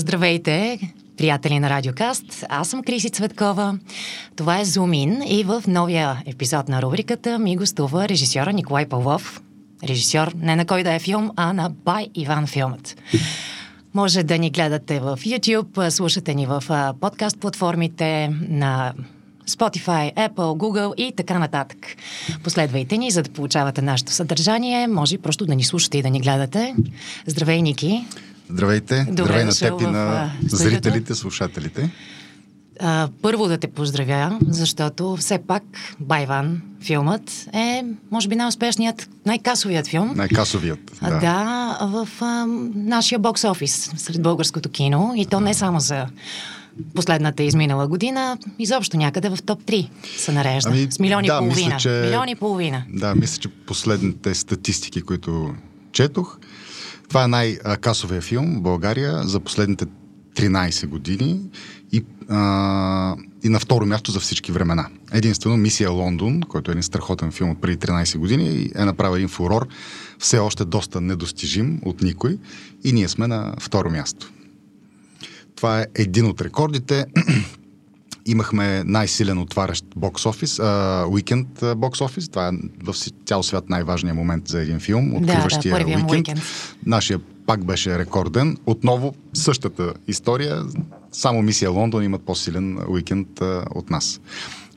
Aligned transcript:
Здравейте, 0.00 0.78
приятели 1.16 1.58
на 1.58 1.70
Радиокаст. 1.70 2.44
Аз 2.48 2.68
съм 2.68 2.82
Криси 2.82 3.10
Цветкова. 3.10 3.78
Това 4.36 4.60
е 4.60 4.64
Зумин 4.64 5.22
и 5.26 5.44
в 5.44 5.62
новия 5.66 6.22
епизод 6.26 6.68
на 6.68 6.82
рубриката 6.82 7.38
ми 7.38 7.56
гостува 7.56 8.08
режисьора 8.08 8.52
Николай 8.52 8.86
Павлов. 8.86 9.42
Режисьор 9.84 10.32
не 10.36 10.56
на 10.56 10.66
кой 10.66 10.82
да 10.82 10.94
е 10.94 10.98
филм, 10.98 11.30
а 11.36 11.52
на 11.52 11.70
Бай 11.70 12.06
Иван 12.14 12.46
филмът. 12.46 12.96
Може 13.94 14.22
да 14.22 14.38
ни 14.38 14.50
гледате 14.50 15.00
в 15.00 15.18
YouTube, 15.26 15.88
слушате 15.88 16.34
ни 16.34 16.46
в 16.46 16.64
подкаст 17.00 17.40
платформите 17.40 18.28
на 18.48 18.92
Spotify, 19.48 20.14
Apple, 20.14 20.34
Google 20.34 20.94
и 20.94 21.12
така 21.16 21.38
нататък. 21.38 21.78
Последвайте 22.44 22.98
ни, 22.98 23.10
за 23.10 23.22
да 23.22 23.30
получавате 23.30 23.82
нашето 23.82 24.12
съдържание. 24.12 24.86
Може 24.86 25.18
просто 25.18 25.46
да 25.46 25.54
ни 25.54 25.64
слушате 25.64 25.98
и 25.98 26.02
да 26.02 26.10
ни 26.10 26.20
гледате. 26.20 26.74
Здравей, 27.26 27.62
Ники! 27.62 28.06
Здравейте! 28.50 29.04
Добре 29.04 29.22
Здравей 29.22 29.44
на 29.44 29.52
теб 29.52 29.80
и 29.80 29.84
в, 29.84 29.90
на 29.90 30.30
студиото. 30.38 30.56
зрителите, 30.56 31.14
слушателите. 31.14 31.90
А, 32.80 33.08
първо 33.22 33.48
да 33.48 33.58
те 33.58 33.66
поздравя, 33.66 34.38
защото 34.42 35.16
все 35.16 35.38
пак 35.38 35.62
Байван, 36.00 36.60
филмът 36.82 37.46
е, 37.54 37.82
може 38.10 38.28
би, 38.28 38.36
най-успешният, 38.36 39.08
най-касовият 39.26 39.86
филм. 39.86 40.12
Най-касовият. 40.16 40.78
Да. 41.02 41.18
да, 41.18 41.78
в 41.82 42.08
а, 42.20 42.46
нашия 42.74 43.18
бокс 43.18 43.44
офис 43.44 43.92
сред 43.96 44.22
българското 44.22 44.68
кино. 44.68 45.12
И 45.16 45.26
то 45.26 45.40
не 45.40 45.54
само 45.54 45.80
за 45.80 46.06
последната 46.94 47.42
изминала 47.42 47.88
година, 47.88 48.38
изобщо 48.58 48.96
някъде 48.96 49.28
в 49.28 49.38
топ 49.46 49.62
3 49.62 49.88
се 50.16 50.32
нарежда. 50.32 50.70
Ами, 50.70 50.88
с 50.90 50.98
милиони 50.98 51.28
да, 51.28 51.34
и 51.34 51.38
половина. 51.38 51.66
мисля, 51.66 51.78
че- 51.78 52.02
Милиони 52.04 52.32
и 52.32 52.36
половина. 52.36 52.82
Да, 52.88 53.14
мисля, 53.14 53.40
че 53.40 53.48
последните 53.48 54.34
статистики, 54.34 55.02
които 55.02 55.54
четох, 55.92 56.38
това 57.08 57.24
е 57.24 57.28
най-касовия 57.28 58.20
филм 58.20 58.56
в 58.56 58.62
България 58.62 59.22
за 59.22 59.40
последните 59.40 59.86
13 60.34 60.86
години 60.86 61.40
и, 61.92 62.04
а, 62.28 63.16
и 63.44 63.48
на 63.48 63.60
второ 63.60 63.86
място 63.86 64.10
за 64.10 64.20
всички 64.20 64.52
времена. 64.52 64.88
Единствено 65.12 65.56
Мисия 65.56 65.90
Лондон, 65.90 66.40
който 66.40 66.70
е 66.70 66.72
един 66.72 66.82
страхотен 66.82 67.32
филм 67.32 67.50
от 67.50 67.60
преди 67.60 67.76
13 67.76 68.18
години, 68.18 68.70
е 68.74 68.84
направил 68.84 69.16
един 69.16 69.28
фурор, 69.28 69.68
все 70.18 70.38
още 70.38 70.64
доста 70.64 71.00
недостижим 71.00 71.80
от 71.84 72.02
никой 72.02 72.38
и 72.84 72.92
ние 72.92 73.08
сме 73.08 73.26
на 73.26 73.54
второ 73.60 73.90
място. 73.90 74.32
Това 75.56 75.80
е 75.80 75.86
един 75.94 76.26
от 76.26 76.40
рекордите. 76.40 77.06
Имахме 78.30 78.82
най-силен 78.84 79.38
отварящ 79.38 79.84
бокс 79.96 80.26
офис, 80.26 80.60
уикенд 81.10 81.48
бокс 81.76 82.00
офис. 82.00 82.28
Това 82.28 82.48
е 82.48 82.52
в 82.84 82.94
цял 83.26 83.42
свят 83.42 83.68
най-важният 83.68 84.16
момент 84.16 84.48
за 84.48 84.60
един 84.60 84.80
филм, 84.80 85.10
да, 85.10 85.16
откриващия 85.16 85.72
първия 85.72 85.98
му 85.98 86.04
уикенд. 86.04 86.28
уикенд. 86.28 86.46
Нашия 86.86 87.18
пак 87.46 87.64
беше 87.64 87.98
рекорден. 87.98 88.56
Отново 88.66 89.14
същата 89.32 89.94
история. 90.08 90.62
Само 91.12 91.42
мисия 91.42 91.70
Лондон 91.70 92.04
имат 92.04 92.22
по-силен 92.22 92.78
уикенд 92.88 93.40
а, 93.40 93.64
от 93.74 93.90
нас. 93.90 94.20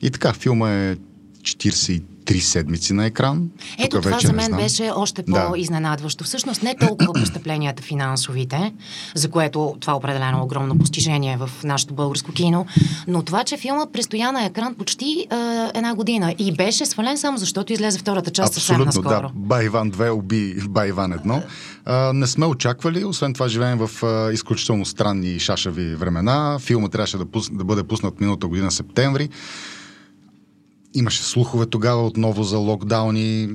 И 0.02 0.10
така, 0.10 0.32
филма 0.32 0.70
е 0.70 0.96
43 1.42 2.02
седмици 2.40 2.92
на 2.92 3.06
екран. 3.06 3.48
Ето 3.78 3.96
Тук 3.96 4.02
това 4.02 4.16
вече 4.16 4.26
за 4.26 4.32
мен 4.32 4.52
беше 4.56 4.90
още 4.94 5.22
Да. 5.28 5.46
по-изненадващо. 5.48 6.24
Всъщност 6.24 6.62
не 6.62 6.74
толкова 6.74 7.12
постъпленията 7.20 7.82
финансовите, 7.82 8.72
за 9.14 9.30
което 9.30 9.76
това 9.80 9.92
е 9.92 9.96
определено 9.96 10.42
огромно 10.42 10.78
постижение 10.78 11.36
в 11.36 11.50
нашето 11.64 11.94
българско 11.94 12.32
кино, 12.32 12.66
но 13.08 13.22
това, 13.22 13.44
че 13.44 13.56
филма 13.56 13.86
престоя 13.92 14.32
на 14.32 14.44
екран 14.44 14.74
почти 14.74 15.26
е, 15.30 15.34
една 15.74 15.94
година 15.94 16.34
и 16.38 16.52
беше 16.52 16.86
свален 16.86 17.18
само 17.18 17.38
защото 17.38 17.72
излезе 17.72 17.98
втората 17.98 18.30
част 18.30 18.54
съвсем 18.54 18.76
Абсолютно, 18.82 19.10
наскоро. 19.10 19.28
да. 19.28 19.32
Байван 19.34 19.90
2 19.92 20.10
уби 20.10 20.54
Байван 20.68 21.12
1. 21.12 21.42
А, 21.84 22.12
не 22.12 22.26
сме 22.26 22.46
очаквали, 22.46 23.04
освен 23.04 23.34
това 23.34 23.48
живеем 23.48 23.78
в 23.78 24.02
а, 24.02 24.32
изключително 24.32 24.84
странни 24.84 25.28
и 25.28 25.38
шашави 25.40 25.94
времена. 25.94 26.58
Филма 26.60 26.88
трябваше 26.88 27.16
да, 27.18 27.26
пус, 27.26 27.50
да 27.52 27.64
бъде 27.64 27.82
пуснат 27.82 28.20
миналата 28.20 28.46
година 28.46 28.70
септември. 28.70 29.28
Имаше 30.94 31.22
слухове 31.22 31.66
тогава 31.66 32.06
отново 32.06 32.42
за 32.42 32.58
локдауни. 32.58 33.48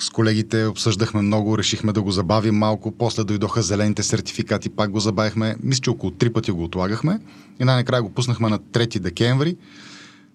С 0.00 0.10
колегите 0.10 0.66
обсъждахме 0.66 1.22
много, 1.22 1.58
решихме 1.58 1.92
да 1.92 2.02
го 2.02 2.10
забавим 2.10 2.54
малко. 2.54 2.92
После 2.92 3.24
дойдоха 3.24 3.62
зелените 3.62 4.02
сертификати, 4.02 4.68
пак 4.68 4.90
го 4.90 5.00
забавихме. 5.00 5.56
Мисля, 5.62 5.80
че 5.80 5.90
около 5.90 6.12
три 6.12 6.32
пъти 6.32 6.50
го 6.50 6.64
отлагахме. 6.64 7.20
И 7.60 7.64
най-накрая 7.64 8.02
го 8.02 8.10
пуснахме 8.10 8.48
на 8.48 8.58
3 8.58 8.98
декември. 8.98 9.56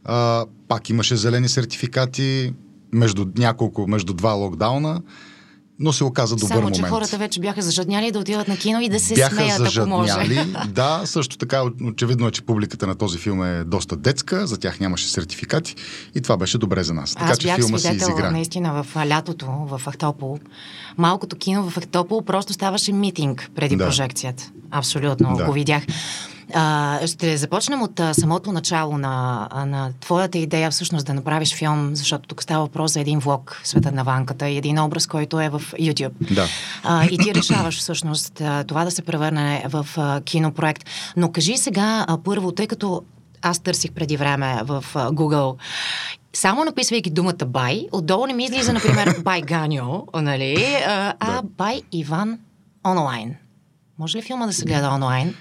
А, 0.04 0.46
пак 0.68 0.90
имаше 0.90 1.16
зелени 1.16 1.50
сертификати 1.50 2.54
между 2.92 3.26
няколко, 3.38 3.88
между 3.88 4.14
два 4.14 4.32
локдауна, 4.32 5.02
но 5.80 5.94
се 5.94 6.04
оказа 6.04 6.36
добър 6.36 6.48
Само, 6.48 6.62
момент. 6.62 6.76
че 6.76 6.82
хората 6.82 7.18
вече 7.18 7.40
бяха 7.40 7.62
зажадняли 7.62 8.12
да 8.12 8.20
отидат 8.20 8.48
на 8.48 8.58
кино 8.58 8.82
и 8.82 8.90
да 8.90 9.00
се 9.00 9.14
Бяха 9.16 9.36
смеят, 9.36 9.78
ако 9.78 9.90
може. 9.90 10.14
Да, 10.68 11.02
също 11.06 11.38
така 11.38 11.64
очевидно 11.84 12.28
е, 12.28 12.32
че 12.32 12.42
публиката 12.42 12.88
на 12.88 12.96
този 12.96 13.18
филм 13.18 13.44
е 13.44 13.64
доста 13.64 13.96
детска, 13.96 14.48
за 14.48 14.58
тях 14.58 14.80
нямаше 14.80 15.08
сертификати 15.08 15.76
и 16.16 16.22
това 16.22 16.38
беше 16.38 16.58
добре 16.58 16.84
за 16.84 16.94
нас. 16.94 17.16
Така 17.16 17.32
Аз 17.32 17.38
че 17.38 17.48
бях 17.48 17.56
филма 17.56 17.78
си 17.78 17.84
свидетел 17.84 18.08
изигра. 18.08 18.32
наистина 18.32 18.84
в 18.84 18.96
лятото 19.08 19.46
в 19.46 19.82
Ахтопол. 19.86 20.40
Малкото 20.98 21.36
кино 21.36 21.64
в 21.64 21.76
Ахтопол 21.76 22.22
просто 22.22 22.54
ставаше 22.54 22.92
митинг 22.94 23.50
преди 23.56 23.76
Да. 23.76 23.84
прожекцията. 23.86 24.44
Абсолютно, 24.72 25.36
Да. 25.38 25.46
го 25.46 25.52
видях. 25.54 25.84
А, 26.54 27.00
ще 27.08 27.38
започнем 27.38 27.82
от 27.82 28.00
а, 28.00 28.14
самото 28.14 28.52
начало 28.52 28.98
на, 28.98 29.48
на 29.66 29.92
твоята 30.00 30.38
идея 30.38 30.72
всъщност 30.72 31.06
да 31.06 31.14
направиш 31.14 31.56
филм, 31.56 31.96
защото 31.96 32.28
тук 32.28 32.44
става 32.44 32.66
въпрос 32.66 32.94
за 32.94 33.00
един 33.00 33.20
влог 33.20 33.62
Света 33.64 33.92
на 33.92 34.04
ванката 34.04 34.50
и 34.50 34.58
един 34.58 34.80
образ, 34.80 35.08
който 35.08 35.42
е 35.42 35.50
в 35.50 35.62
YouTube. 35.80 36.34
Да. 36.34 36.48
А, 36.84 37.06
и 37.06 37.18
ти 37.18 37.36
решаваш 37.36 37.80
всъщност 37.80 38.42
а, 38.42 38.64
това 38.64 38.86
да 38.86 38.92
се 38.92 39.02
превърне 39.02 39.66
в 39.70 39.88
а, 39.98 40.22
кинопроект. 40.22 40.84
Но 41.18 41.32
кажи 41.32 41.58
сега 41.58 42.06
а, 42.08 42.18
първо, 42.24 42.52
тъй 42.52 42.68
като 42.68 43.04
аз 43.42 43.60
търсих 43.60 43.92
преди 43.92 44.18
време 44.18 44.62
в 44.64 44.86
а, 44.96 45.12
Google 45.12 45.56
само 46.34 46.64
написвайки 46.64 47.10
думата 47.10 47.46
бай, 47.48 47.88
отдолу 47.92 48.26
не 48.26 48.34
ми 48.34 48.44
излиза, 48.44 48.74
например, 48.74 49.16
бай 49.24 49.42
Ганьо, 49.42 50.08
нали? 50.14 50.78
А, 50.88 51.14
а 51.20 51.42
бай 51.44 51.82
Иван 51.92 52.40
онлайн. 52.88 53.36
Може 54.00 54.18
ли 54.18 54.22
филма 54.22 54.46
да 54.46 54.54
се 54.54 54.66
гледа 54.66 54.90
онлайн? 54.90 55.36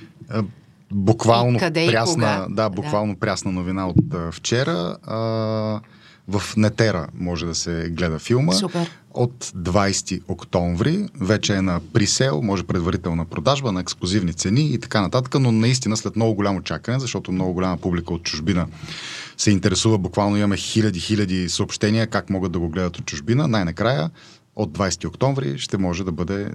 Буквално 0.92 1.58
къде 1.58 1.86
прясна, 1.86 2.46
да, 2.50 2.70
буквално 2.70 3.16
прясна 3.16 3.52
новина 3.52 3.88
от 3.88 4.14
а, 4.14 4.32
вчера. 4.32 4.96
А, 5.02 5.80
в 6.28 6.56
Нетера 6.56 7.08
може 7.14 7.46
да 7.46 7.54
се 7.54 7.90
гледа 7.90 8.18
филма. 8.18 8.52
Супер. 8.52 8.90
От 9.14 9.44
20 9.44 10.22
октомври 10.28 11.08
вече 11.20 11.56
е 11.56 11.62
на 11.62 11.80
присел, 11.92 12.42
може 12.42 12.62
предварителна 12.62 13.24
продажба 13.24 13.72
на 13.72 13.80
ексклюзивни 13.80 14.34
цени 14.34 14.66
и 14.66 14.78
така 14.78 15.00
нататък, 15.00 15.34
но 15.40 15.52
наистина 15.52 15.96
след 15.96 16.16
много 16.16 16.34
голямо 16.34 16.62
чакане, 16.62 17.00
защото 17.00 17.32
много 17.32 17.52
голяма 17.52 17.76
публика 17.76 18.14
от 18.14 18.22
чужбина 18.22 18.66
се 19.36 19.50
интересува. 19.50 19.98
Буквално 19.98 20.36
имаме 20.36 20.56
хиляди-хиляди 20.56 21.48
съобщения 21.48 22.06
как 22.06 22.30
могат 22.30 22.52
да 22.52 22.58
го 22.58 22.68
гледат 22.68 22.98
от 22.98 23.06
чужбина. 23.06 23.48
Най-накрая 23.48 24.10
от 24.56 24.78
20 24.78 25.08
октомври 25.08 25.58
ще 25.58 25.78
може 25.78 26.04
да 26.04 26.12
бъде 26.12 26.50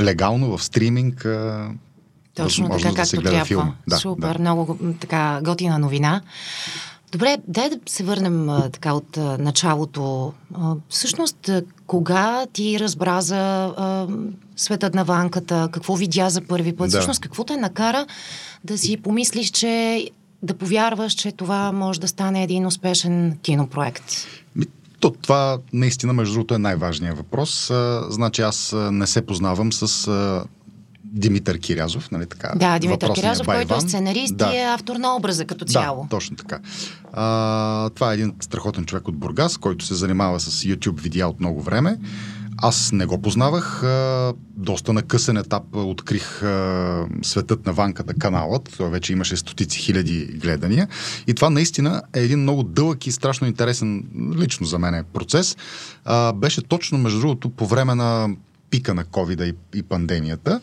легално 0.00 0.56
в 0.56 0.64
стриминг 0.64 1.26
Точно 2.42 2.68
така, 2.68 2.88
да 2.88 2.94
както 2.94 3.22
трябва. 3.22 3.44
филма. 3.44 3.72
Да, 3.88 3.96
Супер, 3.96 4.32
да. 4.32 4.38
много 4.38 4.78
така 5.00 5.40
готина 5.44 5.78
новина. 5.78 6.20
Добре, 7.12 7.36
дай 7.48 7.70
да 7.70 7.78
се 7.86 8.04
върнем 8.04 8.48
така 8.72 8.92
от 8.92 9.16
началото. 9.16 10.32
Всъщност, 10.88 11.50
кога 11.86 12.46
ти 12.52 12.80
разбра 12.80 13.20
за 13.20 13.64
а, 13.64 14.06
светът 14.56 14.94
на 14.94 15.04
ванката? 15.04 15.68
Какво 15.72 15.96
видя 15.96 16.30
за 16.30 16.40
първи 16.40 16.76
път? 16.76 16.90
Да. 16.90 16.96
Всъщност, 16.96 17.20
какво 17.20 17.44
те 17.44 17.56
накара 17.56 18.06
да 18.64 18.78
си 18.78 18.96
помислиш, 18.96 19.50
че 19.50 20.06
да 20.42 20.54
повярваш, 20.54 21.12
че 21.12 21.32
това 21.32 21.72
може 21.72 22.00
да 22.00 22.08
стане 22.08 22.42
един 22.42 22.66
успешен 22.66 23.38
кинопроект? 23.42 24.04
То, 25.00 25.10
това 25.10 25.58
наистина, 25.72 26.12
между 26.12 26.34
другото, 26.34 26.54
е 26.54 26.58
най-важният 26.58 27.16
въпрос. 27.16 27.70
А, 27.70 28.06
значи 28.10 28.42
аз 28.42 28.74
не 28.90 29.06
се 29.06 29.26
познавам 29.26 29.72
с 29.72 30.08
а, 30.08 30.44
Димитър 31.12 31.58
Кирязов, 31.58 32.10
нали 32.10 32.26
така? 32.26 32.52
Да, 32.56 32.78
Димитър 32.78 33.12
Кирязов, 33.12 33.46
който 33.46 33.60
е 33.60 33.64
Байван. 33.64 33.88
сценарист 33.88 34.36
да. 34.36 34.50
и 34.54 34.56
е 34.56 34.62
автор 34.62 34.96
на 34.96 35.16
образа 35.16 35.44
като 35.44 35.64
цяло. 35.64 36.02
Да, 36.02 36.08
точно 36.08 36.36
така. 36.36 36.58
А, 37.12 37.90
това 37.90 38.10
е 38.10 38.14
един 38.14 38.34
страхотен 38.40 38.84
човек 38.84 39.08
от 39.08 39.16
Бургас, 39.16 39.56
който 39.56 39.84
се 39.84 39.94
занимава 39.94 40.40
с 40.40 40.64
YouTube 40.64 41.00
видеа 41.00 41.28
от 41.28 41.40
много 41.40 41.62
време. 41.62 41.98
Аз 42.62 42.92
не 42.92 43.06
го 43.06 43.22
познавах. 43.22 43.82
А, 43.82 44.32
доста 44.56 44.92
на 44.92 45.02
късен 45.02 45.36
етап 45.36 45.62
открих 45.72 46.42
а, 46.42 47.06
Светът 47.22 47.66
на 47.66 47.72
ванката 47.72 48.14
каналът. 48.14 48.74
Той 48.76 48.90
вече 48.90 49.12
имаше 49.12 49.36
стотици 49.36 49.78
хиляди 49.78 50.24
гледания. 50.24 50.88
И 51.26 51.34
това 51.34 51.50
наистина 51.50 52.02
е 52.14 52.20
един 52.20 52.38
много 52.38 52.62
дълъг 52.62 53.06
и 53.06 53.12
страшно 53.12 53.46
интересен, 53.46 54.04
лично 54.38 54.66
за 54.66 54.78
мен, 54.78 55.04
процес. 55.12 55.56
А, 56.04 56.32
беше 56.32 56.62
точно, 56.62 56.98
между 56.98 57.20
другото, 57.20 57.50
по 57.50 57.66
време 57.66 57.94
на 57.94 58.28
пика 58.70 58.94
на 58.94 59.04
covid 59.04 59.44
и, 59.44 59.78
и 59.78 59.82
пандемията. 59.82 60.60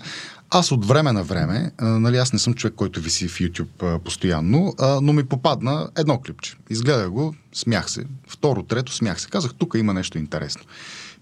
Аз 0.49 0.71
от 0.71 0.85
време 0.85 1.11
на 1.11 1.23
време, 1.23 1.71
а, 1.77 1.85
нали, 1.85 2.17
аз 2.17 2.33
не 2.33 2.39
съм 2.39 2.53
човек, 2.53 2.73
който 2.75 3.01
виси 3.01 3.27
в 3.27 3.39
YouTube 3.39 3.83
а, 3.95 3.99
постоянно, 3.99 4.73
а, 4.79 4.99
но 5.01 5.13
ми 5.13 5.23
попадна 5.23 5.89
едно 5.97 6.19
клипче. 6.19 6.55
Изгледах 6.69 7.09
го, 7.09 7.35
смях 7.53 7.91
се. 7.91 8.05
Второ, 8.27 8.63
трето, 8.63 8.93
смях 8.93 9.21
се. 9.21 9.29
Казах, 9.29 9.53
тук 9.57 9.73
има 9.77 9.93
нещо 9.93 10.17
интересно. 10.17 10.63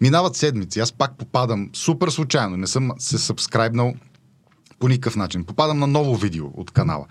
Минават 0.02 0.36
седмици, 0.36 0.80
аз 0.80 0.92
пак 0.92 1.18
попадам 1.18 1.70
супер 1.74 2.10
случайно, 2.10 2.58
не 2.58 2.68
съм 2.68 2.92
се 2.98 3.18
сабскрайбнал 3.18 3.94
По 4.80 4.88
никакъв 4.88 5.16
начин. 5.16 5.44
Попадам 5.44 5.80
на 5.80 5.88
ново 5.88 6.16
видео 6.16 6.46
от 6.54 6.72
канала. 6.72 7.06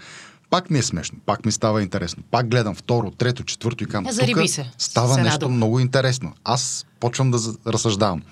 Пак 0.50 0.70
ми 0.70 0.78
е 0.78 0.82
смешно, 0.82 1.18
пак 1.26 1.46
ми 1.46 1.52
става 1.52 1.82
интересно. 1.82 2.22
Пак 2.30 2.48
гледам 2.48 2.74
второ, 2.74 3.10
трето, 3.10 3.44
четвърто 3.44 3.84
и 3.84 3.86
кам. 3.86 4.06
Зариби 4.10 4.48
се. 4.48 4.70
Става 4.78 5.14
се 5.14 5.22
нещо 5.22 5.34
радвам. 5.34 5.52
много 5.52 5.80
интересно. 5.80 6.32
Аз 6.44 6.86
почвам 7.00 7.30
да 7.30 7.38
разсъждавам. 7.66 8.22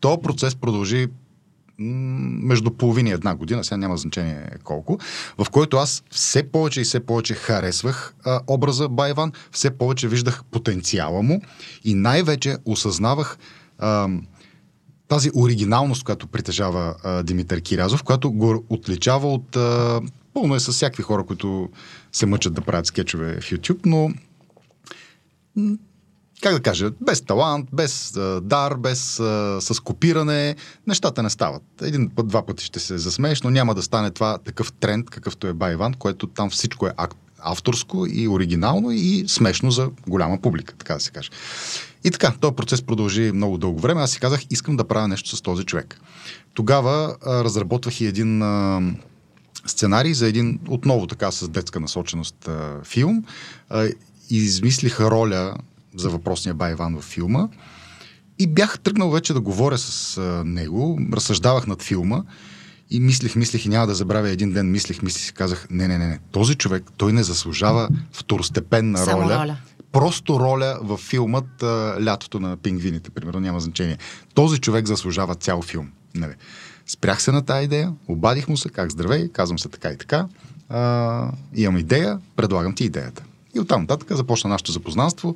То 0.00 0.20
процес 0.20 0.54
продължи 0.54 1.08
между 1.78 2.70
половина 2.70 3.08
и 3.08 3.12
една 3.12 3.34
година, 3.34 3.64
сега 3.64 3.76
няма 3.76 3.96
значение 3.96 4.50
колко, 4.64 4.98
в 5.38 5.50
който 5.50 5.76
аз 5.76 6.02
все 6.10 6.42
повече 6.42 6.80
и 6.80 6.84
все 6.84 7.00
повече 7.00 7.34
харесвах 7.34 8.14
а, 8.24 8.40
образа 8.46 8.88
Байван, 8.88 9.32
все 9.52 9.70
повече 9.70 10.08
виждах 10.08 10.44
потенциала 10.44 11.22
му 11.22 11.40
и 11.84 11.94
най-вече 11.94 12.56
осъзнавах 12.64 13.38
а, 13.78 14.08
тази 15.08 15.30
оригиналност, 15.34 16.04
която 16.04 16.26
притежава 16.26 16.94
а, 17.02 17.22
Димитър 17.22 17.60
Кирязов, 17.60 18.02
която 18.02 18.32
го 18.32 18.64
отличава 18.68 19.28
от... 19.28 19.56
А, 19.56 20.00
пълно 20.34 20.54
е 20.54 20.60
с 20.60 20.72
всякакви 20.72 21.02
хора, 21.02 21.26
които 21.26 21.68
се 22.12 22.26
мъчат 22.26 22.54
да 22.54 22.60
правят 22.60 22.86
скетчове 22.86 23.40
в 23.40 23.50
YouTube, 23.50 23.80
но 23.86 24.10
как 26.44 26.54
да 26.54 26.60
кажа, 26.60 26.90
без 27.00 27.20
талант, 27.20 27.68
без 27.72 28.16
а, 28.16 28.40
дар, 28.40 28.74
без 28.74 29.20
а, 29.20 29.58
с 29.60 29.80
копиране, 29.80 30.56
нещата 30.86 31.22
не 31.22 31.30
стават. 31.30 31.62
Един 31.82 32.10
път, 32.10 32.28
два 32.28 32.46
пъти 32.46 32.64
ще 32.64 32.80
се 32.80 32.98
засмееш, 32.98 33.42
но 33.42 33.50
няма 33.50 33.74
да 33.74 33.82
стане 33.82 34.10
това 34.10 34.38
такъв 34.38 34.72
тренд, 34.72 35.10
какъвто 35.10 35.46
е 35.46 35.52
Байван, 35.52 35.94
което 35.94 36.26
там 36.26 36.50
всичко 36.50 36.86
е 36.86 36.92
авторско 37.38 38.06
и 38.06 38.28
оригинално 38.28 38.90
и 38.90 39.24
смешно 39.28 39.70
за 39.70 39.90
голяма 40.08 40.40
публика, 40.40 40.74
така 40.74 40.94
да 40.94 41.00
се 41.00 41.10
каже. 41.10 41.30
И 42.04 42.10
така, 42.10 42.34
този 42.40 42.54
процес 42.54 42.82
продължи 42.82 43.32
много 43.32 43.58
дълго 43.58 43.80
време. 43.80 44.00
Аз 44.00 44.10
си 44.10 44.20
казах, 44.20 44.40
искам 44.50 44.76
да 44.76 44.84
правя 44.84 45.08
нещо 45.08 45.36
с 45.36 45.42
този 45.42 45.64
човек. 45.64 46.00
Тогава 46.54 47.16
а, 47.26 47.44
разработвах 47.44 48.00
и 48.00 48.06
един 48.06 48.42
а, 48.42 48.80
сценарий 49.66 50.14
за 50.14 50.26
един 50.26 50.60
отново 50.68 51.06
така 51.06 51.30
с 51.30 51.48
детска 51.48 51.80
насоченост 51.80 52.48
а, 52.48 52.84
филм. 52.84 53.24
А, 53.70 53.88
измислих 54.30 55.00
роля 55.00 55.54
за 55.96 56.10
въпросния 56.10 56.54
Байван 56.54 56.94
във 56.94 57.04
филма 57.04 57.48
и 58.38 58.46
бях 58.46 58.78
тръгнал 58.78 59.10
вече 59.10 59.32
да 59.32 59.40
говоря 59.40 59.78
с 59.78 60.18
а, 60.18 60.44
него, 60.44 61.00
разсъждавах 61.12 61.66
над 61.66 61.82
филма 61.82 62.22
и 62.90 63.00
мислих, 63.00 63.36
мислих 63.36 63.66
и 63.66 63.68
няма 63.68 63.86
да 63.86 63.94
забравя 63.94 64.30
един 64.30 64.52
ден, 64.52 64.70
мислих, 64.70 65.02
мислих 65.02 65.28
и 65.28 65.32
казах, 65.32 65.66
не, 65.70 65.88
не, 65.88 65.98
не, 65.98 66.06
не, 66.06 66.18
този 66.32 66.54
човек, 66.54 66.84
той 66.96 67.12
не 67.12 67.22
заслужава 67.22 67.88
второстепенна 68.12 68.98
Само 68.98 69.22
роля. 69.22 69.38
роля. 69.38 69.56
Просто 69.92 70.40
роля 70.40 70.78
в 70.82 70.96
филмът 70.96 71.62
а, 71.62 71.96
Лятото 72.04 72.40
на 72.40 72.56
пингвините, 72.56 73.10
примерно, 73.10 73.40
няма 73.40 73.60
значение. 73.60 73.98
Този 74.34 74.60
човек 74.60 74.86
заслужава 74.86 75.34
цял 75.34 75.62
филм. 75.62 75.88
Нали. 76.14 76.34
Спрях 76.86 77.22
се 77.22 77.32
на 77.32 77.42
тази 77.42 77.64
идея, 77.64 77.92
обадих 78.08 78.48
му 78.48 78.56
се, 78.56 78.68
как 78.68 78.90
здравей, 78.90 79.28
казвам 79.28 79.58
се 79.58 79.68
така 79.68 79.88
и 79.88 79.98
така, 79.98 80.26
а, 80.68 81.30
имам 81.54 81.78
идея, 81.78 82.18
предлагам 82.36 82.74
ти 82.74 82.84
идеята. 82.84 83.24
И 83.56 83.60
оттам 83.60 83.80
нататък 83.80 84.16
започна 84.16 84.50
нашето 84.50 84.72
запознанство, 84.72 85.34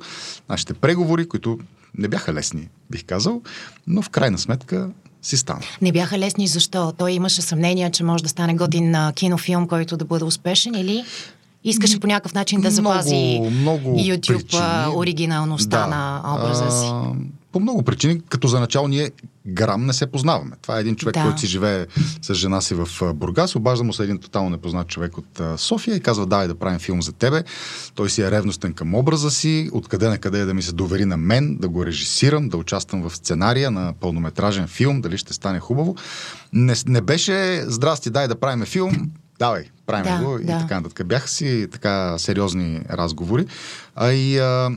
нашите 0.49 0.73
преговори, 0.73 1.27
които 1.27 1.59
не 1.97 2.07
бяха 2.07 2.33
лесни, 2.33 2.67
бих 2.91 3.05
казал, 3.05 3.41
но 3.87 4.01
в 4.01 4.09
крайна 4.09 4.37
сметка 4.37 4.89
си 5.21 5.37
стана. 5.37 5.61
Не 5.81 5.91
бяха 5.91 6.19
лесни, 6.19 6.47
защо? 6.47 6.91
Той 6.97 7.11
имаше 7.11 7.41
съмнение, 7.41 7.91
че 7.91 8.03
може 8.03 8.23
да 8.23 8.29
стане 8.29 8.55
готин 8.55 8.95
а, 8.95 9.13
кинофилм, 9.13 9.67
който 9.67 9.97
да 9.97 10.05
бъде 10.05 10.25
успешен 10.25 10.75
или 10.75 11.03
искаше 11.63 11.99
по 11.99 12.07
някакъв 12.07 12.33
начин 12.33 12.61
да 12.61 12.71
запази 12.71 13.39
много, 13.51 13.89
много 13.89 13.99
YouTube 13.99 14.37
причини. 14.37 14.95
оригиналността 14.95 15.87
на 15.87 16.21
образа 16.35 16.71
си. 16.71 16.87
А, 16.91 17.11
по 17.51 17.59
много 17.59 17.83
причини, 17.83 18.21
като 18.29 18.47
за 18.47 18.59
начало 18.59 18.87
ние 18.87 19.11
грам 19.49 19.85
не 19.85 19.93
се 19.93 20.11
познаваме. 20.11 20.51
Това 20.61 20.77
е 20.77 20.81
един 20.81 20.95
човек, 20.95 21.13
Да. 21.13 21.23
който 21.23 21.39
си 21.39 21.47
живее 21.47 21.85
с 22.21 22.33
жена 22.33 22.61
си 22.61 22.73
в 22.75 22.87
Бургас, 23.13 23.55
обажда 23.55 23.83
му 23.83 23.93
се 23.93 24.03
един 24.03 24.17
тотално 24.17 24.49
непознат 24.49 24.87
човек 24.87 25.17
от 25.17 25.41
София 25.57 25.95
и 25.95 25.99
казва, 25.99 26.25
давай 26.25 26.47
да 26.47 26.59
правим 26.59 26.79
филм 26.79 27.01
за 27.01 27.11
тебе. 27.11 27.43
Той 27.95 28.09
си 28.09 28.21
е 28.21 28.31
ревностен 28.31 28.73
към 28.73 28.95
образа 28.95 29.31
си, 29.31 29.69
откъде 29.73 30.09
на 30.09 30.17
къде 30.17 30.45
да 30.45 30.53
ми 30.53 30.61
се 30.61 30.71
довери 30.71 31.05
на 31.05 31.17
мен, 31.17 31.57
да 31.57 31.69
го 31.69 31.85
режисирам, 31.85 32.49
да 32.49 32.57
участвам 32.57 33.09
в 33.09 33.15
сценария 33.15 33.71
на 33.71 33.93
пълнометражен 33.99 34.67
филм, 34.67 35.01
дали 35.01 35.17
ще 35.17 35.33
стане 35.33 35.59
хубаво. 35.59 35.95
Не, 36.53 36.73
не 36.87 37.01
беше, 37.01 37.63
здрасти, 37.67 38.09
дай 38.09 38.27
да 38.27 38.39
правим 38.39 38.65
филм, 38.65 39.11
давай, 39.39 39.63
правим 39.85 40.03
Да, 40.17 40.23
го 40.25 40.39
и 40.39 40.43
да. 40.45 40.59
така 40.59 40.75
нататък. 40.81 41.07
Бяха 41.07 41.27
си 41.27 41.67
така 41.71 42.17
сериозни 42.17 42.81
разговори. 42.91 43.45
А 43.95 44.11
и 44.11 44.37
а, 44.37 44.69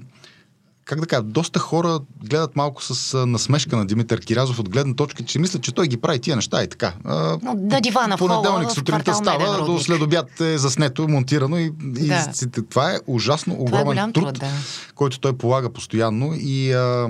как 0.85 1.01
да 1.01 1.07
кажа, 1.07 1.23
доста 1.23 1.59
хора 1.59 2.01
гледат 2.25 2.57
малко 2.57 2.83
с 2.85 3.17
насмешка 3.19 3.77
на 3.77 3.87
Димитър 3.87 4.21
Кирязов 4.21 4.59
от 4.59 4.69
гледна 4.69 4.95
точка, 4.95 5.23
че 5.23 5.39
мислят, 5.39 5.63
че 5.63 5.73
той 5.73 5.89
ги 5.89 5.97
прави 5.97 6.19
тия 6.19 6.37
неща 6.37 6.63
и 6.63 6.69
така. 6.69 6.93
А, 7.05 7.39
на 7.55 7.81
дивана 7.81 8.17
в 8.17 8.19
понеделник 8.19 8.71
сутринта 8.71 9.15
става, 9.15 9.57
до 9.57 9.59
Рудник. 9.59 9.83
следобяд 9.83 10.41
е 10.41 10.59
заснето, 10.59 11.09
монтирано 11.09 11.59
и, 11.59 11.73
и 11.99 12.09
Да. 12.09 12.29
си- 12.33 12.47
това 12.71 12.91
е 12.91 12.99
ужасно 13.07 13.55
Това 13.55 13.61
е 13.61 13.63
огромен 13.63 13.87
голям 13.87 14.13
труд, 14.13 14.25
труд, 14.25 14.39
да. 14.39 14.51
който 14.95 15.21
той 15.21 15.33
полага 15.33 15.71
постоянно 15.71 16.35
и 16.35 16.73
а, 16.73 17.09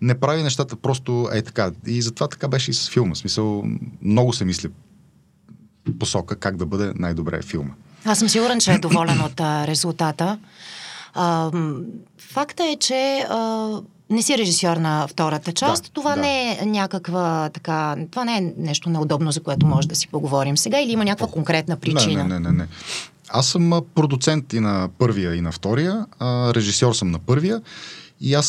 не 0.00 0.14
прави 0.16 0.42
нещата 0.42 0.76
просто 0.76 1.28
е 1.32 1.42
така. 1.42 1.70
И 1.86 2.02
затова 2.02 2.28
така 2.28 2.48
беше 2.48 2.70
и 2.70 2.74
с 2.74 2.90
филма. 2.90 3.14
В 3.14 3.18
смисъл, 3.18 3.64
много 4.02 4.32
се 4.32 4.44
мисли 4.44 4.68
посока 5.98 6.36
как 6.36 6.56
да 6.56 6.66
бъде 6.66 6.92
най-добре 6.96 7.42
филма. 7.42 7.70
Аз 8.04 8.18
съм 8.18 8.28
сигурен, 8.28 8.60
че 8.60 8.72
е 8.72 8.78
доволен 8.78 9.20
от 9.20 9.40
резултата. 9.40 10.38
А, 11.14 11.50
факта 12.18 12.64
е, 12.64 12.76
че 12.76 13.26
а, 13.30 13.68
не 14.10 14.22
си 14.22 14.38
режисьор 14.38 14.76
на 14.76 15.06
втората 15.08 15.52
част. 15.52 15.84
Да, 15.84 15.90
това 15.90 16.14
да. 16.14 16.20
не 16.20 16.58
е 16.62 16.66
някаква 16.66 17.50
така. 17.54 17.96
Това 18.10 18.24
не 18.24 18.36
е 18.36 18.52
нещо 18.56 18.90
неудобно, 18.90 19.32
за 19.32 19.40
което 19.40 19.66
може 19.66 19.88
да 19.88 19.94
си 19.94 20.08
поговорим 20.08 20.56
сега, 20.56 20.80
или 20.80 20.92
има 20.92 21.04
някаква 21.04 21.26
конкретна 21.26 21.76
причина. 21.76 22.24
Не, 22.24 22.34
не, 22.34 22.40
не, 22.40 22.52
не. 22.52 22.68
Аз 23.28 23.46
съм 23.46 23.82
продуцент 23.94 24.52
и 24.52 24.60
на 24.60 24.88
първия, 24.98 25.34
и 25.34 25.40
на 25.40 25.52
втория. 25.52 26.06
А, 26.18 26.54
режисьор 26.54 26.94
съм 26.94 27.10
на 27.10 27.18
първия. 27.18 27.62
И 28.20 28.34
аз 28.34 28.46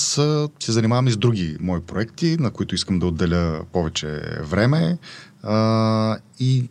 се 0.60 0.72
занимавам 0.72 1.08
и 1.08 1.12
с 1.12 1.18
други 1.18 1.58
мои 1.60 1.82
проекти, 1.82 2.38
на 2.40 2.52
които 2.52 2.76
искам 2.76 3.00
да 3.00 3.06
отделя 3.06 3.62
повече 3.74 4.22
време. 4.42 4.98
А, 5.44 6.18
и 6.40 6.70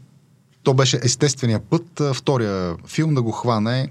то 0.62 0.74
беше 0.74 1.00
естествения 1.02 1.60
път 1.60 2.02
втория 2.14 2.76
филм 2.86 3.14
да 3.14 3.22
го 3.22 3.32
хване, 3.32 3.88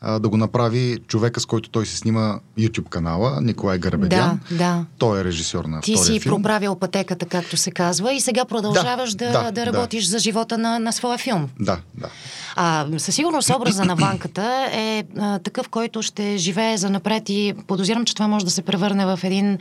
а, 0.00 0.18
да 0.18 0.28
го 0.28 0.36
направи 0.36 0.98
човека, 1.06 1.40
с 1.40 1.46
който 1.46 1.70
той 1.70 1.86
се 1.86 1.96
снима 1.96 2.38
YouTube 2.58 2.88
канала, 2.88 3.40
Николай 3.40 3.78
Гарбедян. 3.78 4.40
Да, 4.50 4.56
да. 4.56 4.84
Той 4.98 5.20
е 5.20 5.24
режисьор 5.24 5.64
на 5.64 5.80
Ти 5.80 5.96
си 5.96 6.20
филм. 6.20 6.36
проправил 6.36 6.74
пътеката, 6.74 7.26
както 7.26 7.56
се 7.56 7.70
казва, 7.70 8.12
и 8.12 8.20
сега 8.20 8.44
продължаваш 8.44 9.14
да, 9.14 9.32
Да, 9.32 9.42
да, 9.42 9.52
да, 9.52 9.66
работиш 9.66 10.06
за 10.06 10.18
живота 10.18 10.58
на, 10.58 10.78
на 10.78 10.92
своя 10.92 11.18
филм. 11.18 11.48
Да, 11.60 11.78
да. 11.94 12.08
А, 12.56 12.86
със 12.98 13.14
сигурност 13.14 13.50
образа 13.50 13.84
на 13.84 13.94
Ванката 13.96 14.68
е 14.72 15.04
а, 15.18 15.38
такъв, 15.38 15.68
който 15.68 16.02
ще 16.02 16.36
живее 16.36 16.76
за 16.76 16.90
напред 16.90 17.28
и 17.28 17.54
подозирам, 17.66 18.04
че 18.04 18.14
това 18.14 18.28
може 18.28 18.44
да 18.44 18.50
се 18.50 18.62
превърне 18.62 19.06
в 19.06 19.20
един 19.22 19.58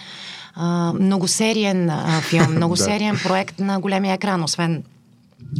а, 0.55 0.93
многосериен 0.93 1.89
а, 1.89 2.21
филм, 2.21 2.51
многосериен 2.55 3.19
проект 3.23 3.59
на 3.59 3.79
големия 3.79 4.13
екран, 4.13 4.43
освен 4.43 4.83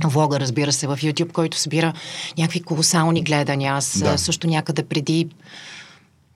влога, 0.05 0.39
разбира 0.39 0.71
се, 0.71 0.87
в 0.87 0.97
YouTube, 0.97 1.31
който 1.31 1.57
събира 1.57 1.93
някакви 2.37 2.61
колосални 2.61 3.23
гледания. 3.23 3.73
Аз 3.73 3.99
Да. 3.99 4.17
също 4.17 4.47
някъде 4.47 4.83
преди 4.83 5.29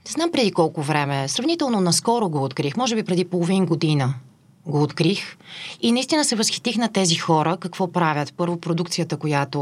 не 0.05 0.11
знам 0.11 0.31
преди 0.31 0.51
колко 0.51 0.81
време, 0.81 1.27
сравнително 1.27 1.81
наскоро 1.81 2.29
го 2.29 2.43
открих, 2.43 2.77
може 2.77 2.95
би 2.95 3.03
преди 3.03 3.25
половин 3.25 3.65
година 3.65 4.13
го 4.65 4.83
открих 4.83 5.37
и 5.81 5.91
наистина 5.91 6.25
се 6.25 6.35
възхитих 6.35 6.77
на 6.77 6.91
тези 6.93 7.15
хора, 7.15 7.57
какво 7.59 7.91
правят. 7.91 8.33
Първо, 8.37 8.59
продукцията, 8.59 9.17
която 9.17 9.59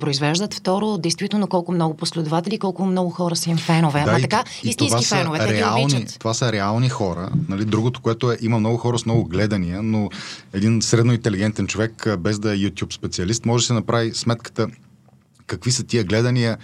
произвеждат. 0.00 0.54
Второ, 0.54 0.98
действително 0.98 1.46
колко 1.46 1.72
много 1.72 1.96
последователи, 1.96 2.58
колко 2.58 2.86
много 2.86 3.10
хора 3.10 3.36
са 3.36 3.50
им 3.50 3.56
фенове. 3.56 4.04
Ама 4.08 4.18
и- 4.18 4.22
така, 4.22 4.44
и 4.62 4.68
истински 4.68 4.88
това 4.88 5.02
са 5.02 5.16
фенове, 5.16 5.38
те 5.38 5.46
ги 5.46 5.52
реални. 5.52 6.06
Това 6.18 6.34
са 6.34 6.52
реални 6.52 6.88
хора. 6.88 7.30
Нали? 7.48 7.64
Другото, 7.64 8.00
което 8.00 8.32
е, 8.32 8.38
има 8.40 8.58
много 8.58 8.76
хора 8.76 8.98
с 8.98 9.06
много 9.06 9.24
гледания, 9.24 9.82
но 9.82 10.08
един 10.52 10.82
средно 10.82 11.12
интелигентен 11.12 11.66
човек, 11.66 12.08
без 12.18 12.38
да 12.38 12.54
е 12.54 12.56
YouTube 12.56 12.94
специалист, 12.94 13.46
може 13.46 13.62
да 13.62 13.66
се 13.66 13.72
направи 13.72 14.14
сметката 14.14 14.68
какви 15.46 15.72
са 15.72 15.84
тия 15.84 16.04
гледания, 16.04 16.58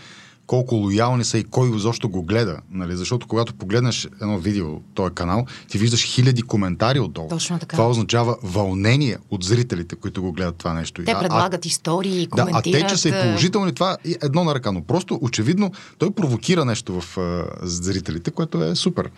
колко 0.51 0.75
лоялни 0.75 1.25
са 1.25 1.39
и 1.39 1.45
кой 1.45 1.79
защо 1.79 2.09
го 2.09 2.23
гледа. 2.23 2.59
Нали? 2.71 2.97
Защото 2.97 3.27
когато 3.27 3.55
погледнеш 3.55 4.09
едно 4.23 4.39
видео, 4.39 4.81
този 4.95 5.15
канал, 5.15 5.47
ти 5.69 5.79
виждаш 5.79 6.05
хиляди 6.05 6.43
коментари 6.43 7.01
отдолу. 7.01 7.29
Точно 7.29 7.59
така. 7.59 7.77
Това 7.77 7.89
означава 7.89 8.37
вълнение 8.43 9.19
от 9.31 9.45
зрителите, 9.45 9.97
които 9.97 10.23
го 10.23 10.33
гледат 10.33 10.57
това 10.57 10.75
нещо. 10.75 11.03
Те 11.05 11.11
А- 11.11 11.17
а 11.17 11.21
предлагат 11.21 11.67
истории, 11.67 12.29
да, 12.37 12.43
а 12.43 12.47
коментират. 12.47 12.81
те, 12.81 12.87
че 12.87 12.97
са 12.97 13.09
и 13.09 13.13
положителни, 13.13 13.75
това 13.75 13.97
е 14.05 14.15
едно 14.23 14.45
на 14.45 14.55
ръка. 14.55 14.73
Но 14.73 14.83
просто, 14.83 15.19
очевидно, 15.23 15.73
той 15.99 16.11
провокира 16.11 16.65
нещо 16.65 17.01
в 17.01 17.19
а, 17.19 17.45
зрителите, 17.63 18.31
което 18.31 18.65
е 18.65 18.75
супер. 18.75 19.11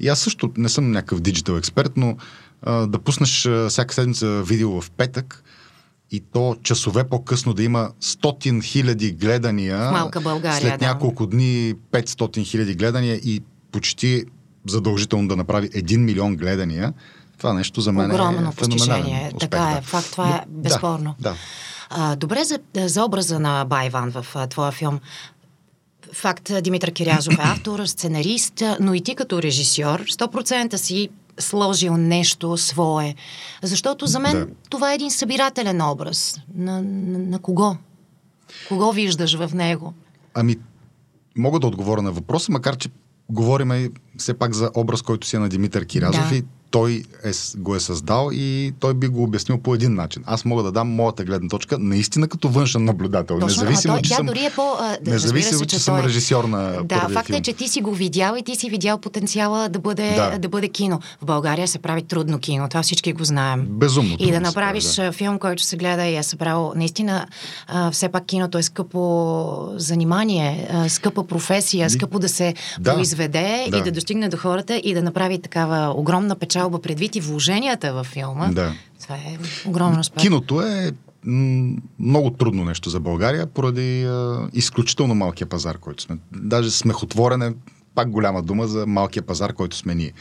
И 0.00 0.08
аз 0.08 0.20
също 0.20 0.52
не 0.56 0.68
съм 0.68 0.90
някакъв 0.90 1.20
диджитал 1.20 1.56
експерт, 1.56 1.92
но 1.96 2.16
а, 2.62 2.86
да 2.86 2.98
пуснеш 2.98 3.46
а, 3.46 3.68
всяка 3.68 3.94
седмица 3.94 4.42
видео 4.42 4.80
в 4.80 4.90
петък 4.90 5.42
и 6.10 6.20
то 6.32 6.56
часове 6.62 7.04
по-късно 7.04 7.54
да 7.54 7.62
има 7.62 7.90
100 8.02 8.64
хиляди 8.64 9.12
гледания. 9.12 9.78
В 9.78 9.92
малка 9.92 10.20
България, 10.20 10.60
След 10.70 10.80
да. 10.80 10.86
няколко 10.86 11.26
дни 11.26 11.74
500 11.92 12.44
хиляди 12.44 12.74
гледания 12.74 13.14
и 13.14 13.42
почти 13.72 14.24
задължително 14.68 15.28
да 15.28 15.36
направи 15.36 15.68
1 15.68 15.96
милион 15.96 16.36
гледания. 16.36 16.92
Това 17.38 17.52
нещо 17.52 17.80
за 17.80 17.92
мен 17.92 18.10
Огромно 18.10 18.48
е 18.50 18.54
постижение. 18.54 19.24
успех. 19.26 19.38
Така 19.50 19.70
е. 19.70 19.74
да. 19.74 19.80
Факт, 19.82 20.10
това 20.10 20.28
е 20.28 20.44
Но- 20.50 20.62
безспорно. 20.62 21.14
Да, 21.20 21.30
да. 21.30 21.36
А, 21.90 22.16
добре 22.16 22.44
за, 22.44 22.58
за 22.76 23.04
образа 23.04 23.40
на 23.40 23.64
Байван 23.64 24.10
в 24.12 24.26
а, 24.34 24.46
твоя 24.46 24.72
филм. 24.72 25.00
Факт, 26.12 26.50
Димитър 26.60 26.92
Кирязов 26.92 27.34
е 27.34 27.38
автор, 27.42 27.86
сценарист, 27.86 28.62
но 28.80 28.94
и 28.94 29.00
ти 29.00 29.14
като 29.14 29.42
режисьор 29.42 30.02
100% 30.04 30.76
си 30.76 31.08
сложил 31.38 31.96
нещо 31.96 32.56
свое. 32.56 33.14
Защото 33.62 34.06
за 34.06 34.18
мен 34.18 34.32
да. 34.32 34.46
това 34.70 34.92
е 34.92 34.94
един 34.94 35.10
събирателен 35.10 35.82
образ. 35.82 36.40
На, 36.54 36.82
на, 36.82 37.18
на 37.18 37.38
кого? 37.38 37.76
Кого 38.68 38.92
виждаш 38.92 39.34
в 39.34 39.54
него? 39.54 39.94
Ами, 40.34 40.56
мога 41.36 41.58
да 41.58 41.66
отговоря 41.66 42.02
на 42.02 42.12
въпроса, 42.12 42.52
макар 42.52 42.76
че 42.76 42.88
говорим 43.30 43.70
все 44.18 44.34
пак 44.34 44.54
за 44.54 44.70
образ, 44.74 45.02
който 45.02 45.26
си 45.26 45.36
е 45.36 45.38
на 45.38 45.48
Димитър 45.48 45.84
Кирязов 45.84 46.28
да. 46.28 46.36
и 46.36 46.42
той 46.70 47.02
е, 47.24 47.30
го 47.56 47.74
е 47.74 47.80
създал 47.80 48.30
и 48.32 48.72
той 48.80 48.94
би 48.94 49.08
го 49.08 49.22
обяснил 49.22 49.58
по 49.58 49.74
един 49.74 49.94
начин. 49.94 50.22
Аз 50.26 50.44
мога 50.44 50.62
да 50.62 50.72
дам 50.72 50.88
моята 50.88 51.24
гледна 51.24 51.48
точка 51.48 51.78
наистина 51.78 52.28
като 52.28 52.48
външен 52.48 52.84
наблюдател. 52.84 53.38
Точно, 53.38 53.46
независимо, 53.62 53.94
той, 53.94 54.02
че 54.02 54.10
тя 54.10 54.16
съм, 54.16 54.26
дори 54.26 54.44
е 54.44 54.50
по... 54.56 54.62
А, 54.80 54.96
независимо, 55.06 55.58
се, 55.58 55.66
че, 55.66 55.76
че 55.76 55.82
съм 55.82 56.00
режисьор 56.00 56.44
на 56.44 56.82
Да, 56.84 57.08
факт 57.12 57.26
филм. 57.26 57.38
е, 57.38 57.42
че 57.42 57.52
ти 57.52 57.68
си 57.68 57.80
го 57.80 57.92
видял 57.92 58.34
и 58.38 58.42
ти 58.42 58.56
си 58.56 58.70
видял 58.70 58.98
потенциала 58.98 59.68
да 59.68 59.78
бъде, 59.78 60.14
Да. 60.16 60.38
да. 60.38 60.48
бъде 60.48 60.68
кино. 60.68 61.00
В 61.22 61.24
България 61.24 61.68
се 61.68 61.78
прави 61.78 62.02
трудно 62.02 62.38
кино, 62.38 62.68
това 62.68 62.82
всички 62.82 63.12
го 63.12 63.24
знаем. 63.24 63.66
Безумно 63.70 64.16
И 64.18 64.30
да 64.30 64.40
направиш 64.40 64.96
прави, 64.96 65.08
а, 65.08 65.12
филм, 65.12 65.38
който 65.38 65.62
се 65.62 65.76
гледа 65.76 66.04
и 66.04 66.16
е 66.16 66.22
събрал. 66.22 66.72
Наистина, 66.76 67.26
а, 67.68 67.90
все 67.90 68.08
пак 68.08 68.26
киното 68.26 68.58
е 68.58 68.62
скъпо 68.62 69.68
занимание, 69.76 70.68
а, 70.72 70.88
скъпа 70.88 71.26
професия, 71.26 71.90
скъпо 71.90 72.18
да 72.18 72.28
се 72.28 72.54
Да. 72.80 72.94
произведе 72.94 73.66
Да. 73.70 73.78
и 73.78 73.82
да 73.82 73.90
достигне 74.06 74.28
до 74.28 74.36
хората 74.36 74.76
и 74.76 74.94
да 74.94 75.02
направи 75.02 75.38
такава 75.38 75.94
огромна 75.96 76.36
печалба 76.36 76.78
предвид 76.78 77.16
и 77.16 77.20
вложенията 77.20 77.92
във 77.92 78.06
филма. 78.06 78.48
Да. 78.48 78.72
Това 79.02 79.14
е 79.14 79.38
огромен 79.66 80.00
успех. 80.00 80.22
Киното 80.22 80.60
е 80.60 80.92
много 81.98 82.30
трудно 82.30 82.64
нещо 82.64 82.90
за 82.90 83.00
България, 83.00 83.46
поради 83.46 84.04
а, 84.04 84.48
изключително 84.52 85.14
малкия 85.14 85.46
пазар, 85.46 85.78
който 85.78 86.02
сме. 86.02 86.18
Даже 86.32 86.70
смехотворен 86.70 87.42
е 87.42 87.54
пак 87.94 88.10
голяма 88.10 88.42
дума 88.42 88.66
за 88.66 88.86
малкия 88.86 89.22
пазар, 89.22 89.52
който 89.52 89.76
сме 89.76 89.94
ние. 89.94 90.12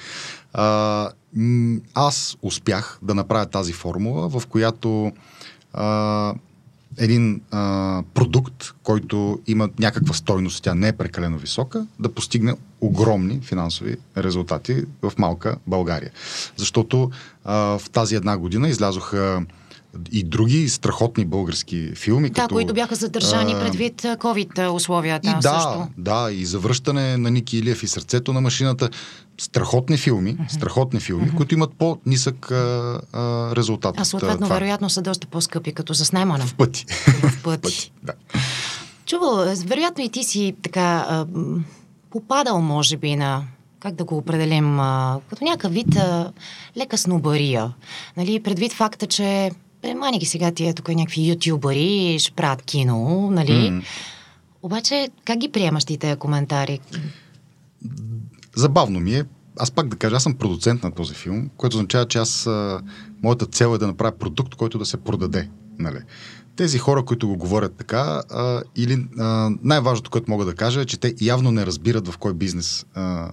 А, 0.54 1.10
аз 1.94 2.38
успях 2.42 3.00
да 3.02 3.16
направя 3.16 3.46
тази 3.46 3.74
формула, 3.74 4.30
в 4.30 4.48
която 4.48 5.12
а, 5.74 6.34
един 6.98 7.42
а, 7.52 8.04
продукт, 8.14 8.74
който 8.84 9.40
има 9.48 9.70
някаква 9.80 10.14
стойност, 10.14 10.64
тя 10.64 10.76
не 10.76 10.88
е 10.88 10.94
прекалено 10.94 11.38
висока, 11.38 11.88
да 12.00 12.14
постигне 12.14 12.56
огромни 12.82 13.40
финансови 13.42 13.98
резултати 14.18 14.84
в 15.02 15.14
малка 15.18 15.56
България. 15.68 16.12
Защото 16.58 17.12
а, 17.46 17.56
в 17.56 17.90
тази 17.90 18.16
една 18.16 18.38
година 18.38 18.70
излязоха 18.70 19.46
и 20.12 20.24
други 20.24 20.70
страхотни 20.70 21.26
български 21.26 21.92
филми. 21.96 22.30
Да, 22.30 22.42
като, 22.42 22.56
които 22.56 22.74
бяха 22.74 22.96
задържани 22.96 23.54
а, 23.54 23.60
предвид 23.60 24.02
COVID 24.02 24.70
условията 24.70 25.30
и 25.30 25.34
да, 25.42 25.60
също. 25.60 25.88
да, 25.98 26.32
и 26.32 26.46
завръщане 26.46 27.18
на 27.18 27.32
Ники 27.32 27.58
Илиев 27.58 27.84
и 27.84 27.88
сърцето 27.88 28.34
на 28.34 28.42
машината. 28.42 28.90
Страхотни 29.38 29.98
филми, 29.98 30.38
uh-huh. 30.38 30.52
страхотни 30.52 31.00
филми, 31.00 31.32
uh-huh. 31.32 31.36
които 31.36 31.54
имат 31.54 31.74
по-нисък 31.78 32.52
а, 32.52 33.02
а, 33.14 33.56
резултат. 33.56 33.96
А 33.98 34.02
от, 34.02 34.08
съответно, 34.08 34.46
това. 34.46 34.56
вероятно 34.56 34.90
са 34.90 35.02
доста 35.02 35.28
по-скъпи, 35.28 35.74
като 35.74 35.94
заснемане. 35.94 36.46
В 36.46 36.56
пъти. 36.56 36.86
В 37.06 37.44
пъти. 37.44 37.62
пъти, 37.62 37.92
да. 38.04 38.14
Чувал, 39.06 39.56
вероятно 39.66 40.04
и 40.04 40.10
ти 40.10 40.24
си 40.24 40.56
така 40.62 41.06
а, 41.10 41.26
попадал, 42.10 42.62
може 42.62 42.98
би, 42.98 43.16
на 43.16 43.44
как 43.80 43.96
да 43.96 44.04
го 44.04 44.18
определим, 44.18 44.80
а, 44.80 45.20
като 45.30 45.44
някакъв 45.44 45.74
вид 45.74 45.96
а, 45.96 46.32
лека 46.78 46.98
снобария. 46.98 47.74
Нали, 48.18 48.44
предвид 48.44 48.74
факта, 48.74 49.08
че 49.08 49.52
мани 49.94 50.20
ги 50.20 50.26
сега 50.26 50.52
тия 50.52 50.74
тук 50.74 50.88
някакви 50.88 51.30
ютубъри, 51.30 52.18
ще 52.20 52.32
правят 52.32 52.62
кино, 52.62 53.30
нали? 53.32 53.70
М. 53.72 53.82
Обаче, 54.64 55.10
как 55.26 55.38
ги 55.38 55.52
приемаш 55.52 55.86
ти 55.86 55.98
тези 55.98 56.16
коментари? 56.16 56.80
Забавно 58.56 59.00
ми 59.00 59.16
е. 59.16 59.24
Аз 59.60 59.72
пак 59.72 59.88
да 59.88 59.96
кажа, 59.96 60.16
аз 60.16 60.24
съм 60.24 60.34
продуцент 60.34 60.84
на 60.84 60.92
този 60.92 61.14
филм, 61.14 61.50
което 61.58 61.78
означава, 61.78 62.08
че 62.08 62.18
аз, 62.18 62.48
а, 62.48 62.82
моята 63.24 63.46
цел 63.46 63.76
е 63.76 63.78
да 63.78 63.88
направя 63.88 64.18
продукт, 64.18 64.56
който 64.56 64.78
да 64.78 64.86
се 64.86 64.98
продаде. 64.98 65.50
Нали? 65.80 65.98
Тези 66.56 66.78
хора, 66.78 67.06
които 67.06 67.28
го 67.28 67.38
говорят 67.38 67.76
така, 67.78 68.22
а, 68.30 68.62
или 68.76 69.06
а, 69.20 69.50
най-важното, 69.64 70.12
което 70.12 70.32
мога 70.32 70.46
да 70.46 70.56
кажа 70.56 70.82
е, 70.82 70.86
че 70.86 71.00
те 71.00 71.16
явно 71.22 71.52
не 71.52 71.66
разбират 71.66 72.08
в 72.08 72.18
кой 72.18 72.34
бизнес 72.34 72.86
а, 72.94 73.32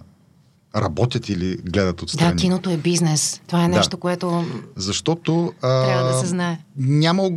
работят 0.76 1.28
или 1.28 1.56
гледат 1.56 2.02
отстрани. 2.02 2.30
Да, 2.34 2.36
киното 2.36 2.70
е 2.70 2.76
бизнес. 2.76 3.40
Това 3.46 3.64
е 3.64 3.68
Да. 3.68 3.76
нещо, 3.76 3.96
което 3.96 4.44
Защото 4.76 5.52
а, 5.62 5.84
трябва 5.86 6.12
да 6.12 6.18
се 6.18 6.26
знае. 6.26 6.58
няма 6.76 7.30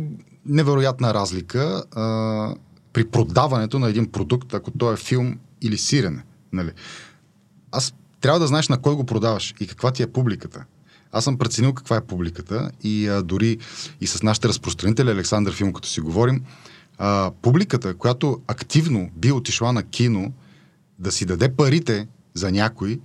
невероятна 0.46 1.14
разлика 1.14 1.84
а, 1.92 2.54
при 2.92 3.04
продаването 3.04 3.78
на 3.78 3.88
един 3.88 4.06
продукт, 4.06 4.54
ако 4.54 4.70
той 4.70 4.94
е 4.94 4.96
филм 4.96 5.38
или 5.62 5.78
сирене. 5.78 6.22
Нали? 6.52 6.70
Аз 7.72 7.94
трябва 8.20 8.40
да 8.40 8.46
знаеш 8.46 8.68
на 8.68 8.78
кой 8.78 8.94
го 8.94 9.04
продаваш 9.04 9.54
и 9.60 9.66
каква 9.66 9.90
ти 9.90 10.02
е 10.02 10.06
публиката. 10.06 10.64
Аз 11.12 11.24
съм 11.24 11.38
преценил 11.38 11.72
каква 11.72 11.96
е 11.96 12.00
публиката 12.00 12.70
и 12.82 13.08
а, 13.08 13.22
дори 13.22 13.58
и 14.00 14.06
с 14.06 14.22
нашите 14.22 14.48
разпространители, 14.48 15.10
Александър 15.10 15.54
Филм, 15.54 15.72
като 15.72 15.88
си 15.88 16.00
говорим, 16.00 16.42
а, 16.98 17.30
публиката, 17.42 17.94
която 17.94 18.40
активно 18.46 19.10
би 19.16 19.32
отишла 19.32 19.72
на 19.72 19.82
кино 19.82 20.32
да 20.98 21.12
си 21.12 21.24
даде 21.24 21.48
парите 21.48 22.06
за 22.34 22.52
някой, 22.52 23.00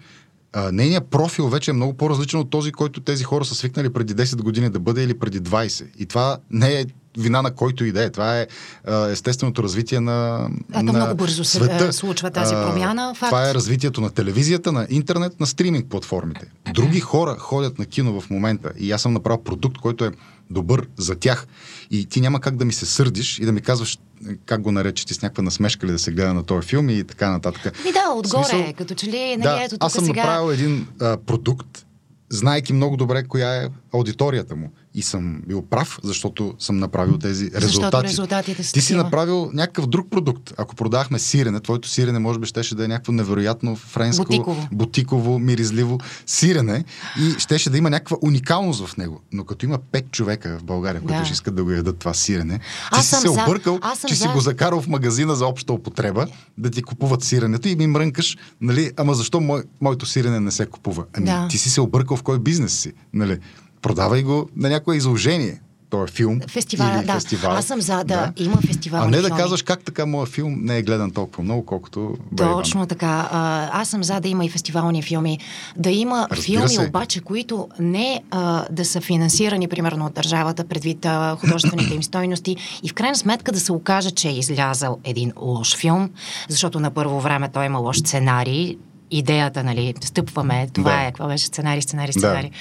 а, 0.54 0.72
нейният 0.72 1.08
профил 1.08 1.48
вече 1.48 1.72
е 1.72 1.74
много 1.74 1.94
по-различен 1.94 2.40
от 2.40 2.50
този, 2.50 2.72
който 2.72 3.02
тези 3.02 3.24
хора 3.24 3.46
са 3.46 3.56
свикнали 3.56 3.94
преди 3.94 4.16
10 4.16 4.42
години 4.42 4.70
да 4.70 4.80
бъде 4.80 5.04
или 5.04 5.20
преди 5.20 5.42
20. 5.42 5.86
И 6.00 6.06
това 6.06 6.38
не 6.52 6.80
е 6.80 6.86
вина 7.18 7.42
на 7.42 7.52
който 7.52 7.86
и 7.86 7.92
да 7.92 8.04
е. 8.04 8.10
Това 8.10 8.40
е 8.40 8.48
а, 8.88 9.08
естественото 9.08 9.64
развитие 9.64 10.00
на, 10.00 10.50
А 10.74 10.84
на 10.84 10.94
много 10.94 11.16
бързо 11.16 11.44
се, 11.44 11.58
света. 11.58 11.94
случва 11.94 12.32
тази 12.32 12.56
промяна, 12.56 13.14
факт. 13.16 13.30
Това 13.30 13.50
е 13.50 13.54
развитието 13.54 14.02
на 14.02 14.10
телевизията, 14.10 14.72
на 14.72 14.88
интернет, 14.90 15.40
на 15.40 15.48
стриминг 15.48 15.90
платформите. 15.90 16.46
Други 16.74 17.00
хора 17.00 17.36
ходят 17.40 17.80
на 17.80 17.86
кино 17.86 18.22
в 18.22 18.30
момента 18.30 18.72
и 18.80 18.92
аз 18.92 19.02
съм 19.02 19.14
направил 19.14 19.44
продукт, 19.44 19.78
който 19.78 20.06
е 20.06 20.12
добър 20.52 20.88
за 20.98 21.16
тях. 21.16 21.48
И 21.92 22.06
ти 22.06 22.22
няма 22.22 22.40
как 22.40 22.56
да 22.56 22.66
ми 22.66 22.74
се 22.74 22.86
сърдиш 22.86 23.40
и 23.40 23.46
да 23.46 23.52
ми 23.52 23.62
казваш 23.62 23.96
е, 23.96 24.36
как 24.46 24.62
го 24.62 24.72
наречеш 24.72 25.06
ти 25.06 25.14
с 25.14 25.22
някаква 25.22 25.44
насмешка 25.44 25.88
ли 25.88 25.92
да 25.92 26.00
се 26.00 26.12
гледа 26.12 26.34
на 26.34 26.44
този 26.44 26.68
филм 26.68 26.90
и 26.90 27.04
така 27.04 27.30
нататък. 27.30 27.84
Ми 27.86 27.92
да, 27.92 28.14
отгоре, 28.16 28.44
смисъл- 28.44 28.74
като 28.78 28.96
че 28.96 29.06
ли, 29.06 29.38
нали, 29.38 29.42
Да, 29.42 29.62
ето 29.64 29.76
тук 29.76 29.84
аз 29.84 29.94
съм 29.94 30.06
сега... 30.06 30.22
направил 30.24 30.52
един 30.54 30.88
а, 31.02 31.18
продукт, 31.18 31.86
знайки 32.30 32.74
много 32.74 32.98
добре 32.98 33.24
коя 33.24 33.64
е 33.64 33.68
аудиторията 33.94 34.56
му. 34.56 34.72
И 34.94 35.02
съм 35.02 35.42
бил 35.48 35.62
прав, 35.62 36.00
защото 36.04 36.54
съм 36.60 36.78
направил 36.78 37.18
тези 37.18 37.52
резултати. 37.56 38.08
Резултатите 38.08 38.64
са 38.64 38.74
Ти 38.74 38.82
си 38.82 38.96
направил 38.96 39.50
някакъв 39.54 39.88
друг 39.88 40.10
продукт. 40.10 40.54
Ако 40.58 40.76
продахме 40.76 41.20
сирене, 41.20 41.60
твоето 41.60 41.90
сирене 41.90 42.20
може 42.20 42.40
би 42.40 42.48
щеше 42.48 42.76
да 42.76 42.86
е 42.86 42.88
някакво 42.88 43.12
невероятно 43.12 43.76
френско, 43.76 44.26
Бутиково. 44.26 44.68
бутиково 44.72 45.40
миризливо 45.40 45.98
сирене 46.26 46.84
и 47.20 47.36
щеше 47.40 47.70
да 47.70 47.78
има 47.78 47.90
някаква 47.90 48.18
уникалност 48.22 48.86
в 48.86 48.98
него. 48.98 49.22
Но 49.32 49.44
като 49.44 49.66
има 49.66 49.78
пет 49.92 50.12
човека 50.12 50.58
в 50.60 50.64
България, 50.64 51.02
които 51.02 51.18
Да. 51.18 51.26
ще 51.26 51.34
искат 51.34 51.56
да 51.56 51.64
го 51.64 51.72
ядат 51.72 51.98
това 51.98 52.14
сирене, 52.14 52.58
ти 52.58 52.64
Аз 52.92 53.06
си 53.06 53.16
се 53.16 53.22
за. 53.22 53.32
объркал, 53.34 53.80
че 54.08 54.16
си 54.16 54.22
за. 54.22 54.30
го 54.30 54.40
закарал 54.40 54.82
в 54.82 54.88
магазина 54.88 55.36
за 55.36 55.46
обща 55.46 55.74
употреба, 55.74 56.28
да 56.58 56.70
ти 56.70 56.82
купуват 56.82 57.24
сиренето 57.24 57.68
и 57.68 57.76
ми 57.76 57.88
мрънкаш, 57.88 58.38
нали, 58.62 58.92
ама 58.98 59.14
защо 59.14 59.42
мой, 59.42 59.64
моето 59.82 60.06
сирене 60.06 60.40
не 60.40 60.52
се 60.52 60.66
купува? 60.66 61.06
Ами 61.14 61.26
Да. 61.26 61.48
ти 61.48 61.58
си 61.58 61.70
се 61.70 61.82
объркал 61.82 62.18
в 62.18 62.24
кой 62.24 62.40
бизнес 62.40 62.74
си, 62.74 62.94
нали? 63.14 63.40
Продавай 63.82 64.24
го 64.24 64.50
на 64.56 64.70
някое 64.70 64.96
изложение. 64.96 65.62
То 65.90 66.04
е 66.04 66.08
филм 66.08 66.40
Фестивал, 66.48 66.98
или 66.98 67.06
да. 67.06 67.14
фестивал. 67.14 67.52
Аз 67.52 67.66
съм 67.66 67.82
за 67.82 68.04
да, 68.04 68.32
има 68.38 68.58
фестивал. 68.68 69.04
А 69.04 69.08
не 69.08 69.22
да 69.22 69.30
казваш 69.30 69.62
как 69.62 69.84
така 69.84 70.06
моят 70.06 70.30
филм 70.30 70.56
не 70.62 70.78
е 70.78 70.82
гледан 70.82 71.12
толкова 71.12 71.44
много, 71.44 71.66
колкото. 71.66 72.16
Точно 72.38 72.86
така. 72.86 73.30
А, 73.32 73.70
аз 73.82 73.90
съм 73.90 74.04
за 74.04 74.20
да 74.20 74.28
има 74.28 74.46
и 74.46 74.50
фестивални 74.50 75.02
филми. 75.02 75.40
Да 75.78 75.90
има 75.90 76.28
Разбира 76.32 76.44
филми 76.44 76.70
се. 76.70 76.88
обаче, 76.88 77.20
които 77.20 77.68
не 77.80 78.22
а, 78.32 78.66
да 78.72 78.86
са 78.86 79.02
финансирани, 79.02 79.68
примерно, 79.68 80.06
от 80.06 80.14
държавата, 80.14 80.64
предвид 80.64 81.06
а, 81.06 81.38
художествените 81.40 81.94
им 81.96 82.04
стойности 82.04 82.56
и 82.84 82.90
в 82.90 82.94
крайна 82.94 83.16
сметка 83.16 83.52
да 83.52 83.60
се 83.60 83.72
окаже, 83.72 84.12
че 84.12 84.30
е 84.30 84.38
излязал 84.38 84.98
един 85.04 85.32
лош 85.42 85.78
филм, 85.78 86.10
защото 86.50 86.80
на 86.80 86.92
първо 86.92 87.20
време 87.20 87.50
той 87.54 87.66
има 87.66 87.80
лош 87.80 87.98
сценарий, 87.98 88.78
идеята, 89.12 89.64
нали, 89.64 89.94
стъпваме, 90.02 90.68
това 90.74 90.92
Да. 90.92 91.02
е, 91.02 91.06
какво 91.06 91.28
беше 91.28 91.46
сценарий, 91.46 91.82
сценарий, 91.82 92.14
Да. 92.14 92.20
сценарий. 92.20 92.52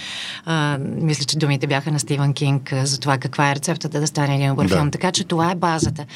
А, 0.44 0.78
мисля, 0.80 1.24
че 1.24 1.38
думите 1.38 1.66
бяха 1.66 1.90
на 1.90 2.00
Стивън 2.00 2.32
Кинг 2.32 2.72
а, 2.72 2.86
за 2.86 3.00
това 3.00 3.18
каква 3.18 3.50
е 3.50 3.54
рецептата 3.54 4.00
да 4.00 4.06
стане 4.06 4.34
един 4.34 4.48
добър 4.48 4.66
Да. 4.66 4.74
филм, 4.74 4.90
така 4.90 5.12
че 5.12 5.24
това 5.24 5.50
е 5.50 5.54
базата. 5.54 6.06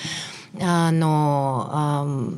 А, 0.63 0.93
но 0.93 1.57
ам, 1.73 2.29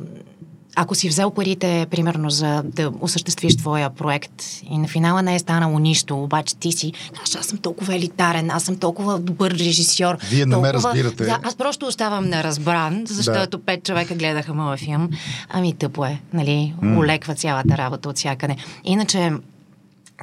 ако 0.79 0.95
си 0.95 1.09
взел 1.09 1.31
парите, 1.31 1.87
примерно, 1.91 2.29
за 2.29 2.63
да 2.65 2.91
осъществиш 3.01 3.57
твоя 3.57 3.89
проект 3.89 4.43
и 4.69 4.77
на 4.77 4.87
финала 4.87 5.21
не 5.21 5.35
е 5.35 5.39
станало 5.39 5.79
нищо, 5.79 6.23
обаче 6.23 6.55
ти 6.55 6.71
си, 6.71 6.93
аз, 7.23 7.35
аз 7.35 7.45
съм 7.45 7.57
толкова 7.57 7.95
елитарен, 7.95 8.51
аз 8.51 8.63
съм 8.63 8.77
толкова 8.77 9.19
добър 9.19 9.51
режисьор. 9.51 10.17
Вие 10.29 10.45
не 10.45 10.55
ме 10.55 10.71
толкова... 10.71 10.73
разбирате. 10.73 11.25
Да, 11.25 11.39
аз 11.43 11.55
просто 11.55 11.85
оставам 11.85 12.25
неразбран, 12.25 13.03
защото 13.05 13.59
пет 13.59 13.83
човека 13.83 14.15
гледаха 14.15 14.53
моя 14.53 14.77
филм. 14.77 15.09
Ами 15.49 15.73
тъпо 15.73 16.05
е, 16.05 16.21
нали? 16.33 16.73
Олеква 16.83 17.35
цялата 17.35 17.77
работа 17.77 18.09
от 18.09 18.17
всякъде. 18.17 18.55
Иначе, 18.83 19.31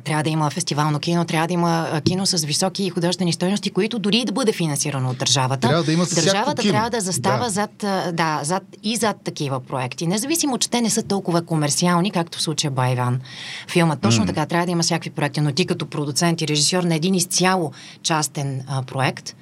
трябва 0.05 0.23
да 0.23 0.31
има 0.31 0.51
фестивално 0.51 0.99
кино, 0.99 1.25
трябва 1.25 1.47
да 1.47 1.55
има 1.55 2.01
кино 2.05 2.27
с 2.27 2.45
високи 2.45 2.91
художествени 2.91 3.33
стойности, 3.33 3.71
които 3.71 3.99
дори 3.99 4.17
и 4.17 4.25
да 4.25 4.33
бъде 4.33 4.53
финансирано 4.53 5.11
от 5.11 5.19
държавата. 5.19 5.69
Трябва 5.69 5.85
да 5.85 5.93
има 5.93 6.07
държавата 6.15 6.63
трябва 6.63 6.91
да 6.91 7.01
застава 7.01 7.45
да. 7.45 7.51
Зад, 7.51 7.71
да, 8.13 8.41
зад, 8.43 8.63
и 8.83 8.97
зад 8.97 9.17
такива 9.25 9.61
проекти. 9.61 10.07
Независимо, 10.07 10.59
че 10.59 10.71
те 10.71 10.81
не 10.81 10.91
са 10.91 11.03
толкова 11.03 11.43
комерциални, 11.43 12.11
както 12.11 12.39
в 12.39 12.43
случая 12.43 12.71
Байван. 12.71 13.21
Филмът 13.69 14.01
точно 14.01 14.25
mm. 14.25 14.27
така 14.27 14.47
трябва 14.47 14.67
да 14.67 14.73
има 14.73 14.83
всякакви 14.83 15.11
проекти, 15.11 15.41
но 15.41 15.53
ти 15.53 15.67
като 15.67 15.87
продуцент 15.87 16.41
и 16.41 16.49
режисьор 16.49 16.83
на 16.83 16.95
един 16.95 17.15
изцяло 17.15 17.73
частен 18.03 18.63
а, 18.69 18.83
проект, 18.83 19.37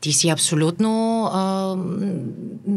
ти 0.00 0.12
си 0.12 0.28
абсолютно 0.28 1.24
а, 1.32 1.76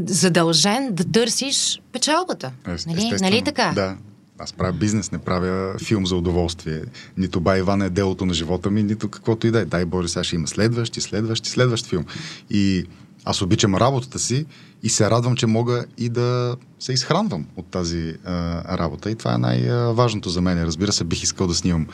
задължен 0.05 0.89
да 0.91 1.03
търсиш 1.03 1.81
печалбата. 1.91 2.51
Нали? 2.87 3.11
нали 3.21 3.41
така? 3.41 3.71
Да. 3.75 3.95
Аз 4.39 4.53
правя 4.53 4.74
бизнес, 4.74 5.12
не 5.12 5.17
правя 5.17 5.75
филм 5.79 6.06
за 6.06 6.15
удоволствие. 6.15 6.82
Нито 7.17 7.41
Бай 7.41 7.60
Иван 7.60 7.82
е 7.82 7.89
делото 7.89 8.25
на 8.25 8.34
живота 8.34 8.72
ми, 8.72 8.84
нито 8.84 9.10
каквото 9.10 9.48
и 9.48 9.51
да 9.51 9.60
е. 9.60 9.65
Дай 9.65 9.86
Боже, 9.86 10.08
сега 10.08 10.24
ще 10.24 10.36
има 10.36 10.48
следващ 10.48 10.98
и 10.98 11.01
следващ 11.01 11.46
и 11.46 11.50
следващ 11.50 11.86
филм. 11.86 12.06
И 12.50 12.86
аз 13.25 13.41
обичам 13.41 13.75
работата 13.75 14.20
си 14.20 14.46
и 14.84 14.89
се 14.89 15.10
радвам, 15.10 15.36
че 15.36 15.48
мога 15.48 15.86
и 15.98 16.10
да 16.10 16.56
се 16.79 16.94
изхранвам 16.94 17.46
от 17.56 17.65
тази 17.65 18.13
а, 18.25 18.77
работа. 18.77 19.12
И 19.12 19.15
това 19.15 19.34
е 19.34 19.38
най-важното 19.38 20.29
за 20.29 20.41
мен. 20.41 20.63
Разбира 20.63 20.91
се, 20.91 21.03
бих 21.03 21.24
искал 21.24 21.48
да 21.48 21.53
снимам 21.53 21.88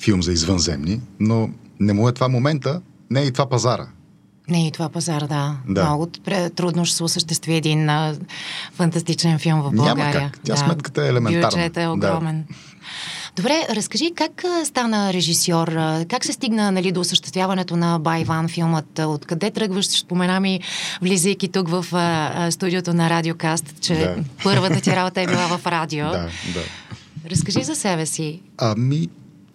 филм 0.00 0.22
за 0.22 0.32
извънземни, 0.32 1.00
но 1.20 1.50
не 1.80 1.92
му 1.92 2.08
е 2.08 2.12
това 2.12 2.28
момента, 2.28 2.80
не 3.10 3.22
е 3.22 3.26
и 3.26 3.32
това 3.32 3.48
пазара. 3.48 3.86
Не 4.48 4.66
и 4.66 4.70
това 4.70 4.88
пазар, 4.88 5.20
да. 5.20 5.56
да. 5.68 5.84
Много 5.84 6.06
трудно 6.56 6.84
ще 6.84 6.96
се 6.96 7.04
осъществи 7.04 7.54
един 7.54 7.88
а, 7.88 8.14
фантастичен 8.74 9.38
филм 9.38 9.62
в 9.62 9.72
България. 9.72 10.14
Няма 10.14 10.30
как. 10.30 10.40
Тя 10.44 10.52
да. 10.52 10.58
сметката 10.58 11.04
е 11.04 11.08
елементарна. 11.08 11.48
Бюджетът 11.48 11.76
е 11.76 11.88
огромен. 11.88 12.44
Да. 12.48 12.54
Добре, 13.36 13.66
разкажи 13.70 14.10
как 14.16 14.44
стана 14.64 15.12
режисьор, 15.12 15.68
как 16.08 16.24
се 16.24 16.32
стигна 16.32 16.72
нали, 16.72 16.92
до 16.92 17.00
осъществяването 17.00 17.76
на 17.76 17.98
Байван 17.98 18.48
филмът, 18.48 18.98
откъде 18.98 19.50
тръгваш, 19.50 19.86
спомена 19.86 20.40
ми, 20.40 20.60
влизайки 21.02 21.48
тук 21.48 21.68
в 21.68 21.86
а, 21.92 22.50
студиото 22.50 22.94
на 22.94 23.10
Радиокаст, 23.10 23.74
че 23.80 23.94
да. 23.94 24.16
първата 24.42 24.80
ти 24.80 24.96
работа 24.96 25.20
е 25.20 25.26
била 25.26 25.58
в 25.58 25.66
радио. 25.66 26.06
Да, 26.12 26.28
да. 26.54 26.60
Разкажи 27.30 27.62
за 27.62 27.74
себе 27.74 28.06
си. 28.06 28.40
Ами, 28.58 29.08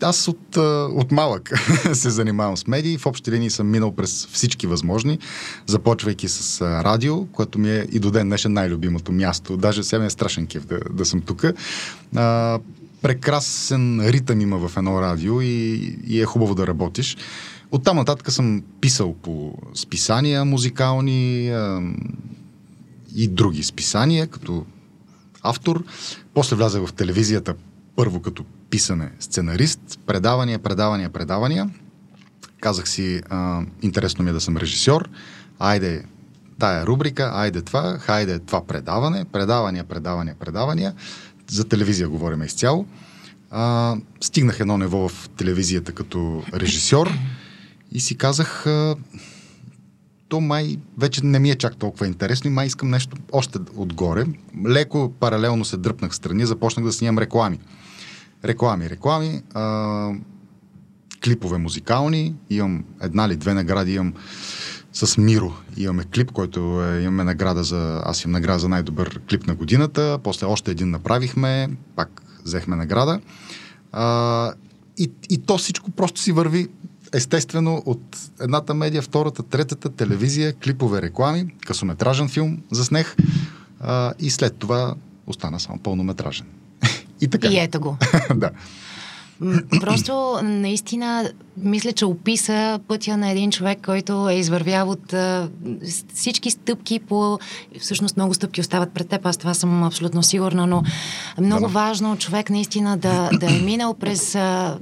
аз 0.04 0.28
от, 0.28 0.58
от 0.96 1.12
малък 1.12 1.52
се 1.94 2.10
занимавам 2.10 2.58
с 2.58 2.68
медии. 2.68 2.98
В 2.98 3.06
общи 3.06 3.32
линии 3.32 3.50
съм 3.50 3.70
минал 3.70 3.96
през 3.96 4.28
всички 4.28 4.68
възможни, 4.68 5.20
започвайки 5.66 6.28
с 6.30 6.62
радио, 6.62 7.26
което 7.26 7.60
ми 7.60 7.72
е 7.72 7.88
и 7.92 8.00
до 8.00 8.12
ден 8.12 8.28
днешен 8.28 8.54
най-любимото 8.54 9.12
място. 9.12 9.58
Даже 9.58 9.84
сега 9.84 10.00
ми 10.00 10.06
е 10.06 10.10
страшен 10.10 10.48
кев 10.48 10.66
да, 10.66 10.80
да 10.94 11.06
съм 11.06 11.22
тук. 11.22 11.46
прекрасен 13.02 14.10
ритъм 14.10 14.42
има 14.42 14.68
в 14.68 14.78
едно 14.78 15.02
радио 15.02 15.42
и, 15.42 15.76
и 16.08 16.22
е 16.22 16.26
хубаво 16.26 16.56
да 16.56 16.68
работиш. 16.68 17.18
Оттам 17.72 17.98
нататък 17.98 18.32
съм 18.32 18.64
писал 18.82 19.14
по 19.14 19.54
списания 19.74 20.46
музикални 20.46 21.50
а, 21.50 21.82
и 23.16 23.28
други 23.28 23.64
списания, 23.64 24.28
като 24.28 24.66
автор. 25.42 25.84
После 26.34 26.56
влязах 26.56 26.86
в 26.86 26.94
телевизията 26.94 27.56
първо 27.96 28.22
като 28.22 28.44
писане, 28.74 29.12
сценарист, 29.20 30.00
предавания, 30.06 30.60
предавания, 30.60 31.10
предавания. 31.10 31.70
Казах 32.60 32.90
си, 32.90 33.22
а, 33.30 33.62
интересно 33.82 34.24
ми 34.24 34.30
е 34.30 34.34
да 34.34 34.42
съм 34.42 34.58
режисьор. 34.58 35.10
Айде 35.60 36.04
тая 36.60 36.86
рубрика, 36.86 37.32
айде 37.34 37.62
това, 37.62 37.98
хайде 38.00 38.40
това 38.40 38.66
предаване, 38.68 39.26
предавания, 39.26 39.84
предавания, 39.84 40.36
предавания. 40.40 40.94
За 41.48 41.64
телевизия 41.64 42.10
говорим 42.10 42.44
изцяло. 42.44 42.86
А, 43.52 43.96
стигнах 44.22 44.60
едно 44.60 44.78
ниво 44.78 45.10
в 45.10 45.30
телевизията 45.30 45.92
като 45.92 46.44
режисьор 46.54 47.12
и 47.92 48.00
си 48.00 48.18
казах, 48.18 48.68
а, 48.68 48.96
то 50.30 50.42
май 50.42 50.78
вече 50.98 51.26
не 51.26 51.40
ми 51.40 51.52
е 51.52 51.56
чак 51.56 51.76
толкова 51.76 52.08
интересно 52.08 52.50
и 52.50 52.54
май 52.54 52.68
искам 52.68 52.90
нещо 52.90 53.18
още 53.32 53.60
отгоре. 53.76 54.26
Леко 54.68 55.14
паралелно 55.20 55.66
се 55.66 55.78
дръпнах 55.78 56.16
страни, 56.16 56.46
започнах 56.46 56.86
да 56.86 56.94
снимам 56.94 57.20
реклами. 57.20 57.60
Реклами, 58.46 58.90
реклами, 58.90 59.42
а, 59.54 60.12
клипове 61.24 61.58
музикални. 61.58 62.36
Имам 62.50 62.84
една 63.02 63.26
или 63.26 63.36
две 63.36 63.54
награди. 63.54 63.94
Имам 63.94 64.14
с 64.94 65.18
Миро. 65.18 65.54
Имаме 65.78 66.04
клип, 66.04 66.32
който 66.32 66.84
е, 66.84 67.02
имаме 67.02 67.24
награда 67.24 67.64
за... 67.64 68.02
Аз 68.06 68.24
имам 68.24 68.32
награда 68.32 68.60
за 68.60 68.70
най-добър 68.70 69.20
клип 69.30 69.48
на 69.48 69.56
годината. 69.56 70.20
После 70.24 70.48
още 70.48 70.72
един 70.72 70.90
направихме. 70.90 71.70
Пак 71.96 72.22
взехме 72.46 72.76
награда. 72.76 73.20
А, 73.92 74.54
и, 74.98 75.12
и 75.30 75.38
то 75.38 75.58
всичко 75.58 75.92
просто 75.92 76.22
си 76.22 76.32
върви 76.32 76.68
естествено 77.14 77.84
от 77.86 78.18
едната 78.42 78.74
медия, 78.74 79.02
втората, 79.02 79.44
третата, 79.44 79.90
телевизия, 79.90 80.54
клипове, 80.54 81.02
реклами, 81.02 81.48
късометражен 81.66 82.30
филм 82.30 82.58
заснех 82.72 83.16
а, 83.80 84.14
и 84.20 84.30
след 84.30 84.56
това 84.56 84.96
остана 85.28 85.60
само 85.60 85.80
пълнометражен. 85.80 86.46
И 87.24 87.28
така. 87.28 87.48
И 87.48 87.60
ето 87.60 87.80
го. 87.80 87.98
да. 88.36 88.50
Просто 89.82 90.40
наистина 90.44 91.32
мисля, 91.58 91.92
че 91.92 92.06
описа 92.06 92.80
пътя 92.88 93.18
на 93.18 93.30
един 93.30 93.52
човек, 93.52 93.80
който 93.86 94.30
е 94.30 94.34
извървял 94.34 94.90
от 94.90 95.14
а, 95.14 95.50
всички 96.14 96.52
стъпки 96.52 97.00
по... 97.00 97.40
Всъщност 97.80 98.18
много 98.18 98.34
стъпки 98.34 98.62
остават 98.62 98.94
пред 98.94 99.10
теб, 99.10 99.26
аз 99.26 99.38
това 99.38 99.54
съм 99.54 99.84
абсолютно 99.84 100.24
сигурна, 100.24 100.68
но 100.68 100.84
много 101.40 101.68
важно 101.68 102.18
човек 102.18 102.50
наистина 102.50 102.98
да, 102.98 103.30
да 103.34 103.56
е 103.56 103.60
минал 103.60 103.94
през 103.94 104.36
а, 104.36 104.78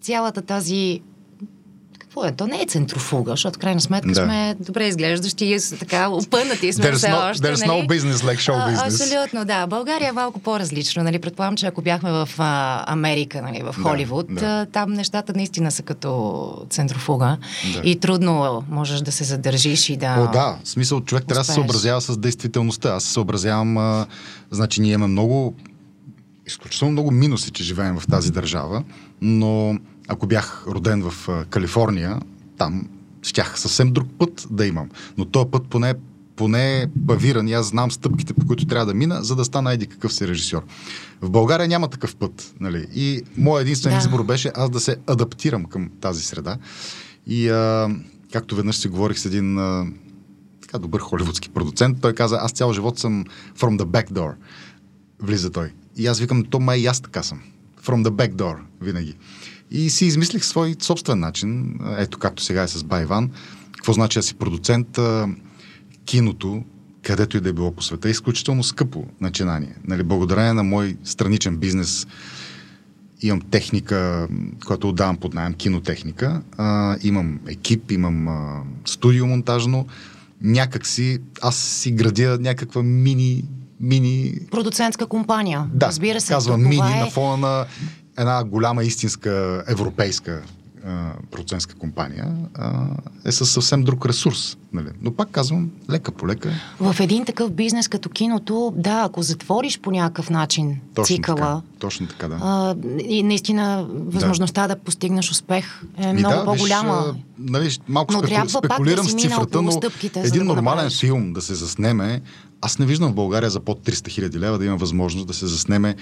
цялата 0.00 0.42
тази 0.42 1.00
какво 2.16 2.28
е? 2.28 2.32
То 2.32 2.46
не 2.46 2.62
е 2.62 2.66
центрофуга, 2.66 3.30
защото 3.30 3.58
крайна 3.58 3.80
сметка 3.80 4.08
да. 4.08 4.24
сме 4.24 4.56
добре 4.60 4.86
изглеждащи 4.86 5.56
така 5.78 6.08
опънати 6.08 6.72
сме 6.72 6.84
there's 6.84 6.96
все 6.96 7.08
no, 7.08 7.30
още. 7.30 7.42
There's 7.42 7.66
нали? 7.66 7.80
no 7.80 7.88
business 7.88 8.14
like 8.14 8.36
show 8.36 8.68
business. 8.68 8.82
А, 8.82 8.86
абсолютно, 8.86 9.44
да. 9.44 9.66
България 9.66 10.08
е 10.08 10.12
малко 10.12 10.40
по-различно. 10.40 11.02
Нали? 11.02 11.18
Предполагам, 11.18 11.56
че 11.56 11.66
ако 11.66 11.82
бяхме 11.82 12.10
в 12.10 12.28
а, 12.38 12.84
Америка, 12.92 13.42
нали, 13.42 13.62
в 13.62 13.74
Холивуд, 13.82 14.26
да, 14.28 14.40
да. 14.40 14.66
там 14.72 14.92
нещата 14.92 15.32
наистина 15.36 15.70
са 15.70 15.82
като 15.82 16.66
центрофуга 16.70 17.36
да. 17.74 17.88
и 17.88 18.00
трудно 18.00 18.64
можеш 18.70 19.00
да 19.00 19.12
се 19.12 19.24
задържиш 19.24 19.88
и 19.88 19.96
да 19.96 20.16
О, 20.18 20.32
да. 20.32 20.58
В 20.64 20.68
смисъл, 20.68 21.00
човек 21.00 21.24
успееш. 21.24 21.28
трябва 21.28 21.40
да 21.40 21.44
се 21.44 21.52
съобразява 21.52 22.00
с 22.00 22.16
действителността. 22.16 22.94
Аз 22.94 23.04
се 23.04 23.12
съобразявам, 23.12 23.78
а, 23.78 24.06
значи 24.50 24.80
ние 24.80 24.92
имаме 24.92 25.12
много 25.12 25.54
изключително 26.46 26.92
много 26.92 27.10
минуси, 27.10 27.50
че 27.50 27.64
живеем 27.64 27.98
в 28.00 28.06
тази 28.06 28.32
държава, 28.32 28.84
но 29.20 29.78
ако 30.08 30.26
бях 30.26 30.64
роден 30.66 31.10
в 31.10 31.28
Калифорния, 31.50 32.20
там 32.58 32.88
щях 33.22 33.60
съвсем 33.60 33.92
друг 33.92 34.08
път 34.18 34.46
да 34.50 34.66
имам. 34.66 34.88
Но 35.18 35.24
този 35.24 35.50
път 35.50 35.68
поне, 35.68 35.94
поне 36.36 36.80
е 36.82 36.86
павиран 37.06 37.48
и 37.48 37.52
аз 37.52 37.66
знам 37.66 37.90
стъпките, 37.90 38.34
по 38.34 38.46
които 38.46 38.66
трябва 38.66 38.86
да 38.86 38.94
мина, 38.94 39.24
за 39.24 39.36
да 39.36 39.44
стана 39.44 39.72
еди 39.72 39.86
какъв 39.86 40.12
си 40.12 40.28
режисьор. 40.28 40.64
В 41.20 41.30
България 41.30 41.68
няма 41.68 41.88
такъв 41.88 42.16
път. 42.16 42.54
Нали? 42.60 42.86
И 42.94 43.22
моят 43.36 43.62
единствен 43.62 43.92
да. 43.92 43.98
избор 43.98 44.24
беше 44.24 44.52
аз 44.54 44.70
да 44.70 44.80
се 44.80 44.96
адаптирам 45.06 45.64
към 45.64 45.90
тази 46.00 46.22
среда. 46.22 46.56
И 47.26 47.48
а, 47.48 47.90
както 48.32 48.56
веднъж 48.56 48.76
си 48.76 48.88
говорих 48.88 49.18
с 49.18 49.24
един 49.24 49.58
а, 49.58 49.86
така 50.62 50.78
добър 50.78 51.00
холивудски 51.00 51.48
продуцент, 51.48 52.00
той 52.00 52.12
каза, 52.12 52.38
аз 52.42 52.52
цял 52.52 52.72
живот 52.72 52.98
съм 52.98 53.24
from 53.58 53.78
the 53.78 53.84
back 53.84 54.10
door. 54.10 54.34
Влиза 55.22 55.50
той. 55.50 55.72
И 55.96 56.06
аз 56.06 56.20
викам, 56.20 56.44
то 56.44 56.60
май 56.60 56.78
и 56.78 56.86
аз 56.86 57.00
така 57.00 57.22
съм. 57.22 57.40
From 57.82 58.04
the 58.04 58.10
back 58.10 58.34
door, 58.34 58.56
винаги. 58.80 59.14
И 59.70 59.90
си 59.90 60.06
измислих 60.06 60.44
свой 60.44 60.76
собствен 60.80 61.20
начин, 61.20 61.78
ето 61.98 62.18
както 62.18 62.42
сега 62.42 62.62
е 62.62 62.68
с 62.68 62.84
Байван. 62.84 63.30
Какво 63.72 63.92
значи 63.92 64.18
да 64.18 64.22
си 64.22 64.34
продуцент? 64.34 64.98
Киното, 66.04 66.62
където 67.02 67.36
и 67.36 67.40
да 67.40 67.48
е 67.48 67.52
било 67.52 67.72
по 67.72 67.82
света, 67.82 68.08
е 68.08 68.10
изключително 68.10 68.62
скъпо 68.64 69.04
начинание. 69.20 69.74
Нали, 69.88 70.02
благодарение 70.02 70.52
на 70.52 70.62
мой 70.62 70.96
страничен 71.04 71.56
бизнес 71.56 72.06
имам 73.22 73.40
техника, 73.40 74.28
която 74.66 74.88
отдавам 74.88 75.16
под 75.16 75.34
найем, 75.34 75.54
кинотехника. 75.54 76.42
А, 76.58 76.96
имам 77.02 77.40
екип, 77.48 77.92
имам 77.92 78.28
а, 78.28 78.62
студио 78.84 79.26
монтажно. 79.26 79.86
Някак 80.42 80.86
си, 80.86 81.18
аз 81.42 81.56
си 81.56 81.90
градя 81.90 82.38
някаква 82.40 82.82
мини 82.82 83.44
мини... 83.80 84.34
Продуцентска 84.50 85.06
компания. 85.06 85.66
Да, 85.72 85.86
разбира 85.86 86.20
се. 86.20 86.32
казвам 86.32 86.62
мини 86.62 86.92
е... 86.92 87.00
на 87.00 87.10
фона 87.10 87.36
на 87.36 87.66
една 88.18 88.44
голяма 88.44 88.84
истинска 88.84 89.64
европейска 89.68 90.42
процентска 91.30 91.74
компания 91.74 92.28
а, 92.54 92.86
е 93.24 93.32
със 93.32 93.50
съвсем 93.50 93.82
друг 93.82 94.06
ресурс. 94.06 94.56
Нали? 94.72 94.88
Но 95.02 95.12
пак 95.12 95.30
казвам, 95.30 95.70
лека 95.90 96.12
по 96.12 96.28
лека. 96.28 96.52
В 96.80 96.96
един 97.00 97.24
такъв 97.24 97.50
бизнес 97.50 97.88
като 97.88 98.08
киното, 98.08 98.72
да, 98.76 99.02
ако 99.04 99.22
затвориш 99.22 99.80
по 99.80 99.90
някакъв 99.90 100.30
начин 100.30 100.76
точно 100.94 101.16
цикъла, 101.16 101.36
така, 101.36 101.62
точно 101.78 102.06
така, 102.06 102.28
да. 102.28 102.38
А, 102.42 102.76
и 103.08 103.22
наистина 103.22 103.86
възможността 103.90 104.62
да, 104.62 104.74
да 104.74 104.80
постигнеш 104.80 105.30
успех 105.30 105.82
е 105.98 106.12
Ми 106.12 106.18
много 106.18 106.36
да, 106.36 106.44
по-голяма. 106.44 107.02
Виж, 107.02 107.22
нали, 107.38 107.78
малко 107.88 108.12
но 108.12 108.18
спеку... 108.18 108.48
спекулирам 108.48 109.06
да 109.06 109.10
с 109.10 109.14
цифрата, 109.14 109.62
но 109.62 109.72
стъпките, 109.72 110.20
един 110.20 110.46
да 110.46 110.54
нормален 110.54 110.90
филм 110.90 111.32
да 111.32 111.42
се 111.42 111.54
заснеме, 111.54 112.20
аз 112.60 112.78
не 112.78 112.86
виждам 112.86 113.12
в 113.12 113.14
България 113.14 113.50
за 113.50 113.60
под 113.60 113.86
300 113.86 114.08
хиляди 114.08 114.38
лева 114.40 114.58
да 114.58 114.64
има 114.64 114.76
възможност 114.76 115.26
да 115.26 115.34
се 115.34 115.46
заснеме 115.46 115.94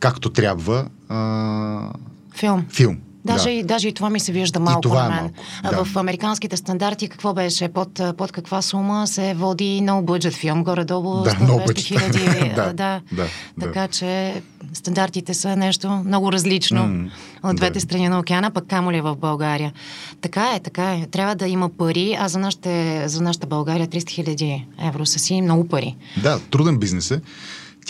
както 0.00 0.30
трябва. 0.30 0.86
А 1.08 1.88
Филм. 2.34 2.64
Филм. 2.70 2.96
Даже, 3.24 3.44
да. 3.44 3.50
и, 3.50 3.62
даже 3.62 3.88
и 3.88 3.92
това 3.92 4.10
ми 4.10 4.20
се 4.20 4.32
вижда 4.32 4.60
малко 4.60 4.80
това 4.80 4.98
на 4.98 5.06
е 5.06 5.10
мен. 5.10 5.18
малко, 5.20 5.34
А 5.62 5.70
да. 5.70 5.84
В 5.84 5.96
американските 5.96 6.56
стандарти 6.56 7.08
какво 7.08 7.34
беше? 7.34 7.68
Под, 7.68 8.00
под 8.16 8.32
каква 8.32 8.62
сума 8.62 9.06
се 9.06 9.34
води 9.34 9.80
no 9.82 10.02
budget 10.02 10.32
филм? 10.32 10.64
Горе-долу 10.64 11.22
Да, 11.22 11.30
100 11.30 11.38
no 11.38 11.50
200 11.58 11.66
budget. 11.66 11.78
хиляди. 11.78 12.52
Да, 12.56 12.72
да. 12.72 13.00
да, 13.12 13.26
Така 13.60 13.88
че 13.88 14.42
стандартите 14.72 15.34
са 15.34 15.56
нещо 15.56 15.88
много 16.06 16.32
различно 16.32 16.86
М, 16.86 17.10
от 17.42 17.56
двете 17.56 17.72
да. 17.72 17.80
страни 17.80 18.08
на 18.08 18.18
океана, 18.18 18.50
пък 18.50 18.66
камо 18.66 18.92
ли 18.92 19.00
в 19.00 19.16
България. 19.16 19.72
Така 20.20 20.52
е, 20.54 20.60
така 20.60 20.94
е. 20.94 21.06
Трябва 21.06 21.34
да 21.34 21.48
има 21.48 21.68
пари, 21.68 22.16
а 22.20 22.28
за, 22.28 22.38
нашите, 22.38 23.04
за 23.08 23.22
нашата 23.22 23.46
България 23.46 23.88
300 23.88 24.10
хиляди 24.10 24.66
евро 24.82 25.06
са 25.06 25.18
си 25.18 25.42
много 25.42 25.68
пари. 25.68 25.96
Да, 26.16 26.40
труден 26.40 26.78
бизнес 26.78 27.10
е. 27.10 27.20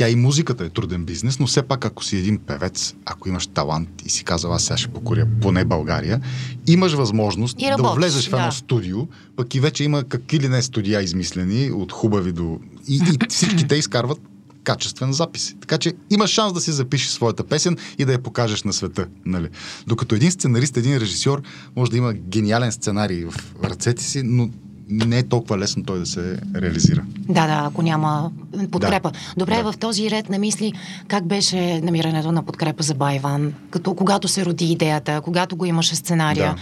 Тя 0.00 0.08
и 0.08 0.16
музиката 0.16 0.64
е 0.64 0.68
труден 0.68 1.04
бизнес, 1.04 1.38
но 1.38 1.46
все 1.46 1.62
пак 1.62 1.84
ако 1.84 2.04
си 2.04 2.16
един 2.16 2.38
певец, 2.38 2.94
ако 3.04 3.28
имаш 3.28 3.46
талант 3.46 3.88
и 4.04 4.10
си 4.10 4.24
казал, 4.24 4.54
аз 4.54 4.64
сега 4.64 4.76
ще 4.76 4.88
покоря 4.88 5.26
поне 5.42 5.64
България, 5.64 6.20
имаш 6.66 6.92
възможност 6.92 7.56
И 7.62 7.64
да 7.64 7.70
работиш, 7.70 7.96
влезеш 7.96 8.28
в 8.28 8.32
едно 8.32 8.46
да. 8.46 8.52
студио, 8.52 8.98
пък 9.36 9.54
и 9.54 9.60
вече 9.60 9.84
има 9.84 10.04
какви 10.04 10.40
ли 10.40 10.48
не 10.48 10.62
студия 10.62 11.02
измислени, 11.02 11.70
от 11.70 11.92
хубави 11.92 12.32
до... 12.32 12.58
И, 12.88 12.96
и 12.96 13.28
всички 13.28 13.68
те 13.68 13.76
изкарват 13.76 14.20
качествен 14.64 15.12
запис. 15.12 15.54
Така 15.60 15.78
че 15.78 15.92
имаш 16.10 16.30
шанс 16.30 16.52
да 16.52 16.60
си 16.60 16.72
запишеш 16.72 17.08
своята 17.08 17.44
песен 17.44 17.76
и 17.98 18.04
да 18.04 18.12
я 18.12 18.22
покажеш 18.22 18.62
на 18.62 18.72
света. 18.72 19.06
Нали? 19.26 19.48
Докато 19.86 20.14
един 20.14 20.30
сценарист, 20.30 20.76
един 20.76 20.96
режисьор 20.96 21.42
може 21.76 21.90
да 21.90 21.96
има 21.96 22.12
гениален 22.12 22.72
сценарий 22.72 23.24
в 23.24 23.34
ръцете 23.64 24.02
си, 24.02 24.22
но 24.22 24.50
не 24.90 25.18
е 25.18 25.22
толкова 25.22 25.58
лесно 25.58 25.84
той 25.84 25.98
да 25.98 26.06
се 26.06 26.38
реализира. 26.54 27.04
Да, 27.18 27.46
да, 27.46 27.62
ако 27.66 27.82
няма 27.82 28.30
подкрепа. 28.70 29.10
Да. 29.10 29.18
Добре, 29.36 29.62
Да. 29.62 29.72
в 29.72 29.78
този 29.78 30.10
ред 30.10 30.28
на 30.28 30.38
мисли, 30.38 30.72
как 31.08 31.26
беше 31.26 31.80
намирането 31.80 32.32
на 32.32 32.42
подкрепа 32.42 32.82
за 32.82 32.94
Байван? 32.94 33.52
Като 33.70 33.94
когато 33.94 34.28
се 34.28 34.44
роди 34.44 34.64
идеята, 34.64 35.20
когато 35.20 35.56
го 35.56 35.64
имаше 35.64 35.96
сценария, 35.96 36.56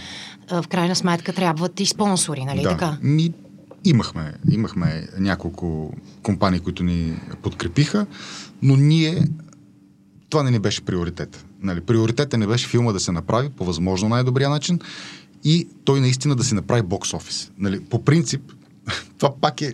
а, 0.49 0.61
в 0.61 0.67
крайна 0.67 0.95
сметка 0.95 1.33
трябват 1.33 1.79
и 1.79 1.85
спонсори, 1.85 2.45
нали 2.45 2.61
да. 2.61 2.69
така? 2.69 2.97
Ми, 3.01 3.33
имахме, 3.85 4.33
имахме 4.51 5.07
няколко 5.19 5.93
компании, 6.23 6.59
които 6.59 6.83
ни 6.83 7.13
подкрепиха, 7.41 8.05
но 8.61 8.75
ние 8.75 9.27
това 10.29 10.43
не 10.43 10.51
ни 10.51 10.59
беше 10.59 10.81
приоритет. 10.81 11.45
Нали, 11.61 11.81
приоритетът 11.81 12.39
не 12.39 12.47
беше 12.47 12.67
филма 12.67 12.91
да 12.91 12.99
се 12.99 13.11
направи 13.11 13.49
по 13.49 13.65
възможно 13.65 14.09
най-добрия 14.09 14.49
начин 14.49 14.79
и 15.43 15.67
той 15.83 16.01
наистина 16.01 16.35
да 16.35 16.43
си 16.43 16.55
направи 16.55 16.81
бокс 16.81 17.13
офис. 17.13 17.51
Нали, 17.57 17.79
по 17.79 18.03
принцип, 18.03 18.41
това 19.17 19.35
пак 19.41 19.61
е 19.61 19.73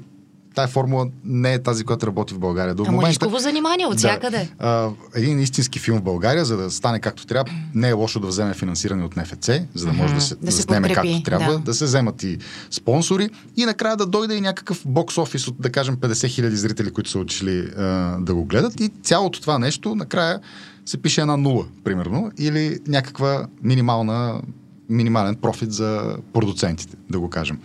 тая 0.56 0.67
формула 0.67 1.08
не 1.23 1.54
е 1.54 1.60
тази, 1.60 1.84
която 1.84 2.08
работи 2.08 2.34
в 2.34 2.39
България. 2.39 2.75
До 2.75 2.84
Ама 2.84 2.91
момента, 2.91 3.10
рисково 3.10 3.39
занимание 3.39 3.86
от 3.86 3.97
всякъде. 3.97 4.49
а, 4.60 4.89
един 5.15 5.39
истински 5.39 5.80
филм 5.80 5.99
в 5.99 6.01
България, 6.01 6.45
за 6.45 6.58
да 6.58 6.71
стане 6.71 6.99
както 6.99 7.25
трябва, 7.25 7.54
не 7.75 7.89
е 7.89 7.93
лошо 7.93 8.19
да 8.19 8.28
вземе 8.28 8.54
финансиране 8.54 9.04
от 9.04 9.15
НФЦ, 9.15 9.49
за 9.73 9.86
да 9.86 9.93
може 9.93 10.13
да 10.13 10.21
се, 10.21 10.36
да 10.36 10.51
се 10.51 10.58
заснеме 10.58 10.88
подкрепи, 10.88 11.08
както 11.08 11.23
трябва, 11.23 11.54
да. 11.54 11.60
да. 11.60 11.73
се 11.73 11.86
вземат 11.86 12.23
и 12.23 12.38
спонсори 12.71 13.30
и 13.58 13.65
накрая 13.65 13.97
да 13.97 14.06
дойде 14.06 14.36
и 14.36 14.41
някакъв 14.41 14.84
бокс 14.86 15.17
офис 15.17 15.47
от, 15.47 15.62
да 15.62 15.69
кажем, 15.69 15.97
50 15.97 16.28
хиляди 16.28 16.56
зрители, 16.56 16.91
които 16.91 17.10
са 17.10 17.19
отишли 17.19 17.60
а, 17.78 17.84
да 18.19 18.36
го 18.36 18.45
гледат 18.45 18.80
и 18.80 18.91
цялото 19.04 19.41
това 19.41 19.60
нещо 19.60 19.95
накрая 19.95 20.39
се 20.86 20.97
пише 20.97 21.21
една 21.21 21.38
нула, 21.38 21.65
примерно, 21.84 22.32
или 22.38 22.80
някаква 22.88 23.47
минимална, 23.63 24.41
минимален 24.89 25.36
профит 25.36 25.71
за 25.71 26.17
продуцентите, 26.34 26.98
да 27.10 27.19
го 27.19 27.30
кажем. 27.30 27.60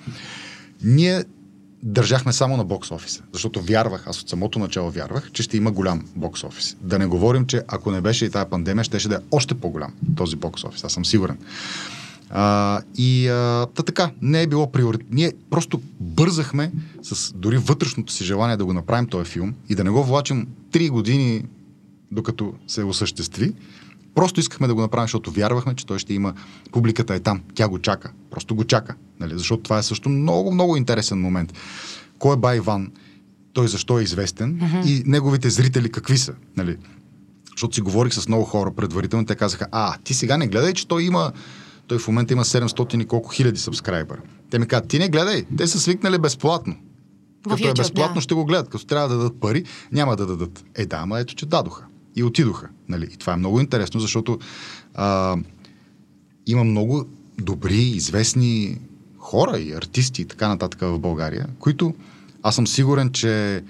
Ние 0.85 1.25
държахме 1.83 2.33
само 2.33 2.57
на 2.57 2.65
бокс 2.65 2.91
офиса, 2.91 3.23
защото 3.33 3.61
вярвах, 3.63 4.07
аз 4.07 4.21
от 4.21 4.29
самото 4.29 4.59
начало 4.59 4.91
вярвах, 4.91 5.31
че 5.33 5.43
ще 5.43 5.57
има 5.57 5.73
голям 5.73 6.05
бокс 6.17 6.45
офис. 6.45 6.77
Да 6.81 6.99
не 6.99 7.07
говорим, 7.07 7.47
че 7.47 7.63
ако 7.69 7.91
не 7.91 8.01
беше 8.01 8.25
и 8.25 8.31
тая 8.31 8.51
пандемия, 8.51 8.85
щеше 8.85 9.09
да 9.09 9.15
е 9.15 9.19
още 9.31 9.55
по-голям 9.55 9.93
този 10.17 10.37
бокс 10.37 10.65
офис. 10.65 10.85
Аз 10.85 10.93
съм 10.93 11.05
сигурен. 11.05 11.39
А, 12.31 12.81
и 12.97 13.29
а, 13.29 13.67
та 13.75 13.83
така, 13.83 14.11
не 14.23 14.43
е 14.43 14.47
било 14.47 14.73
приоритет. 14.73 15.07
Ние 15.11 15.33
просто 15.51 15.81
бързахме 16.01 16.73
с 17.03 17.33
дори 17.33 17.57
вътрешното 17.57 18.13
си 18.13 18.25
желание 18.25 18.57
да 18.57 18.65
го 18.65 18.73
направим 18.73 19.07
този 19.07 19.31
филм 19.31 19.55
и 19.69 19.75
да 19.75 19.85
не 19.85 19.91
го 19.91 20.05
влачим 20.05 20.47
три 20.73 20.89
години 20.89 21.45
докато 22.13 22.55
се 22.67 22.85
осъществи. 22.85 23.53
Просто 24.21 24.41
искахме 24.41 24.67
да 24.67 24.75
го 24.75 24.81
направим, 24.81 25.05
защото 25.05 25.31
вярвахме, 25.31 25.75
че 25.75 25.87
той 25.87 25.99
ще 25.99 26.15
има. 26.15 26.35
Публиката 26.73 27.15
е 27.15 27.21
там. 27.21 27.41
Тя 27.55 27.69
го 27.69 27.79
чака. 27.79 28.13
Просто 28.31 28.55
го 28.55 28.65
чака. 28.65 28.95
Нали? 29.21 29.39
Защото 29.39 29.63
това 29.63 29.79
е 29.79 29.83
също 29.83 30.09
много, 30.09 30.53
много 30.53 30.77
интересен 30.77 31.21
момент. 31.21 31.53
Кой 32.19 32.35
е 32.35 32.37
Бай 32.37 32.57
Иван? 32.57 32.93
Той 33.53 33.69
защо 33.69 33.99
е 33.99 34.03
известен? 34.03 34.59
Mm-hmm. 34.59 34.87
И 34.87 35.03
неговите 35.07 35.51
зрители 35.51 35.91
какви 35.91 36.19
са? 36.19 36.35
Нали? 36.57 36.77
Защото 37.51 37.75
си 37.75 37.81
говорих 37.81 38.15
с 38.15 38.29
много 38.29 38.45
хора 38.45 38.75
предварително, 38.77 39.27
те 39.27 39.35
казаха, 39.35 39.67
а, 39.73 39.97
ти 40.05 40.15
сега 40.15 40.37
не 40.37 40.49
гледай, 40.49 40.73
че 40.73 40.89
той 40.89 41.03
има, 41.03 41.33
той 41.87 41.99
в 41.99 42.09
момента 42.09 42.33
има 42.33 42.45
700 42.45 43.03
и 43.03 43.07
колко 43.07 43.31
хиляди 43.31 43.61
сабскрайбъра. 43.61 44.21
Те 44.51 44.59
ми 44.59 44.67
казват, 44.67 44.89
ти 44.89 44.99
не 44.99 45.09
гледай, 45.09 45.45
те 45.57 45.67
са 45.67 45.81
свикнали 45.81 46.19
безплатно. 46.19 46.77
В 47.47 47.57
Като 47.57 47.69
е 47.69 47.75
безплатно, 47.75 48.15
да. 48.15 48.21
ще 48.21 48.35
го 48.35 48.45
гледат. 48.45 48.69
Като 48.69 48.87
трябва 48.87 49.09
да 49.09 49.17
дадат 49.17 49.41
пари, 49.41 49.65
няма 49.93 50.17
да 50.17 50.27
дадат. 50.27 50.65
Е, 50.75 50.87
да, 50.87 50.97
ама 50.97 51.21
ето, 51.21 51.35
че 51.35 51.47
дадоха. 51.47 51.85
И 52.21 52.23
отидоха. 52.23 52.69
Нали? 52.89 53.09
И 53.13 53.17
това 53.17 53.33
е 53.33 53.37
много 53.37 53.61
интересно, 53.61 54.01
защото 54.01 54.39
а, 54.95 55.37
има 56.47 56.65
много 56.65 57.05
добри, 57.39 57.83
известни 57.83 58.79
хора 59.19 59.59
и 59.59 59.73
артисти 59.73 60.23
и 60.23 60.25
така 60.25 60.49
нататък 60.49 60.81
в 60.81 60.99
България, 60.99 61.49
които 61.59 61.95
аз 62.43 62.55
съм 62.55 62.67
сигурен, 62.67 63.11
че 63.11 63.63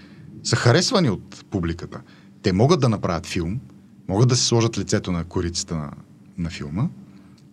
са 0.45 0.57
харесвани 0.57 1.11
от 1.11 1.45
публиката. 1.51 2.01
Те 2.43 2.53
могат 2.53 2.81
да 2.81 2.89
направят 2.89 3.27
филм, 3.27 3.61
могат 4.09 4.29
да 4.29 4.37
се 4.37 4.45
сложат 4.45 4.79
лицето 4.79 5.13
на 5.13 5.25
корицата 5.25 5.75
на, 5.75 5.91
на 6.39 6.51
филма, 6.51 6.89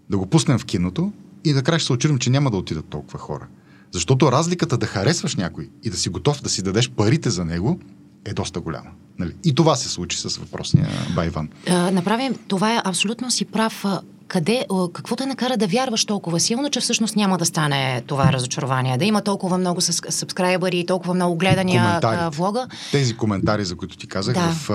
да 0.10 0.18
го 0.18 0.26
пуснем 0.26 0.60
в 0.60 0.66
киното 0.66 1.12
и 1.44 1.54
накрая 1.54 1.80
ще 1.80 1.88
се 1.88 1.94
очудим, 1.94 2.18
че 2.18 2.30
няма 2.30 2.52
да 2.52 2.58
отидат 2.58 2.86
толкова 2.86 3.20
хора. 3.20 3.48
Защото 3.92 4.32
разликата 4.32 4.78
да 4.78 4.86
харесваш 4.86 5.36
някой 5.36 5.70
и 5.84 5.90
да 5.90 5.98
си 5.98 6.10
готов 6.10 6.42
да 6.42 6.50
си 6.50 6.62
дадеш 6.62 6.90
парите 6.90 7.30
за 7.30 7.46
него 7.46 7.80
е 8.26 8.34
доста 8.34 8.60
голяма. 8.60 8.90
Нали? 9.20 9.32
И 9.46 9.56
това 9.56 9.76
се 9.76 9.90
случи 9.90 10.18
с 10.18 10.38
въпросния 10.38 10.88
Байван. 11.16 11.50
Направим, 11.92 12.36
това 12.48 12.76
е 12.76 12.82
абсолютно 12.86 13.32
си 13.32 13.46
прав. 13.46 13.86
Къде, 14.28 14.66
какво 14.94 15.16
те 15.16 15.26
накара 15.26 15.58
да 15.58 15.68
вярваш 15.68 16.06
толкова 16.06 16.40
силно, 16.40 16.70
че 16.70 16.80
всъщност 16.80 17.16
няма 17.16 17.38
да 17.38 17.46
стане 17.46 18.04
това 18.08 18.34
разочарование? 18.34 18.98
Да 18.98 19.06
има 19.06 19.22
толкова 19.22 19.58
много 19.58 19.82
сабскрайбъри, 19.82 20.86
толкова 20.86 21.14
много 21.14 21.36
гледания 21.36 22.00
а, 22.04 22.30
влога? 22.30 22.68
Тези 22.92 23.18
коментари, 23.18 23.66
за 23.66 23.76
които 23.76 23.98
ти 23.98 24.08
казах 24.08 24.34
Да. 24.34 24.50
в, 24.50 24.68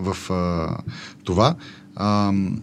в 0.00 0.30
а, 0.30 0.76
това, 1.24 1.54
ам, 1.96 2.62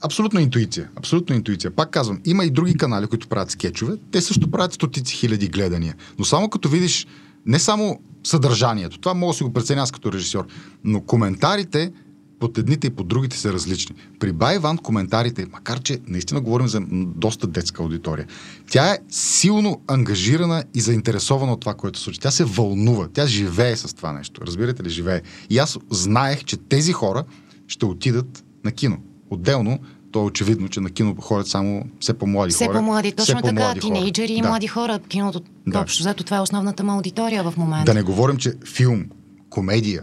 абсолютно 0.00 0.40
интуиция. 0.40 0.88
Абсолютно 0.96 1.36
интуиция. 1.36 1.70
Пак 1.70 1.90
казвам, 1.90 2.20
има 2.24 2.44
и 2.44 2.50
други 2.50 2.74
канали, 2.74 3.06
които 3.06 3.28
правят 3.28 3.50
скетчове. 3.50 3.92
Те 4.12 4.20
също 4.20 4.50
правят 4.50 4.72
стотици 4.72 5.14
хиляди 5.14 5.48
гледания. 5.48 5.94
Но 6.18 6.24
само 6.24 6.48
като 6.48 6.68
видиш 6.68 7.06
не 7.46 7.58
само 7.58 8.00
съдържанието, 8.24 8.98
това 8.98 9.14
мога 9.14 9.32
да 9.32 9.36
си 9.36 9.44
го 9.44 9.52
преценя 9.52 9.82
аз 9.82 9.92
като 9.92 10.12
режисьор, 10.12 10.46
но 10.84 11.00
коментарите 11.00 11.92
под 12.40 12.58
едните 12.58 12.86
и 12.86 12.90
под 12.90 13.08
другите 13.08 13.38
са 13.38 13.52
различни. 13.52 13.96
При 14.18 14.32
Байван 14.32 14.78
коментарите, 14.78 15.46
макар 15.52 15.80
че 15.80 15.98
наистина 16.06 16.40
говорим 16.40 16.68
за 16.68 16.80
доста 17.16 17.46
детска 17.46 17.82
аудитория, 17.82 18.26
тя 18.70 18.90
е 18.90 18.98
силно 19.08 19.80
ангажирана 19.86 20.64
и 20.74 20.80
заинтересована 20.80 21.52
от 21.52 21.60
това, 21.60 21.74
което 21.74 21.98
се 21.98 22.04
случи. 22.04 22.20
Тя 22.20 22.30
се 22.30 22.44
вълнува, 22.44 23.08
тя 23.12 23.26
живее 23.26 23.76
с 23.76 23.96
това 23.96 24.12
нещо. 24.12 24.40
Разбирате 24.46 24.82
ли, 24.82 24.90
живее. 24.90 25.22
И 25.50 25.58
аз 25.58 25.78
знаех, 25.90 26.44
че 26.44 26.56
тези 26.56 26.92
хора 26.92 27.24
ще 27.66 27.86
отидат 27.86 28.44
на 28.64 28.72
кино. 28.72 28.98
Отделно, 29.30 29.78
то 30.12 30.20
е 30.20 30.24
очевидно, 30.24 30.68
че 30.68 30.80
на 30.80 30.90
кино 30.90 31.14
ходят 31.20 31.46
само 31.46 31.84
все 32.00 32.14
по-млади 32.14 32.52
Все 32.52 32.66
хора. 32.66 32.78
по-млади, 32.78 33.12
точно 33.12 33.38
все 33.38 33.54
така, 33.54 33.74
тинейджери 33.74 34.32
и 34.32 34.40
Да. 34.42 34.48
млади 34.48 34.66
хора. 34.66 34.98
Киното, 34.98 35.40
Да. 35.66 35.78
общо 35.80 36.02
взето, 36.02 36.24
това 36.24 36.36
е 36.36 36.40
основната 36.40 36.84
му 36.84 36.92
аудитория 36.92 37.42
в 37.42 37.56
момента. 37.56 37.84
Да 37.84 37.94
не 37.94 38.02
говорим, 38.02 38.36
че 38.36 38.52
филм, 38.66 39.04
комедия, 39.50 40.02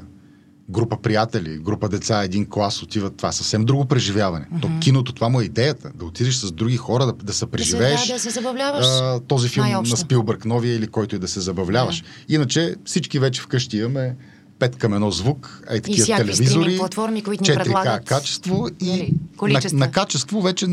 група 0.70 0.98
приятели, 1.02 1.58
група 1.58 1.90
деца, 1.90 2.24
един 2.24 2.46
клас 2.46 2.84
отиват. 2.84 3.18
Това 3.18 3.30
е 3.30 3.34
съвсем 3.34 3.66
друго 3.66 3.86
преживяване. 3.86 4.46
Mm-hmm. 4.46 4.62
То 4.62 4.70
киното, 4.80 5.14
това 5.14 5.30
му 5.30 5.42
е 5.42 5.46
идеята. 5.46 5.92
Да 5.96 6.06
отидеш 6.06 6.36
с 6.36 6.52
други 6.52 6.78
хора, 6.78 7.06
да, 7.06 7.14
да 7.14 7.34
се 7.34 7.46
преживееш. 7.46 8.08
да, 8.08 8.14
да 8.14 8.20
се 8.20 8.30
забавляваш. 8.30 8.86
а, 8.86 9.20
този 9.20 9.50
филм 9.50 9.66
Най-общо. 9.66 9.94
на 9.94 9.98
Спилбърг, 9.98 10.46
новия 10.46 10.76
или 10.76 10.88
който 10.88 11.16
и 11.16 11.20
да 11.20 11.28
се 11.28 11.40
забавляваш. 11.40 12.04
Иначе 12.30 12.76
всички 12.86 13.20
вече 13.20 13.42
вкъщи 13.42 13.78
имаме 13.78 14.16
пет 14.60 14.76
към 14.76 14.94
едно 14.94 15.12
звук, 15.12 15.64
ай 15.70 15.82
такива 15.82 16.04
всякакви 16.04 16.34
телевизори, 16.34 16.78
платформи, 16.78 17.22
които 17.22 17.44
ни 17.44 17.50
4K 17.50 17.64
предлагат, 17.64 18.06
качество 18.06 18.68
и 18.80 19.14
нали, 19.42 19.54
на, 19.54 19.60
на 19.74 19.92
качество 19.92 20.42
вече 20.42 20.68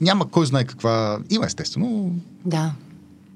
няма 0.00 0.30
кой 0.30 0.46
знае 0.46 0.64
каква... 0.64 1.18
Има 1.30 1.46
естествено, 1.46 2.14
Да. 2.44 2.72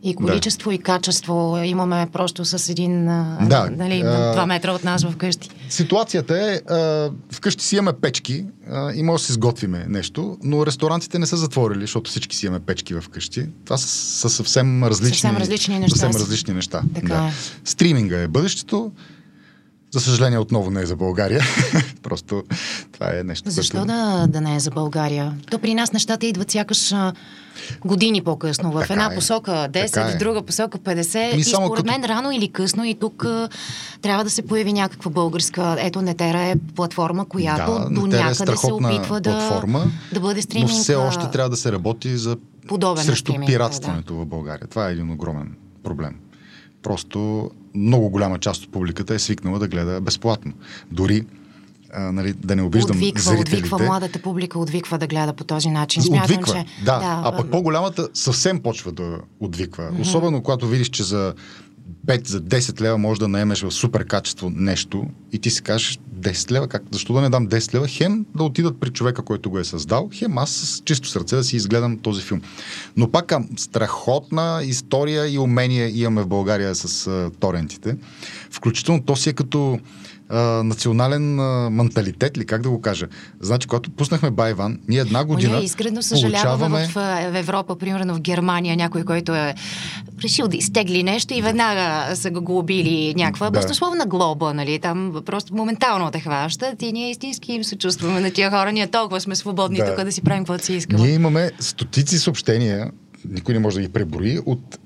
И 0.03 0.15
количество, 0.15 0.71
и 0.71 0.79
качество 0.79 1.63
имаме 1.65 2.09
просто 2.13 2.45
с 2.45 2.69
един, 2.69 3.05
Да, 3.05 3.69
нали, 3.77 4.01
а- 4.01 4.05
на 4.05 4.33
два 4.33 4.47
метра 4.47 4.73
от 4.73 4.85
нас 4.85 5.07
вкъщи. 5.07 5.51
Ситуацията 5.69 6.53
е, 6.53 6.75
а, 6.75 7.11
вкъщи 7.33 7.65
си 7.65 7.77
имаме 7.77 7.93
печки 7.93 8.45
а, 8.71 8.93
и 8.93 9.03
може 9.03 9.23
да 9.23 9.27
си 9.27 9.33
сготвиме 9.33 9.87
нещо, 9.89 10.39
но 10.43 10.67
ресторантите 10.67 11.19
не 11.19 11.27
са 11.27 11.37
затворили, 11.37 11.81
защото 11.81 12.11
всички 12.11 12.37
си 12.37 12.47
имаме 12.47 12.61
печки 12.61 12.95
вкъщи. 13.01 13.47
Това 13.65 13.77
са, 13.77 13.89
са 13.89 14.31
съвсем 14.31 14.85
различни, 14.85 15.17
Съвсем 15.17 15.37
различни 15.37 15.79
неща 15.79 15.97
Съвсем 15.97 16.21
различни 16.21 16.55
неща. 16.55 16.83
Така 16.95 17.15
да. 17.15 17.29
е. 17.29 17.33
Стриминга 17.65 18.19
е 18.19 18.29
бъдещето. 18.29 18.93
За 19.97 20.01
съжаление, 20.01 20.39
отново 20.39 20.71
не 20.71 20.81
е 20.81 20.87
за 20.87 20.97
България. 20.97 21.45
Просто 22.03 22.43
Това 22.93 23.07
е 23.11 23.23
нещо, 23.23 23.51
Защо 23.51 23.77
което... 23.77 23.87
да, 23.87 24.27
да 24.29 24.41
не 24.41 24.57
е 24.57 24.61
за 24.61 24.71
България? 24.71 25.35
То 25.51 25.59
при 25.59 25.75
нас 25.75 25.93
нещата 25.93 26.27
идват 26.27 26.51
сякаш 26.51 26.95
години 27.85 28.23
по-късно. 28.23 28.73
В 28.73 28.81
Така 28.81 28.93
една 28.93 29.07
е. 29.07 29.15
посока 29.15 29.51
10, 29.51 29.93
Така 29.93 30.09
е. 30.09 30.15
в 30.15 30.19
друга 30.19 30.43
посока 30.43 30.79
50. 30.79 31.35
Ми 31.35 31.41
и 31.41 31.45
според 31.45 31.71
като- 31.77 31.91
мен 31.91 32.05
рано 32.05 32.31
или 32.31 32.49
късно 32.49 32.85
и 32.85 32.95
тук 32.95 33.25
а, 33.25 33.49
трябва 34.03 34.25
да 34.25 34.31
се 34.31 34.43
появи 34.43 34.73
някаква 34.73 35.11
българска. 35.11 35.77
Ето 35.81 36.03
Нетера 36.03 36.41
е 36.41 36.55
платформа, 36.75 37.25
която 37.25 37.73
да, 37.73 37.91
до 37.91 38.07
е 38.07 38.09
някъде 38.09 38.35
се 38.35 38.43
страхотна 38.43 38.89
опитва 38.89 39.21
да, 39.21 39.31
платформа, 39.31 39.85
да 40.13 40.21
бъде 40.21 40.43
стриминг. 40.43 40.71
Но 40.71 40.77
все 40.77 40.95
още 40.95 41.31
трябва 41.31 41.51
да 41.51 41.57
се 41.57 41.73
работи 41.73 42.17
за 42.17 42.37
подобен 42.69 43.05
срещу 43.05 43.33
пиратстването 43.47 44.15
в 44.15 44.27
България. 44.27 44.69
Това 44.69 44.89
е 44.89 44.93
един 44.93 45.11
огромен 45.11 45.57
проблем. 45.83 46.15
Просто 46.83 47.51
много 47.77 48.11
голяма 48.11 48.39
част 48.39 48.65
от 48.65 48.73
публиката 48.73 49.15
е 49.15 49.19
свикнала 49.19 49.59
да 49.59 49.69
гледа 49.69 50.01
безплатно. 50.01 50.53
Дори 50.91 51.25
а, 51.95 52.13
нали, 52.13 52.33
да 52.33 52.57
не 52.57 52.63
обиждам 52.63 52.97
Отвиква, 52.97 53.23
зрителите. 53.23 53.57
отвиква, 53.57 53.79
младата 53.79 54.23
публика 54.23 54.59
отвиква 54.59 54.99
да 54.99 55.07
гледа 55.07 55.33
по 55.33 55.45
този 55.45 55.69
начин. 55.71 56.03
Смятам, 56.03 56.25
Отвиква, 56.25 56.55
че... 56.55 56.85
да. 56.85 57.23
А 57.25 57.37
пък 57.37 57.51
по-голямата 57.51 58.09
съвсем 58.15 58.61
почва 58.61 58.93
да 58.93 59.19
отвиква. 59.41 59.85
Mm-hmm. 59.85 60.01
Особено 60.01 60.43
когато 60.43 60.67
видиш, 60.67 60.89
че 60.89 61.03
за 61.03 61.35
5, 62.07 62.29
за 62.29 62.41
10 62.41 62.81
лева 62.81 62.99
можеш 62.99 63.19
да 63.19 63.29
наемеш 63.29 63.63
в 63.63 63.71
супер 63.71 64.07
качество 64.07 64.51
нещо 64.55 65.07
и 65.33 65.39
ти 65.39 65.51
си 65.51 65.63
кажеш 65.63 65.99
10 66.21 66.51
лева, 66.51 66.69
как, 66.69 66.83
защо 66.93 67.13
да 67.13 67.21
не 67.21 67.31
дам 67.31 67.49
10 67.49 67.75
лева? 67.75 67.89
Хем 67.89 68.27
да 68.37 68.45
отидат 68.45 68.81
при 68.81 68.91
човека, 68.91 69.23
който 69.23 69.51
го 69.51 69.59
е 69.59 69.65
създал, 69.65 70.11
хем 70.15 70.39
аз 70.39 70.51
с 70.51 70.83
чисто 70.85 71.09
сърце 71.09 71.37
да 71.37 71.45
си 71.45 71.57
изгледам 71.57 71.99
този 71.99 72.23
филм. 72.23 72.41
Но 72.97 73.11
пак 73.11 73.33
ам, 73.33 73.49
страхотна 73.57 74.61
история 74.65 75.35
и 75.35 75.39
умения 75.39 76.01
имаме 76.01 76.23
в 76.23 76.27
България 76.27 76.75
с 76.75 77.07
а, 77.07 77.31
торентите. 77.41 77.97
Включително 78.51 79.03
то 79.03 79.17
си 79.17 79.29
е 79.29 79.33
като 79.33 79.79
а, 80.29 80.63
национален 80.63 81.41
а, 81.41 81.71
менталитет 81.71 82.39
ли, 82.39 82.47
как 82.47 82.63
да 82.63 82.71
го 82.71 82.81
кажа. 82.81 83.07
Значи, 83.41 83.69
когато 83.69 83.91
пуснахме 83.91 84.31
Байван, 84.31 84.79
ние 84.89 85.01
една 85.01 85.25
година 85.25 85.57
Ние 85.57 85.65
искрено 85.65 86.03
съжаляваме 86.03 86.77
получаваме... 86.77 87.29
в, 87.29 87.33
в 87.33 87.37
Европа, 87.37 87.79
примерно 87.79 88.15
в 88.15 88.21
Германия, 88.21 88.77
някой, 88.77 89.05
който 89.05 89.35
е 89.35 89.55
решил 90.23 90.49
да 90.49 90.57
изтегли 90.57 91.03
нещо 91.03 91.35
и 91.35 91.43
веднага 91.43 92.17
са 92.17 92.31
го 92.31 92.41
глобили 92.43 93.15
някаква 93.17 93.51
Да. 93.51 93.59
баснословна 93.59 94.07
глоба, 94.07 94.55
нали? 94.55 94.79
Там 94.79 95.23
просто 95.27 95.55
моментално 95.55 96.11
те 96.11 96.21
хващат 96.21 96.83
и 96.83 96.93
ние 96.93 97.11
истински 97.11 97.53
им 97.53 97.65
се 97.65 97.77
чувстваме 97.77 98.21
на 98.21 98.31
тия 98.31 98.51
хора. 98.51 98.73
Ние 98.73 98.87
толкова 98.87 99.21
сме 99.21 99.37
свободни 99.37 99.79
Да. 99.79 99.95
тук 99.95 100.05
да 100.05 100.13
си 100.13 100.23
правим 100.23 100.45
каквото 100.45 100.65
си 100.65 100.75
искаме. 100.75 101.03
Ние 101.03 101.15
имаме 101.15 101.51
стотици 101.61 102.19
съобщения, 102.19 102.91
никой 103.29 103.55
не 103.55 103.61
може 103.61 103.77
да 103.77 103.83
ги 103.83 103.89
преброи, 103.89 104.39
от 104.47 104.79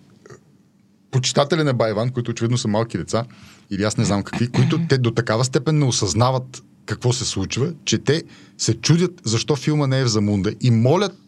почитатели 1.11 1.63
на 1.63 1.75
Байван, 1.75 2.11
които 2.11 2.31
очевидно 2.31 2.59
са 2.59 2.69
малки 2.69 2.99
деца, 2.99 3.25
или 3.71 3.83
аз 3.83 3.97
не 3.97 4.05
знам 4.05 4.23
какви, 4.23 4.51
които 4.51 4.81
те 4.89 4.99
до 4.99 5.11
такава 5.11 5.45
степен 5.45 5.79
не 5.79 5.85
осъзнават 5.85 6.63
какво 6.87 7.13
се 7.13 7.25
случва, 7.25 7.73
че 7.85 7.99
те 7.99 8.23
се 8.59 8.75
чудят 8.75 9.21
защо 9.25 9.57
филма 9.57 9.87
не 9.87 10.01
е 10.01 10.05
в 10.05 10.09
Замунда 10.09 10.53
и 10.61 10.71
молят 10.71 11.19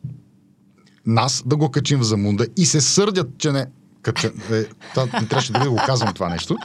нас 1.07 1.43
да 1.47 1.57
го 1.57 1.71
качим 1.71 1.99
в 1.99 2.05
Замунда 2.05 2.47
и 2.57 2.67
се 2.67 2.81
сърдят, 2.81 3.29
че 3.39 3.53
не 3.53 3.67
кача, 4.03 4.33
е, 4.53 4.65
това, 4.95 5.07
не 5.21 5.27
трябваше 5.27 5.53
дори 5.53 5.65
да 5.65 5.71
го 5.71 5.77
казвам 5.87 6.15
това 6.15 6.29
нещо. 6.29 6.57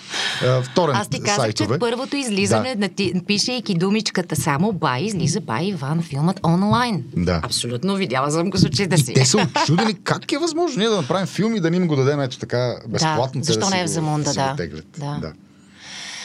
Е, 0.43 0.62
вторен 0.62 0.95
Аз 0.95 1.08
ти 1.08 1.19
казах, 1.19 1.36
сайтове. 1.36 1.76
че 1.76 1.80
първото 1.80 2.15
излизане, 2.15 2.76
да. 2.76 2.89
пишейки 3.28 3.76
думичката 3.76 4.36
само 4.36 4.73
бай, 4.73 5.02
излиза 5.02 5.41
бай 5.41 5.65
Иван 5.65 6.02
филмът 6.02 6.39
онлайн. 6.45 7.04
Да. 7.15 7.41
Абсолютно 7.43 7.95
видяла 7.95 8.32
съм 8.32 8.50
го 8.50 8.58
с 8.58 8.63
очите 8.63 8.97
си. 8.97 9.12
И 9.12 9.13
те 9.13 9.26
са 9.26 9.47
очудени 9.63 9.93
как 10.04 10.32
е 10.32 10.38
възможно 10.38 10.80
ние 10.80 10.89
да 10.89 10.95
направим 10.95 11.28
филм 11.28 11.56
и 11.56 11.60
да 11.60 11.71
ни 11.71 11.78
им 11.78 11.88
го 11.88 11.95
дадем 11.95 12.21
ето 12.21 12.39
така 12.39 12.76
безплатно. 12.88 13.41
те 13.41 13.45
защо 13.45 13.69
да 13.69 13.69
не 13.69 13.82
е 13.82 13.84
в 13.84 13.88
Замунда, 13.88 14.34
да. 14.34 14.56
да. 14.58 14.67
Да. 14.97 15.17
да. 15.21 15.34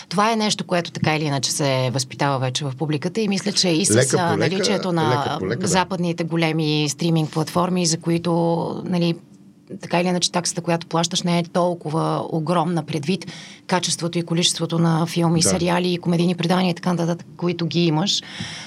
Това 0.09 0.33
е 0.33 0.37
нещо, 0.37 0.65
което 0.65 0.91
така 0.91 1.17
или 1.17 1.25
иначе 1.25 1.53
се 1.53 1.91
възпитава 1.93 2.39
вече 2.39 2.65
в 2.65 2.73
публиката 2.79 3.21
и 3.21 3.29
мисля, 3.29 3.53
че 3.53 3.69
и 3.69 3.85
с 3.85 3.95
Лека 3.95 4.17
а, 4.21 4.37
наличието 4.37 4.93
на 4.93 5.11
лека 5.11 5.47
лека, 5.47 5.61
да. 5.61 5.67
западните 5.67 6.25
големи 6.25 6.89
стриминг 6.89 7.31
платформи, 7.31 7.87
за 7.87 7.99
които 7.99 8.83
нали, 8.85 9.15
така 9.81 10.01
или 10.01 10.09
иначе 10.09 10.33
таксата, 10.33 10.61
която 10.61 10.87
плащаш, 10.87 11.23
не 11.23 11.39
е 11.39 11.43
толкова 11.43 12.25
огромна 12.33 12.83
предвид 12.83 13.27
качеството 13.67 14.19
и 14.19 14.23
количеството 14.23 14.79
на 14.79 15.07
филми, 15.07 15.41
Да. 15.41 15.49
сериали 15.49 15.93
и 15.93 15.99
комедийни 15.99 16.35
предания 16.35 16.71
и 16.71 16.75
така 16.75 16.93
нататък, 16.93 17.27
които 17.37 17.67
ги 17.67 17.85
имаш. 17.85 18.23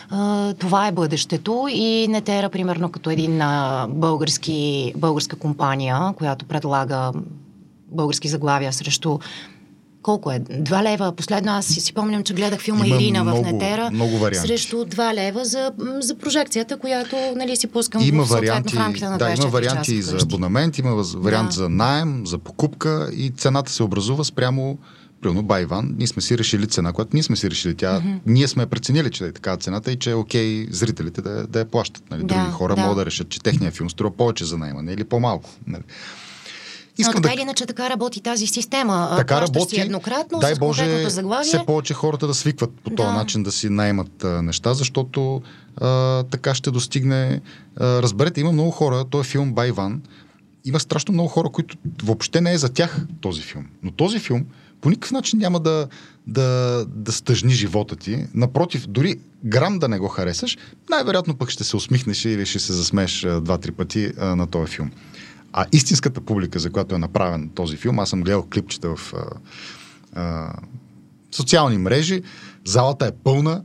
А, 0.10 0.54
това 0.54 0.88
е 0.88 0.92
бъдещето 0.92 1.68
и 1.72 2.08
Нетера, 2.08 2.50
примерно, 2.50 2.92
като 2.92 3.10
един 3.10 3.42
а, 3.42 3.88
български, 3.90 4.94
българска 4.98 5.36
компания, 5.36 6.14
която 6.16 6.46
предлага 6.46 7.12
български 7.92 8.28
заглавия 8.28 8.74
срещу 8.74 9.20
колко 10.06 10.32
е? 10.32 10.40
Два 10.40 10.84
лева. 10.84 11.12
Последно 11.12 11.52
аз 11.52 11.66
си, 11.66 11.82
си 11.82 11.94
помням, 11.94 12.24
че 12.24 12.34
гледах 12.34 12.60
филма 12.60 12.86
Има 12.86 12.96
Ирина 12.96 13.24
много- 13.24 13.44
в 13.44 13.52
Нетера. 13.52 13.90
много 13.92 14.18
варианти. 14.18 14.48
Срещу 14.48 14.86
два 14.86 15.14
лева 15.14 15.46
за, 15.46 15.72
за 16.00 16.16
прожекцията, 16.16 16.78
която 16.78 17.16
нали, 17.36 17.56
си 17.56 17.68
пускам 17.68 18.02
Има 18.04 18.26
в, 18.26 18.30
варианти, 18.30 18.76
в 18.76 18.80
рамките 18.80 19.06
на 19.06 19.18
да, 19.18 19.26
24 19.26 19.42
има 19.42 19.50
варианти 19.50 19.96
и 19.96 19.98
часа 19.98 20.18
за 20.18 20.26
абонамент, 20.26 20.78
има 20.78 21.04
вариант 21.16 21.50
Да. 21.50 21.56
за 21.56 21.70
найем, 21.70 22.22
за 22.26 22.38
покупка 22.38 23.10
и 23.14 23.30
цената 23.30 23.72
се 23.72 23.84
образува 23.84 24.24
спрямо 24.24 24.78
Примерно 25.22 25.44
Байван, 25.44 25.96
ние 25.98 26.08
сме 26.08 26.22
си 26.22 26.38
решили 26.38 26.68
цена, 26.68 26.94
която 26.94 27.10
ние 27.14 27.24
сме 27.24 27.36
си 27.36 27.50
решили. 27.50 27.76
Тя, 27.76 28.02
mm-hmm. 28.02 28.20
Ние 28.26 28.48
сме 28.48 28.66
преценили, 28.66 29.12
че 29.12 29.26
е 29.26 29.32
такава 29.32 29.58
цената 29.58 29.92
и 29.92 29.96
че 29.96 30.12
е 30.12 30.16
окей 30.16 30.68
зрителите 30.72 31.22
да, 31.22 31.48
да 31.48 31.60
я 31.60 31.66
плащат. 31.66 32.04
Нали? 32.12 32.24
Да, 32.24 32.36
Други 32.36 32.52
хора 32.52 32.76
да. 32.76 32.82
могат 32.82 32.98
да 32.98 33.06
решат, 33.06 33.30
че 33.30 33.40
техния 33.40 33.72
филм 33.72 33.90
струва 33.90 34.12
повече 34.12 34.46
за 34.46 34.58
найемане 34.58 34.94
или 34.94 35.04
по-малко. 35.04 35.50
Нали? 35.68 35.84
Но 37.00 37.12
така 37.14 37.34
или 37.34 37.42
иначе 37.42 37.66
така 37.66 37.90
работи 37.90 38.22
тази 38.22 38.48
система. 38.48 39.14
Така 39.18 39.38
плащаш 39.38 39.56
работи. 39.56 39.76
Си 39.76 39.82
еднократно 39.82 40.40
Дай 40.40 40.56
Боже, 40.56 41.10
заглавие. 41.10 41.44
все 41.48 41.66
повече 41.66 41.94
хората 41.94 42.28
да 42.28 42.34
свикват 42.34 42.72
по 42.84 42.90
този 42.90 43.08
Да. 43.08 43.14
начин 43.14 43.44
да 43.44 43.52
си 43.52 43.70
наймат 43.70 44.24
а, 44.24 44.42
неща, 44.42 44.74
защото 44.74 45.42
а, 45.78 46.24
така 46.24 46.56
ще 46.56 46.72
достигне. 46.72 47.42
А, 47.78 48.02
разберете, 48.02 48.42
има 48.42 48.52
много 48.52 48.72
хора, 48.72 49.06
този 49.10 49.30
филм 49.30 49.54
Байван, 49.54 50.02
има 50.66 50.80
страшно 50.80 51.14
много 51.14 51.30
хора, 51.30 51.50
които 51.50 51.78
въобще 52.04 52.42
не 52.42 52.54
е 52.54 52.58
за 52.58 52.70
тях 52.70 53.06
този 53.22 53.42
филм. 53.42 53.66
Но 53.84 53.92
този 53.92 54.20
филм 54.20 54.46
по 54.82 54.90
никакъв 54.90 55.12
начин 55.12 55.40
няма 55.40 55.60
да, 55.60 55.88
да, 56.28 56.86
да 56.88 57.12
стъжни 57.12 57.54
живота 57.54 57.96
ти. 57.96 58.26
Напротив, 58.34 58.88
дори 58.88 59.16
грам 59.46 59.80
да 59.80 59.88
не 59.88 60.00
го 60.00 60.08
харесаш, 60.08 60.58
най-вероятно 60.90 61.36
пък 61.36 61.50
ще 61.50 61.64
се 61.64 61.76
усмихнеш 61.76 62.26
или 62.26 62.46
ще 62.46 62.60
се 62.60 62.74
засмееш 62.74 63.28
два-три 63.42 63.72
пъти 63.72 64.12
а, 64.20 64.36
на 64.36 64.48
този 64.48 64.72
филм. 64.72 64.92
А 65.58 65.66
истинската 65.72 66.22
публика, 66.22 66.60
за 66.60 66.70
която 66.70 66.96
е 66.96 66.98
направен 66.98 67.50
този 67.50 67.78
филм, 67.78 68.00
аз 68.00 68.10
съм 68.10 68.22
гледал 68.22 68.48
клипчета 68.54 68.96
в 68.96 69.14
а, 69.14 69.26
а, 70.14 70.54
социални 71.32 71.78
мрежи, 71.78 72.22
залата 72.66 73.06
е 73.06 73.12
пълна, 73.24 73.64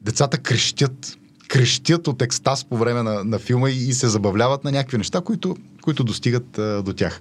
децата 0.00 0.38
крещят, 0.38 1.18
крещят 1.48 2.08
от 2.08 2.22
екстаз 2.22 2.64
по 2.64 2.76
време 2.76 3.02
на, 3.02 3.24
на 3.24 3.38
филма 3.38 3.70
и, 3.70 3.88
и 3.88 3.92
се 3.92 4.08
забавляват 4.08 4.64
на 4.64 4.72
някакви 4.72 4.98
неща, 4.98 5.20
които, 5.20 5.56
които 5.82 6.04
достигат 6.04 6.58
а, 6.58 6.82
до 6.82 6.92
тях. 6.92 7.20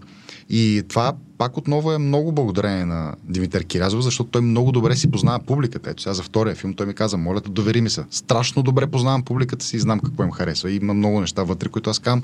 И 0.49 0.83
това 0.88 1.13
пак 1.38 1.57
отново 1.57 1.91
е 1.91 1.97
много 1.97 2.31
благодарение 2.31 2.86
на 2.86 3.15
Димитър 3.23 3.63
Кирязов, 3.63 4.01
защото 4.01 4.29
той 4.29 4.41
много 4.41 4.71
добре 4.71 4.95
си 4.95 5.12
познава 5.12 5.39
публиката. 5.39 5.89
Ето 5.89 6.01
сега 6.01 6.13
за 6.13 6.23
втория 6.23 6.55
филм 6.55 6.73
той 6.73 6.86
ми 6.86 6.93
каза, 6.93 7.17
моля 7.17 7.41
те, 7.41 7.49
довери 7.49 7.81
ми 7.81 7.89
се. 7.89 8.03
Страшно 8.10 8.63
добре 8.63 8.88
познавам 8.88 9.23
публиката 9.23 9.65
си 9.65 9.75
и 9.75 9.79
знам 9.79 9.99
какво 9.99 10.23
им 10.23 10.31
харесва. 10.31 10.71
И 10.71 10.75
има 10.75 10.93
много 10.93 11.21
неща 11.21 11.43
вътре, 11.43 11.69
които 11.69 11.89
аз 11.89 11.99
казвам, 11.99 12.21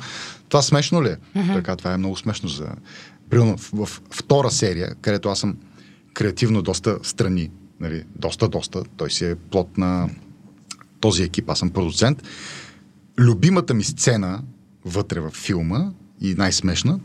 това 0.50 0.62
смешно 0.62 1.04
ли 1.04 1.08
е? 1.10 1.18
Mm-hmm. 1.38 1.62
Каза, 1.62 1.78
това 1.78 1.94
е 1.94 1.98
много 1.98 2.18
смешно 2.18 2.50
за... 2.50 2.68
Примерно 3.30 3.58
в, 3.58 3.86
в 3.86 4.02
втора 4.10 4.52
серия, 4.52 4.96
където 5.02 5.30
аз 5.30 5.40
съм 5.40 5.58
креативно 6.14 6.62
доста 6.62 6.98
страни, 7.04 7.50
нали, 7.80 8.04
доста, 8.16 8.48
доста. 8.48 8.84
Той 8.98 9.12
си 9.12 9.26
е 9.26 9.36
плод 9.36 9.78
на 9.78 10.10
този 11.00 11.24
екип, 11.24 11.50
аз 11.50 11.60
съм 11.60 11.70
продуцент. 11.70 12.24
Любимата 13.18 13.74
ми 13.74 13.84
сцена 13.84 14.42
вътре 14.86 15.20
в 15.20 15.30
филма 15.30 15.92
и 16.22 16.36
най-смешна, 16.38 17.00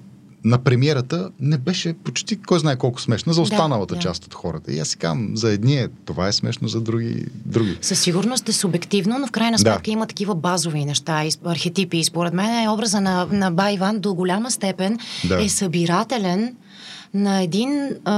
на 0.49 0.59
премиерата 0.59 1.31
не 1.41 1.59
беше 1.59 1.93
почти 1.93 2.43
кой 2.43 2.59
знае 2.59 2.77
колко 2.77 3.01
смешна 3.01 3.33
за 3.33 3.41
останалата 3.41 3.95
да. 3.95 4.01
част 4.01 4.25
от 4.25 4.35
хората. 4.35 4.73
И 4.73 4.79
аз 4.79 4.89
си 4.89 4.97
казвам, 4.97 5.31
за 5.35 5.53
едни 5.53 5.77
е, 5.77 5.89
това 6.05 6.29
е 6.29 6.33
смешно, 6.33 6.69
за 6.69 6.81
други, 6.81 7.25
други. 7.45 7.79
Със 7.83 8.01
сигурност 8.01 8.49
е 8.49 8.53
субективно, 8.53 9.19
но 9.19 9.27
в 9.27 9.31
крайна 9.31 9.59
сметка 9.59 9.83
Да. 9.85 9.91
има 9.91 10.07
такива 10.07 10.35
базови 10.35 10.85
неща, 10.85 11.25
архетипи. 11.45 11.99
И 11.99 12.05
според 12.05 12.35
мен 12.35 12.65
е 12.65 12.69
образа 12.69 13.01
на, 13.01 13.27
на 13.31 13.51
Байван 13.51 13.99
до 13.99 14.15
голяма 14.15 14.51
степен 14.51 14.99
Да. 15.29 15.45
е 15.45 15.49
събирателен 15.49 16.57
на, 17.15 17.43
един, 17.43 17.91
а, 18.05 18.13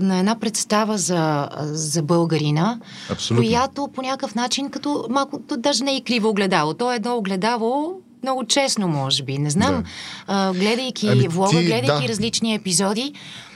на 0.00 0.18
една 0.18 0.38
представа 0.40 0.98
за, 0.98 1.48
за 1.62 2.02
българина, 2.02 2.78
Абсолютно. 3.10 3.46
която 3.48 3.88
по 3.94 4.02
някакъв 4.02 4.34
начин, 4.34 4.70
като 4.70 5.06
малко, 5.10 5.40
даже 5.58 5.84
не 5.84 5.92
е 5.92 5.96
и 5.96 6.00
криво 6.00 6.28
огледало. 6.28 6.74
То 6.74 6.92
е 6.92 6.96
едно 6.96 7.16
огледало 7.16 8.00
много 8.26 8.44
честно, 8.44 8.88
може 8.88 9.22
би. 9.22 9.38
Не 9.38 9.50
знам. 9.50 9.74
Да. 9.74 9.88
А, 10.26 10.52
гледайки 10.52 11.08
Ами 11.08 11.28
влога, 11.28 11.50
ти- 11.50 11.64
гледайки 11.64 12.02
да. 12.02 12.08
различни 12.08 12.54
епизоди, 12.54 13.12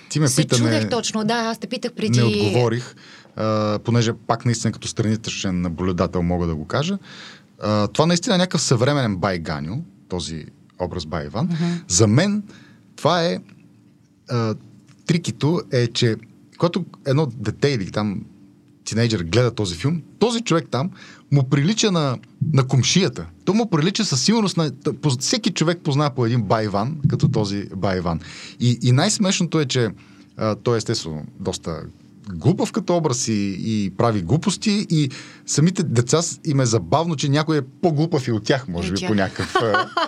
Ти 0.08 0.20
ме 0.20 0.28
се 0.28 0.42
пита, 0.42 0.56
чудех 0.56 0.82
не- 0.82 0.88
точно. 0.88 1.24
Да, 1.24 1.34
аз 1.34 1.58
те 1.58 1.66
питах 1.66 1.92
преди... 1.92 2.18
Не 2.18 2.24
отговорих, 2.24 2.94
а, 3.36 3.78
понеже 3.78 4.12
пак 4.26 4.44
наистина 4.44 4.72
като 4.72 4.88
страничен 4.88 5.60
наблюдател 5.60 6.22
мога 6.22 6.46
да 6.46 6.54
го 6.54 6.64
кажа. 6.66 6.98
А, 7.62 7.88
това 7.88 8.06
наистина 8.06 8.34
е 8.34 8.38
някакъв 8.38 8.62
съвременен 8.62 9.16
Байганю, 9.16 9.82
този 10.08 10.44
образ 10.80 11.06
Бай 11.06 11.26
Иван. 11.26 11.44
Мгм. 11.46 11.64
За 11.88 12.06
мен 12.06 12.42
това 12.96 13.24
е 13.24 13.38
а, 14.30 14.54
трикито 15.06 15.60
е, 15.72 15.86
че 15.86 16.16
когато 16.58 16.84
едно 17.06 17.26
дете 17.26 17.68
или 17.68 17.90
там 17.90 18.20
тинейджър 18.84 19.22
гледа 19.22 19.50
този 19.50 19.76
филм, 19.76 20.02
този 20.18 20.40
човек 20.40 20.66
там 20.70 20.90
му 21.32 21.48
прилича 21.48 21.92
на, 21.92 22.18
на 22.52 22.66
комшията. 22.66 23.26
То 23.44 23.54
му 23.54 23.70
прилича 23.70 24.04
със 24.04 24.22
сигурност 24.22 24.56
на... 24.56 24.72
Всеки 25.18 25.50
човек 25.50 25.80
познава 25.84 26.14
по 26.14 26.26
един 26.26 26.42
байван, 26.42 26.96
като 27.08 27.28
този 27.28 27.64
байван. 27.76 28.20
И, 28.60 28.78
и 28.82 28.92
най-смешното 28.92 29.60
е, 29.60 29.66
че 29.66 29.88
а, 30.36 30.54
той 30.54 30.78
естествено 30.78 31.24
доста 31.40 31.82
глупав 32.34 32.72
като 32.72 32.96
образ 32.96 33.28
и, 33.28 33.56
и 33.58 33.90
прави 33.98 34.22
глупости 34.22 34.86
и 34.90 35.10
самите 35.46 35.82
деца 35.82 36.20
им 36.44 36.60
е 36.60 36.66
забавно, 36.66 37.16
че 37.16 37.28
някой 37.28 37.58
е 37.58 37.62
по-глупав 37.82 38.28
и 38.28 38.32
от 38.32 38.44
тях, 38.44 38.68
може 38.68 38.92
би, 38.92 39.06
по 39.06 39.14
някакъв 39.14 39.54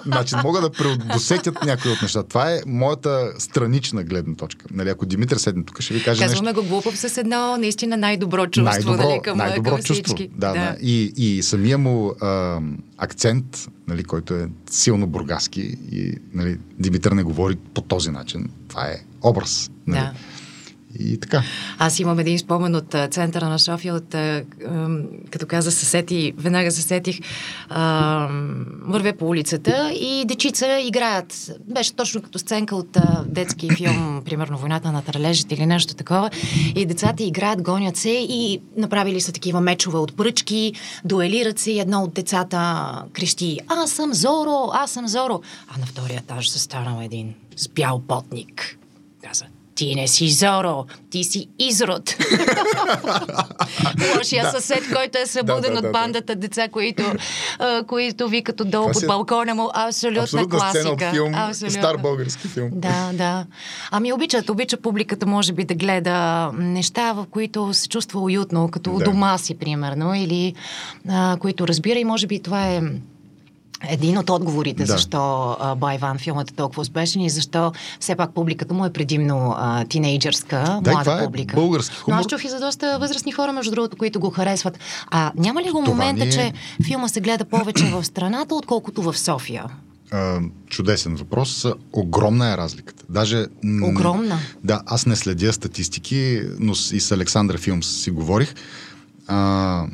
начин. 0.07 0.39
Мога 0.45 0.61
да 0.61 0.71
предусетят 0.71 1.65
някои 1.65 1.91
от 1.91 2.03
неща. 2.03 2.23
Това 2.23 2.53
е 2.53 2.61
моята 2.67 3.33
странична 3.39 4.05
гледна 4.05 4.35
точка. 4.35 4.67
Нали, 4.71 4.89
ако 4.89 5.07
Димитър 5.07 5.37
седне 5.37 5.65
тук, 5.65 5.81
ще 5.81 5.95
ви 5.95 6.03
каже 6.03 6.23
Казваме 6.23 6.53
нещо. 6.53 6.63
го 6.63 6.69
глупав 6.69 6.99
с 6.99 7.19
едно 7.19 7.57
наистина 7.57 7.97
най-добро 7.97 8.47
чувство. 8.47 8.73
Най-добро, 8.73 9.09
нали, 9.09 9.21
към, 9.25 9.39
най-добро 9.39 9.71
към 9.71 9.83
чувство. 9.83 10.17
Да, 10.37 10.53
да. 10.53 10.77
И, 10.83 11.13
и 11.17 11.43
самия 11.43 11.79
му 11.79 12.13
а, 12.21 12.61
акцент, 12.99 13.69
нали, 13.89 14.05
който 14.05 14.35
е 14.35 14.49
силно 14.71 15.07
бургаски 15.07 15.77
и 15.93 16.15
нали, 16.35 16.59
Димитър 16.79 17.13
не 17.13 17.23
говори 17.23 17.57
по 17.75 17.81
този 17.81 18.11
начин. 18.11 18.49
Това 18.69 18.87
е 18.87 18.97
образ. 19.23 19.71
Нали. 19.87 20.01
Да. 20.01 20.13
И 20.99 21.21
така. 21.21 21.43
Аз 21.79 21.99
имам 21.99 22.19
един 22.19 22.39
спомен 22.39 22.75
от 22.75 22.95
центъра 23.11 23.49
на 23.49 23.59
София, 23.59 23.95
от, 23.95 24.15
като 25.31 25.47
каза 25.47 25.73
съсети, 25.73 26.33
веднага 26.39 26.71
се 26.71 26.83
сетих, 26.83 27.21
а, 27.69 28.29
вървя 28.81 29.13
по 29.13 29.29
улицата 29.29 29.93
и 29.95 30.25
дечица 30.27 30.81
играят. 30.81 31.53
Беше 31.75 31.95
точно 31.95 32.23
като 32.23 32.39
сценка 32.39 32.77
от 32.77 32.97
а, 32.97 33.25
детски 33.27 33.69
филм, 33.77 34.23
примерно 34.25 34.59
Войната 34.59 34.93
на 34.93 35.03
тралежите 35.03 35.55
или 35.55 35.67
нещо 35.67 35.95
такова. 35.95 36.31
И 36.77 36.87
децата 36.87 37.23
играят, 37.23 37.63
гонят 37.63 37.97
се 37.97 38.11
и 38.11 38.61
направили 38.77 39.21
са 39.21 39.33
такива 39.33 39.61
мечове 39.61 39.99
от 39.99 40.17
пръчки, 40.17 40.73
дуелират 41.05 41.59
се 41.59 41.71
и 41.71 41.81
едно 41.81 42.03
от 42.03 42.15
децата 42.15 42.93
крещи 43.13 43.59
Аз 43.69 43.91
съм 43.91 44.15
Зоро, 44.15 44.71
аз 44.73 44.91
съм 44.91 45.09
Зоро. 45.09 45.41
А 45.69 45.79
на 45.79 45.87
втория 45.87 46.19
етаж 46.19 46.49
се 46.49 46.59
станал 46.59 47.03
един 47.03 47.35
с 47.57 47.69
бял 47.69 48.03
потник. 48.09 48.79
Каза, 49.25 49.45
ти 49.83 49.95
не 49.95 50.09
си 50.09 50.31
Зоро, 50.31 50.87
ти 51.11 51.25
си 51.25 51.49
изрод. 51.59 52.17
Лошия 54.17 54.45
да. 54.45 54.51
съсед, 54.51 54.83
който 54.95 55.19
е 55.19 55.27
събуден 55.27 55.75
да, 55.75 55.81
да, 55.81 55.89
от 55.89 55.93
бандата 55.93 56.35
деца, 56.35 56.69
които, 56.69 57.03
а, 57.59 57.85
които 57.85 58.29
викат 58.29 58.61
отдолу 58.61 58.93
под 58.93 59.07
балкона 59.07 59.55
му. 59.55 59.71
Абсолютна, 59.75 60.23
абсолютна 60.23 60.59
класика. 60.59 60.81
Сцена 60.81 60.95
от 60.95 61.15
филм, 61.15 61.35
Абсолютно. 61.35 61.81
стар 61.81 61.97
български 61.97 62.49
филм. 62.49 62.71
Да, 62.73 63.11
да. 63.13 63.47
Ами 63.91 64.13
обичат, 64.13 64.51
обича 64.51 64.77
публиката, 64.77 65.27
може 65.27 65.53
би, 65.53 65.65
да 65.65 65.75
гледа 65.75 66.51
неща, 66.53 67.13
в 67.13 67.27
които 67.31 67.75
се 67.75 67.89
чувства 67.89 68.21
уютно, 68.21 68.69
като 68.69 68.99
да. 68.99 69.05
дома 69.05 69.39
си, 69.39 69.55
примерно, 69.55 70.15
или 70.15 70.55
а, 71.09 71.37
които 71.41 71.69
разбира 71.69 71.99
и 71.99 72.05
може 72.05 72.27
би 72.27 72.43
това 72.43 72.69
е 72.69 72.83
един 73.89 74.19
от 74.19 74.31
отговорите, 74.31 74.85
да. 74.85 74.93
защо 74.93 75.57
Байван 75.77 76.19
филмът 76.19 76.51
е 76.51 76.55
толкова 76.55 76.83
успешен 76.83 77.23
и 77.23 77.31
защо 77.31 77.73
все 78.01 78.15
пак 78.15 78.35
публиката 78.35 78.75
му 78.75 78.87
е 78.87 78.93
предимно 78.93 79.55
а, 79.59 79.85
тинейджърска, 79.85 80.81
да, 80.83 80.91
млада 80.91 81.11
това 81.11 81.25
публика. 81.25 81.53
Е 81.53 81.61
български 81.61 81.97
хумор. 81.97 82.15
Но 82.15 82.21
аз 82.21 82.27
чух 82.27 82.45
и 82.45 82.49
за 82.49 82.61
доста 82.61 82.99
възрастни 82.99 83.33
хора, 83.33 83.53
между 83.53 83.71
другото, 83.71 83.97
които 83.97 84.21
го 84.21 84.31
харесват. 84.31 84.79
А 85.11 85.33
няма 85.37 85.63
ли 85.63 85.71
го 85.71 85.85
това 85.85 85.95
момента, 85.95 86.25
е... 86.25 86.31
че 86.31 86.53
филма 86.87 87.09
се 87.09 87.21
гледа 87.21 87.45
повече 87.45 87.85
в 87.85 88.05
страната, 88.05 88.55
отколкото 88.55 89.03
в 89.03 89.19
София? 89.19 89.65
А, 90.11 90.41
чудесен 90.67 91.17
въпрос. 91.17 91.67
Огромна 91.93 92.53
е 92.53 92.57
разликата. 92.57 93.05
Даже, 93.09 93.47
Огромна? 93.83 94.39
Да, 94.65 94.81
аз 94.87 95.07
не 95.07 95.17
следя 95.17 95.53
статистики, 95.53 96.43
но 96.59 96.73
и 96.73 97.01
с 97.01 97.13
Александра 97.13 97.59
Филмс 97.59 97.87
си 97.87 98.11
говорих. 98.11 98.55
А, 99.27 99.87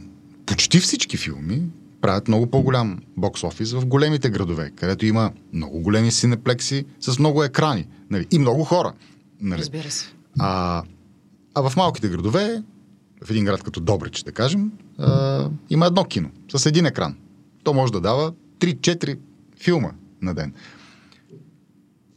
почти 0.47 0.81
всички 0.81 1.17
филми 1.17 1.63
правят 2.01 2.29
много 2.29 2.47
по-голям 2.47 2.99
бокс 3.17 3.45
офис 3.45 3.73
в 3.73 3.87
големите 3.87 4.31
градове, 4.31 4.71
където 4.77 5.07
има 5.07 5.33
много 5.53 5.81
големи 5.81 6.11
синеплекси 6.11 6.85
с 7.01 7.19
много 7.19 7.45
екрани 7.45 7.87
нали, 8.11 8.27
и 8.31 8.39
много 8.39 8.65
хора. 8.65 8.93
Нали. 9.41 9.61
Разбира 9.61 9.91
се. 9.91 10.13
А, 10.39 10.83
а 11.55 11.69
в 11.69 11.77
малките 11.77 12.09
градове, 12.09 12.63
в 13.25 13.31
един 13.31 13.45
град 13.45 13.63
като 13.63 13.81
Добрич, 13.81 14.23
да 14.23 14.33
кажем, 14.33 14.73
а, 14.99 15.49
има 15.71 15.87
едно 15.87 16.05
кино 16.05 16.31
с 16.57 16.67
един 16.67 16.87
екран. 16.87 17.17
То 17.65 17.75
може 17.75 17.93
да 17.93 18.01
дава 18.01 18.33
3-4 18.59 19.19
филма 19.61 19.91
на 20.23 20.35
ден. 20.35 20.53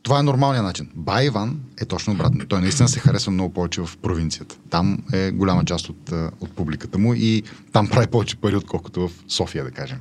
Това 0.03 0.19
е 0.19 0.23
нормалният 0.23 0.65
начин. 0.65 0.89
Байван 0.95 1.59
е 1.81 1.85
точно 1.85 2.13
обратно. 2.13 2.45
Той 2.47 2.61
наистина 2.61 2.89
се 2.89 2.99
харесва 2.99 3.31
много 3.31 3.53
повече 3.53 3.81
в 3.81 3.97
провинцията. 4.01 4.55
Там 4.69 4.97
е 5.13 5.31
голяма 5.31 5.65
част 5.65 5.89
от, 5.89 6.11
от 6.39 6.51
публиката 6.51 6.97
му 6.97 7.13
и 7.13 7.43
там 7.71 7.87
прави 7.87 8.07
повече 8.07 8.35
пари, 8.35 8.55
отколкото 8.55 9.07
в 9.07 9.11
София, 9.27 9.63
да 9.63 9.71
кажем. 9.71 9.97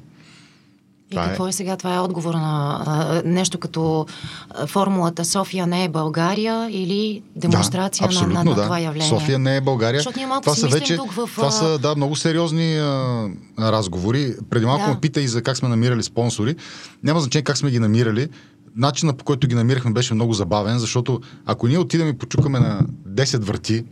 И 1.11 1.15
това 1.15 1.25
какво 1.25 1.47
е... 1.47 1.49
е 1.49 1.53
сега? 1.53 1.77
Това 1.77 1.95
е 1.95 1.99
отговор 1.99 2.35
на 2.35 2.83
а, 2.87 3.23
нещо 3.25 3.59
като 3.59 4.07
а, 4.51 4.67
формулата 4.67 5.25
София 5.25 5.67
не 5.67 5.85
е 5.85 5.89
България 5.89 6.69
или 6.71 7.23
демонстрация 7.37 8.09
да, 8.09 8.21
на, 8.21 8.27
на, 8.27 8.45
на 8.45 8.55
да. 8.55 8.63
това 8.63 8.79
явление? 8.79 9.09
София 9.09 9.39
не 9.39 9.57
е 9.57 9.61
България. 9.61 9.99
Защото 9.99 10.19
ние 10.19 10.27
малко 10.27 10.43
това 10.43 10.55
са 10.55 10.69
вече, 10.69 10.97
тук 10.97 11.13
в... 11.13 11.29
Това 11.35 11.51
са 11.51 11.79
да, 11.79 11.97
много 11.97 12.17
сериозни 12.17 12.79
а, 12.79 13.29
разговори. 13.59 14.35
Преди 14.51 14.67
малко 14.67 14.85
да. 14.85 14.95
ме 14.95 15.01
пита 15.01 15.21
и 15.21 15.29
за 15.29 15.43
как 15.43 15.57
сме 15.57 15.69
намирали 15.69 16.03
спонсори. 16.03 16.57
Няма 17.03 17.21
значение 17.21 17.45
как 17.45 17.59
сме 17.59 17.71
ги 17.71 17.79
намирали 17.79 18.29
начинът 18.77 19.19
по 19.19 19.25
който 19.25 19.49
ги 19.49 19.55
намирахме 19.55 19.93
беше 19.93 20.15
много 20.15 20.33
забавен, 20.33 20.79
защото 20.79 21.21
ако 21.47 21.69
ние 21.69 21.79
отидем 21.79 22.09
и 22.09 22.19
почукаме 22.19 22.61
на 22.61 22.87
10 23.09 23.39
врати, 23.39 23.85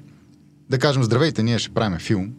да 0.71 0.79
кажем 0.79 1.05
здравейте, 1.05 1.43
ние 1.43 1.59
ще 1.59 1.75
правим 1.75 1.99
филм 1.99 2.33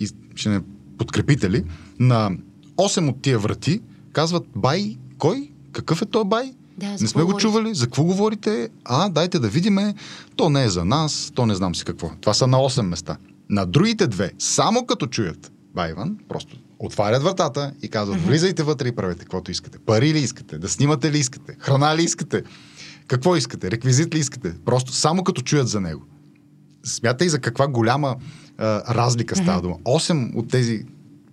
и 0.00 0.08
ще 0.34 0.48
не 0.48 0.60
подкрепите 0.98 1.50
ли, 1.50 1.64
на 1.98 2.30
8 2.76 3.08
от 3.08 3.22
тия 3.22 3.38
врати 3.38 3.80
казват 4.12 4.46
бай, 4.56 4.96
кой? 5.18 5.50
Какъв 5.72 6.02
е 6.02 6.06
той 6.06 6.24
бай? 6.24 6.54
Да, 6.78 6.90
не 6.90 6.98
сме 6.98 7.22
го 7.22 7.36
чували. 7.36 7.74
За 7.74 7.84
какво 7.84 8.04
говорите? 8.04 8.68
А, 8.84 9.08
дайте 9.08 9.38
да 9.38 9.48
видиме. 9.48 9.94
То 10.36 10.50
не 10.50 10.64
е 10.64 10.68
за 10.68 10.84
нас, 10.84 11.32
то 11.34 11.46
не 11.46 11.54
знам 11.54 11.74
си 11.74 11.84
какво. 11.84 12.10
Това 12.20 12.34
са 12.34 12.46
на 12.46 12.56
8 12.56 12.82
места. 12.82 13.16
На 13.50 13.66
другите 13.66 14.06
две, 14.06 14.32
само 14.38 14.86
като 14.86 15.06
чуят 15.06 15.52
Байван, 15.74 16.16
просто 16.28 16.56
отварят 16.78 17.22
вратата 17.22 17.72
и 17.82 17.88
казват, 17.88 18.20
влизайте 18.20 18.62
вътре 18.62 18.88
и 18.88 18.92
правете 18.92 19.20
каквото 19.20 19.50
искате. 19.50 19.78
Пари 19.78 20.14
ли 20.14 20.18
искате? 20.18 20.58
Да 20.58 20.68
снимате 20.68 21.12
ли 21.12 21.18
искате? 21.18 21.56
Храна 21.58 21.96
ли 21.96 22.02
искате? 22.02 22.42
Какво 23.06 23.36
искате? 23.36 23.70
Реквизит 23.70 24.14
ли 24.14 24.18
искате? 24.18 24.54
Просто 24.64 24.92
само 24.92 25.24
като 25.24 25.42
чуят 25.42 25.68
за 25.68 25.80
него. 25.80 26.02
Смятай 26.84 27.28
за 27.28 27.38
каква 27.38 27.68
голяма 27.68 28.16
а, 28.58 28.94
разлика 28.94 29.36
става 29.36 29.60
дума. 29.60 29.74
8 29.84 30.36
от 30.36 30.50
тези, 30.50 30.84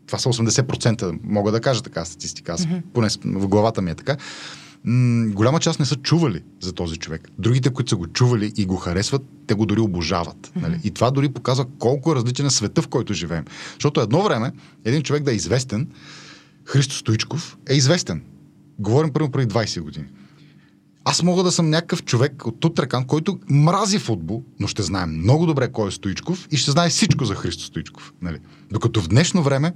това 0.08 0.20
са 0.20 0.30
80%, 0.30 1.20
мога 1.24 1.52
да 1.52 1.62
кажа 1.62 1.82
така 1.82 2.06
статистика, 2.06 2.52
аз 2.52 2.68
поне 2.94 3.08
в 3.26 3.48
главата 3.48 3.82
ми 3.82 3.92
е 3.92 3.96
така 3.96 4.18
м- 4.86 5.28
голяма 5.34 5.60
част 5.60 5.80
не 5.80 5.86
са 5.86 5.96
чували 5.96 6.44
за 6.62 6.74
този 6.74 6.98
човек. 6.98 7.30
Другите, 7.40 7.70
които 7.70 7.90
са 7.90 7.96
го 7.96 8.08
чували 8.08 8.54
и 8.58 8.66
го 8.66 8.76
харесват, 8.76 9.22
те 9.48 9.54
го 9.54 9.66
дори 9.66 9.80
обожават. 9.80 10.48
Mm-hmm. 10.48 10.62
Нали? 10.62 10.80
И 10.84 10.92
това 10.92 11.12
дори 11.12 11.30
показва 11.30 11.66
колко 11.80 12.12
е 12.12 12.16
различен 12.16 12.46
е 12.46 12.50
света, 12.50 12.82
в 12.82 12.88
който 12.88 13.14
живеем. 13.14 13.46
Защото 13.74 14.02
едно 14.02 14.24
време 14.24 14.52
един 14.86 15.02
човек 15.02 15.24
да 15.24 15.32
е 15.32 15.36
известен, 15.36 15.88
Христо 16.66 16.96
Стоичков 16.96 17.58
е 17.70 17.74
известен. 17.74 18.24
Говорим 18.80 19.14
първо 19.14 19.32
преди 19.32 19.54
20 19.54 19.82
години. 19.82 20.06
Аз 21.04 21.24
мога 21.24 21.44
да 21.44 21.52
съм 21.52 21.70
някакъв 21.70 22.04
човек 22.04 22.46
от 22.46 22.60
Тутрекан, 22.60 23.06
който 23.06 23.40
мрази 23.50 24.00
футбол, 24.00 24.44
но 24.60 24.68
ще 24.68 24.84
знае 24.84 25.06
много 25.06 25.46
добре 25.46 25.72
кой 25.72 25.88
е 25.88 25.92
Стоичков 25.92 26.48
и 26.52 26.58
ще 26.58 26.72
знае 26.72 26.90
всичко 26.90 27.26
за 27.26 27.36
Христо 27.36 27.64
Стоичков. 27.64 28.14
Нали? 28.22 28.40
Докато 28.72 29.02
в 29.02 29.08
днешно 29.08 29.44
време 29.44 29.74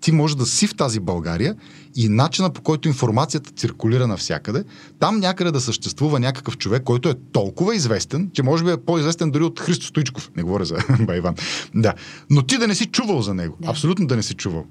ти 0.00 0.12
може 0.12 0.36
да 0.36 0.46
си 0.46 0.66
в 0.66 0.76
тази 0.76 1.00
България 1.00 1.54
и 1.96 2.08
начина 2.08 2.50
по 2.50 2.62
който 2.62 2.88
информацията 2.88 3.50
циркулира 3.50 4.06
навсякъде, 4.06 4.64
там 4.98 5.18
някъде 5.18 5.50
да 5.50 5.60
съществува 5.60 6.20
някакъв 6.20 6.58
човек, 6.58 6.82
който 6.82 7.08
е 7.08 7.14
толкова 7.32 7.76
известен, 7.76 8.30
че 8.32 8.42
може 8.42 8.64
би 8.64 8.70
е 8.70 8.76
по-известен 8.76 9.30
дори 9.30 9.44
от 9.44 9.60
Христо 9.60 9.86
Стоичков. 9.86 10.30
Не 10.36 10.42
говоря 10.42 10.64
за 10.64 10.76
Байван. 11.00 11.34
Да. 11.74 11.94
Но 12.30 12.42
ти 12.42 12.58
да 12.58 12.66
не 12.66 12.74
си 12.74 12.86
чувал 12.86 13.22
за 13.22 13.34
него. 13.34 13.56
Да. 13.60 13.70
Абсолютно 13.70 14.06
да 14.06 14.16
не 14.16 14.22
си 14.22 14.34
чувал. 14.34 14.64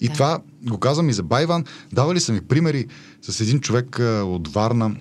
И 0.00 0.08
да. 0.08 0.12
това 0.12 0.38
го 0.62 0.78
казвам 0.78 1.08
и 1.08 1.12
за 1.12 1.22
Байван. 1.22 1.64
Давали 1.92 2.20
са 2.20 2.32
ми 2.32 2.40
примери 2.40 2.86
с 3.22 3.40
един 3.40 3.60
човек 3.60 4.00
а, 4.00 4.24
от 4.24 4.48
Варна, 4.48 4.96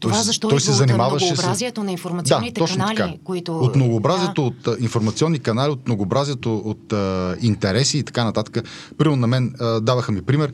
това 0.00 0.14
той, 0.14 0.24
защо 0.24 0.48
той 0.48 0.60
се 0.60 0.72
занимаваше 0.72 1.24
от 1.24 1.30
многообразието 1.30 1.80
с... 1.80 1.84
на 1.84 1.92
информационните 1.92 2.60
да, 2.60 2.66
канали, 2.66 2.96
така. 2.96 3.12
които... 3.24 3.58
От 3.58 3.76
многообразието 3.76 4.52
да. 4.64 4.70
от 4.70 4.80
информационни 4.80 5.38
канали, 5.38 5.70
от 5.70 5.86
многообразието 5.86 6.56
от 6.56 6.92
а, 6.92 7.36
интереси 7.40 7.98
и 7.98 8.02
така 8.02 8.24
нататък. 8.24 8.68
Примерно 8.98 9.16
на 9.16 9.26
мен 9.26 9.54
а, 9.60 9.80
даваха 9.80 10.12
ми 10.12 10.22
пример, 10.22 10.52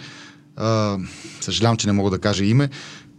а, 0.57 0.99
съжалявам, 1.41 1.77
че 1.77 1.87
не 1.87 1.93
мога 1.93 2.11
да 2.11 2.19
кажа 2.19 2.45
име, 2.45 2.69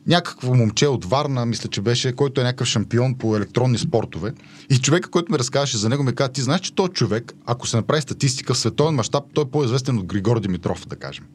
някакво 0.08 0.54
момче 0.54 0.88
от 0.88 1.06
Варна, 1.06 1.46
мисля, 1.46 1.70
че 1.70 1.82
беше, 1.82 2.14
който 2.14 2.42
е 2.42 2.44
някакъв 2.44 2.68
шампион 2.68 3.16
по 3.16 3.38
електронни 3.38 3.78
спортове. 3.78 4.34
И 4.70 4.78
човека, 4.78 5.10
който 5.10 5.32
ми 5.32 5.40
разказваше 5.40 5.78
за 5.78 5.90
него, 5.90 6.04
ми 6.04 6.16
каза, 6.16 6.32
ти 6.32 6.42
знаеш, 6.42 6.62
че 6.62 6.76
този 6.76 6.92
човек, 6.92 7.34
ако 7.46 7.68
се 7.68 7.78
направи 7.78 8.02
статистика 8.02 8.54
в 8.54 8.58
световен 8.58 8.96
мащаб, 8.96 9.24
той 9.34 9.44
е 9.44 9.48
по-известен 9.52 9.98
от 9.98 10.06
Григор 10.06 10.40
Димитров, 10.40 10.88
да 10.88 10.96
кажем. 10.96 11.26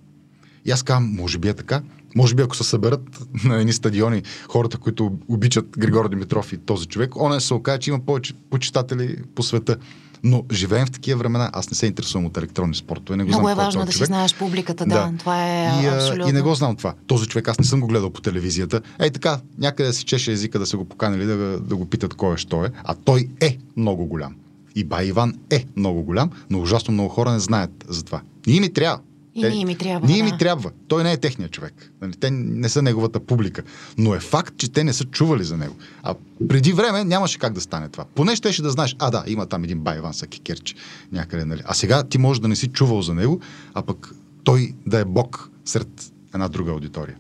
И 0.68 0.72
аз 0.72 0.82
казвам, 0.82 1.04
може 1.12 1.38
би 1.38 1.48
е 1.48 1.54
така. 1.54 1.82
Може 2.16 2.34
би 2.34 2.42
ако 2.42 2.56
се 2.56 2.64
съберат 2.64 3.00
на 3.44 3.56
едни 3.56 3.72
стадиони 3.72 4.22
хората, 4.48 4.78
които 4.78 5.12
обичат 5.28 5.66
Григор 5.78 6.08
Димитров 6.08 6.52
и 6.52 6.56
този 6.56 6.86
човек, 6.86 7.16
он 7.16 7.40
се 7.40 7.54
окаже, 7.54 7.78
че 7.78 7.90
има 7.90 8.00
повече 8.00 8.34
почитатели 8.50 9.16
по 9.34 9.42
света. 9.42 9.76
Но 10.24 10.44
живеем 10.52 10.86
в 10.86 10.90
такива 10.90 11.18
времена. 11.18 11.50
Аз 11.52 11.70
не 11.70 11.74
се 11.76 11.86
интересувам 11.86 12.26
от 12.26 12.36
електронни 12.36 12.74
спортове. 12.74 13.16
Не 13.16 13.24
го 13.24 13.28
Много 13.28 13.42
знам 13.42 13.52
е 13.52 13.54
кой 13.54 13.64
важно 13.64 13.80
да 13.80 13.86
си 13.86 13.92
човек. 13.92 14.06
знаеш 14.06 14.34
публиката, 14.34 14.86
да. 14.86 14.94
Да. 14.94 15.12
Това 15.18 15.46
е 15.46 15.82
И, 15.82 15.86
абсолютно. 15.86 16.28
и 16.28 16.32
не 16.32 16.42
го 16.42 16.54
знам 16.54 16.76
това. 16.76 16.94
Този 17.06 17.26
човек 17.26 17.48
аз 17.48 17.58
не 17.58 17.64
съм 17.64 17.80
го 17.80 17.86
гледал 17.86 18.10
по 18.10 18.20
телевизията. 18.20 18.80
Ей 18.98 19.10
така, 19.10 19.40
някъде 19.58 19.92
си 19.92 20.04
чеше 20.04 20.32
езика 20.32 20.58
да 20.58 20.66
са 20.66 20.76
го 20.76 20.84
поканили 20.84 21.24
да, 21.24 21.36
го- 21.36 21.60
да 21.60 21.76
го 21.76 21.86
питат 21.86 22.14
кой 22.14 22.34
е, 22.34 22.38
що 22.38 22.64
е. 22.64 22.70
А 22.84 22.94
той 22.94 23.28
е 23.40 23.58
много 23.76 24.06
голям. 24.06 24.34
И 24.74 24.84
бай 24.84 25.06
Иван 25.06 25.34
е 25.50 25.64
много 25.76 26.02
голям, 26.02 26.30
но 26.50 26.60
ужасно 26.60 26.94
много 26.94 27.08
хора 27.08 27.32
не 27.32 27.38
знаят 27.38 27.84
за 27.88 28.02
това. 28.02 28.20
Ние 28.46 28.60
ми 28.60 28.72
трябва. 28.72 28.98
И 29.38 29.42
Те- 29.42 29.50
ние 29.50 29.64
ми 29.64 29.76
трябва, 29.76 30.06
Ние 30.06 30.18
да. 30.18 30.24
ми 30.24 30.38
трябва. 30.38 30.70
Той 30.88 31.02
не 31.02 31.12
е 31.12 31.16
техният 31.16 31.52
човек. 31.52 31.92
Нали, 32.02 32.12
Те 32.12 32.30
не 32.30 32.68
са 32.68 32.82
неговата 32.82 33.20
публика. 33.20 33.62
Но 33.98 34.14
е 34.14 34.20
факт, 34.20 34.54
че 34.56 34.68
те 34.68 34.84
не 34.84 34.92
са 34.92 35.04
чували 35.04 35.44
за 35.44 35.56
него. 35.56 35.74
А 36.02 36.14
преди 36.48 36.72
време 36.72 37.04
нямаше 37.04 37.38
как 37.38 37.52
да 37.52 37.60
стане 37.60 37.88
това. 37.88 38.04
Поне 38.06 38.36
щеше 38.36 38.62
да 38.62 38.70
знаеш, 38.70 38.96
а 38.98 39.10
да, 39.10 39.24
има 39.26 39.46
там 39.46 39.64
един 39.64 39.78
Байван 39.78 40.14
Сакикерчи 40.14 40.74
някъде. 41.12 41.44
Нали. 41.44 41.62
А 41.64 41.74
сега 41.74 42.02
ти 42.02 42.18
можеш 42.18 42.40
да 42.40 42.48
не 42.48 42.56
си 42.56 42.68
чувал 42.68 43.02
за 43.02 43.14
него, 43.14 43.40
а 43.74 43.82
пък 43.82 44.14
той 44.44 44.74
да 44.86 44.98
е 44.98 45.04
бог 45.04 45.50
сред 45.64 45.88
една 46.34 46.48
друга 46.48 46.72
аудитория. 46.72 47.16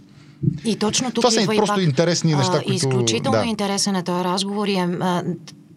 И 0.64 0.76
точно 0.76 1.06
тук 1.06 1.14
Това 1.16 1.30
са 1.30 1.42
и 1.42 1.46
просто 1.46 1.74
пак, 1.74 1.84
интересни 1.84 2.34
неща, 2.34 2.52
а, 2.52 2.58
които- 2.58 2.72
Изключително 2.72 3.38
да. 3.38 3.44
интересен 3.44 3.96
е 3.96 4.02
този 4.02 4.24
разговор 4.24 4.68
и 4.68 4.74
е, 4.74 4.88
а, 5.00 5.22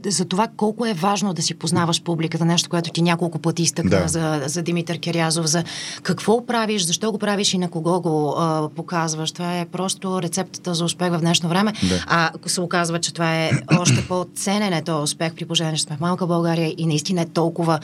за 0.06 0.26
това 0.26 0.48
колко 0.58 0.86
е 0.86 0.94
важно 0.94 1.34
да 1.34 1.42
си 1.42 1.54
познаваш 1.54 2.04
публиката, 2.04 2.46
нещо, 2.46 2.70
което 2.70 2.92
ти 2.92 3.02
няколко 3.02 3.40
пъти 3.40 3.64
изтъкна 3.64 3.90
Да. 3.90 4.08
за, 4.08 4.42
за 4.46 4.62
Димитър 4.62 4.98
Кирязов, 5.00 5.46
за 5.46 5.64
какво 6.04 6.46
правиш, 6.46 6.84
защо 6.84 7.12
го 7.12 7.18
правиш 7.18 7.54
и 7.54 7.58
на 7.58 7.70
кого 7.70 8.02
го 8.02 8.36
а, 8.38 8.70
показваш. 8.76 9.32
Това 9.32 9.58
е 9.60 9.66
просто 9.66 10.22
рецептата 10.22 10.74
за 10.74 10.86
успех 10.86 11.12
в 11.12 11.20
днешно 11.20 11.50
време. 11.50 11.74
Да. 11.90 12.04
А 12.08 12.32
ако 12.36 12.50
се 12.50 12.62
оказва, 12.62 13.00
че 13.00 13.14
това 13.14 13.36
е 13.36 13.52
още 13.80 14.08
по-ценен 14.08 14.74
е 14.74 14.82
този 14.84 15.04
успех 15.04 15.34
при 15.36 15.46
положение, 15.46 15.76
че 15.76 15.84
сме 15.84 15.98
в 15.98 16.00
малка 16.00 16.28
България 16.28 16.74
и 16.78 16.86
наистина 16.86 17.22
е 17.22 17.26
толкова 17.26 17.80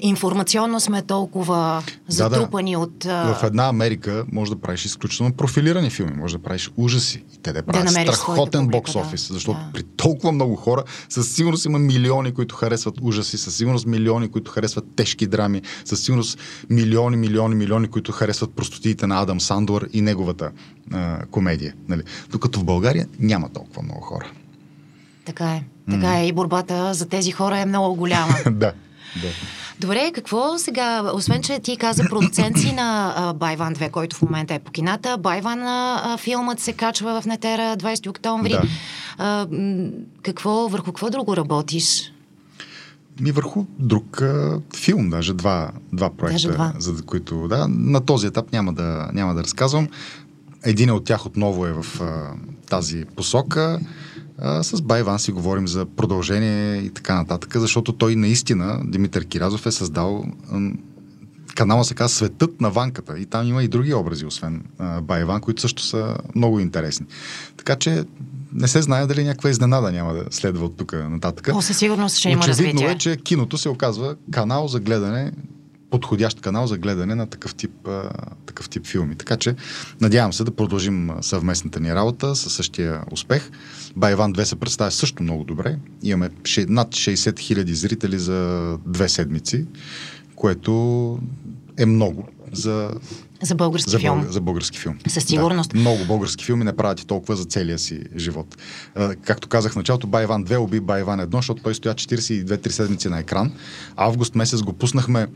информационно 0.00 0.80
сме 0.80 1.02
толкова 1.02 1.82
затрупани 2.08 2.76
от... 2.76 3.04
а, 3.04 3.34
В 3.34 3.42
една 3.44 3.68
Америка 3.68 4.24
може 4.32 4.50
да 4.50 4.60
правиш 4.60 4.84
изключително 4.84 5.32
профилирани 5.32 5.90
филми, 5.90 6.12
може 6.16 6.36
да 6.36 6.42
правиш 6.42 6.70
ужаси. 6.76 7.24
И 7.34 7.38
те 7.42 7.52
да 7.52 7.62
правят 7.62 7.90
своята 7.90 8.12
страхотен 8.12 8.60
публика, 8.60 8.78
бокс 8.78 8.92
да. 8.92 8.98
офис, 8.98 9.28
защото 9.32 9.58
Да. 9.58 9.70
при 9.72 9.82
толкова 9.82 10.32
много 10.32 10.56
хора 10.56 10.84
със 11.08 11.34
сигурност 11.34 11.64
има 11.64 11.78
милиони, 11.78 12.34
които 12.34 12.54
харесват 12.54 12.94
ужаси, 13.02 13.38
със 13.38 13.56
сигурност 13.56 13.86
милиони, 13.86 14.30
които 14.30 14.50
харесват 14.50 14.84
тежки 14.96 15.26
драми, 15.26 15.62
със 15.84 16.00
сигурност 16.04 16.38
милиони, 16.70 17.16
милиони, 17.16 17.54
милиони, 17.54 17.88
които 17.88 18.12
харесват 18.12 18.54
простотиите 18.54 19.06
на 19.06 19.22
Адам 19.22 19.40
Сандор 19.40 19.88
и 19.92 20.00
неговата 20.00 20.50
а, 20.92 21.26
комедия. 21.26 21.74
Нали? 21.88 22.02
Докато 22.30 22.60
в 22.60 22.64
България 22.64 23.06
няма 23.18 23.48
толкова 23.48 23.82
много 23.82 24.00
хора. 24.00 24.30
Така 25.24 25.50
е. 25.50 25.64
Така 25.90 26.20
е. 26.20 26.26
И 26.26 26.32
борбата 26.32 26.94
за 26.94 27.08
тези 27.08 27.30
хора 27.32 27.58
е 27.58 27.66
много 27.66 27.94
голяма. 27.94 28.34
да, 28.44 28.72
да. 29.22 29.28
Добре, 29.80 30.10
какво 30.14 30.58
сега, 30.58 31.12
освен, 31.14 31.42
че 31.42 31.58
ти 31.58 31.76
каза 31.76 32.04
продуцент 32.04 32.58
си 32.58 32.72
на 32.72 33.14
а, 33.16 33.32
Байван 33.32 33.74
2, 33.74 33.90
който 33.90 34.16
в 34.16 34.22
момента 34.22 34.54
е 34.54 34.58
по 34.58 34.70
кината, 34.70 35.18
Байван 35.18 35.62
а, 35.62 36.16
филмът 36.20 36.60
се 36.60 36.72
качва 36.72 37.20
в 37.20 37.26
Нетера 37.26 37.76
20 37.76 38.08
октомври. 38.10 38.50
Да. 38.50 38.62
А, 39.18 39.46
какво, 40.22 40.68
върху 40.68 40.84
какво 40.84 41.10
друго 41.10 41.36
работиш? 41.36 42.12
Ми 43.20 43.32
върху 43.32 43.64
друг 43.78 44.22
а, 44.22 44.60
филм, 44.76 45.10
даже 45.10 45.34
два, 45.34 45.70
два 45.92 46.10
проекта, 46.10 46.32
Даже 46.32 46.48
два. 46.48 46.72
за 46.78 47.02
които 47.02 47.48
да, 47.48 47.68
на 47.68 48.00
този 48.00 48.26
етап 48.26 48.52
няма 48.52 48.72
да, 48.72 49.10
няма 49.12 49.34
да 49.34 49.42
разказвам. 49.42 49.88
Един 50.64 50.90
от 50.90 51.04
тях 51.04 51.26
отново 51.26 51.66
е 51.66 51.72
в 51.72 52.00
а, 52.00 52.32
тази 52.68 53.04
посока. 53.16 53.80
А, 54.42 54.62
с 54.62 54.82
Байван 54.82 55.18
си 55.18 55.32
говорим 55.32 55.68
за 55.68 55.86
продължение 55.86 56.76
и 56.76 56.90
така 56.90 57.14
нататък, 57.14 57.56
защото 57.56 57.92
той 57.92 58.16
наистина, 58.16 58.80
Димитър 58.84 59.24
Киразов 59.24 59.66
е 59.66 59.72
създал 59.72 60.24
канала 61.54 61.84
се 61.84 61.94
казва 61.94 62.16
Светът 62.16 62.60
на 62.60 62.70
ванката. 62.70 63.18
И 63.18 63.26
там 63.26 63.46
има 63.46 63.62
и 63.62 63.68
други 63.68 63.94
образи, 63.94 64.26
освен 64.26 64.64
а, 64.78 65.00
Байван, 65.00 65.40
които 65.40 65.60
също 65.60 65.82
са 65.82 66.16
много 66.34 66.60
интересни. 66.60 67.06
Така 67.56 67.76
че 67.76 68.04
не 68.52 68.68
се 68.68 68.82
знае 68.82 69.06
дали 69.06 69.24
някаква 69.24 69.50
изненада 69.50 69.92
няма 69.92 70.14
да 70.14 70.24
следва 70.30 70.66
от 70.66 70.76
тук 70.76 70.92
нататък. 70.92 71.50
О, 71.54 71.62
със 71.62 71.78
сигурност 71.78 72.16
ще 72.16 72.30
има 72.30 72.40
Очевидно 72.40 72.82
развитие. 72.82 72.90
е, 72.90 72.98
че 72.98 73.16
киното 73.16 73.58
се 73.58 73.68
оказва 73.68 74.16
канал 74.30 74.68
за 74.68 74.80
гледане, 74.80 75.32
подходящ 75.90 76.40
канал 76.40 76.66
за 76.66 76.78
гледане 76.78 77.14
на 77.14 77.26
такъв 77.26 77.54
тип, 77.54 77.88
а, 77.88 78.10
такъв 78.46 78.68
тип 78.68 78.86
филми. 78.86 79.16
Така 79.16 79.36
че 79.36 79.54
надявам 80.00 80.32
се 80.32 80.44
да 80.44 80.50
продължим 80.50 81.10
съвместната 81.20 81.80
ни 81.80 81.94
работа 81.94 82.36
със 82.36 82.52
същия 82.52 83.00
успех. 83.10 83.50
Байван 83.96 84.32
2 84.34 84.42
се 84.44 84.56
представя 84.56 84.90
също 84.90 85.22
много 85.22 85.44
добре. 85.44 85.76
Имаме 86.02 86.30
ше- 86.42 86.66
над 86.68 86.88
60 86.88 87.38
хиляди 87.38 87.74
зрители 87.74 88.18
за 88.18 88.38
две 88.86 89.08
седмици, 89.08 89.66
което 90.34 91.18
е 91.78 91.86
много 91.86 92.28
за, 92.52 92.90
За 93.42 93.54
български 93.54 93.90
за, 93.90 93.98
филм. 93.98 94.26
за 94.30 94.40
български 94.40 94.78
филм. 94.78 94.98
Със 95.08 95.24
сигурност. 95.24 95.70
Да, 95.70 95.78
много 95.80 96.04
български 96.04 96.44
филми 96.44 96.64
не 96.64 96.76
правят 96.76 97.00
и 97.00 97.06
толкова 97.06 97.36
за 97.36 97.44
целия 97.44 97.78
си 97.78 98.02
живот. 98.16 98.56
А, 98.94 99.14
както 99.14 99.48
казах 99.48 99.72
в 99.72 99.76
началото, 99.76 100.06
Байван 100.06 100.44
2 100.44 100.56
уби 100.56 100.80
Байван 100.80 101.20
1, 101.20 101.36
защото 101.36 101.62
той 101.62 101.74
стоя 101.74 101.94
42-3 101.94 102.68
седмици 102.68 103.08
на 103.08 103.18
екран. 103.18 103.52
Август 103.96 104.34
месец 104.34 104.62
го 104.62 104.72
пуснахме 104.72 105.26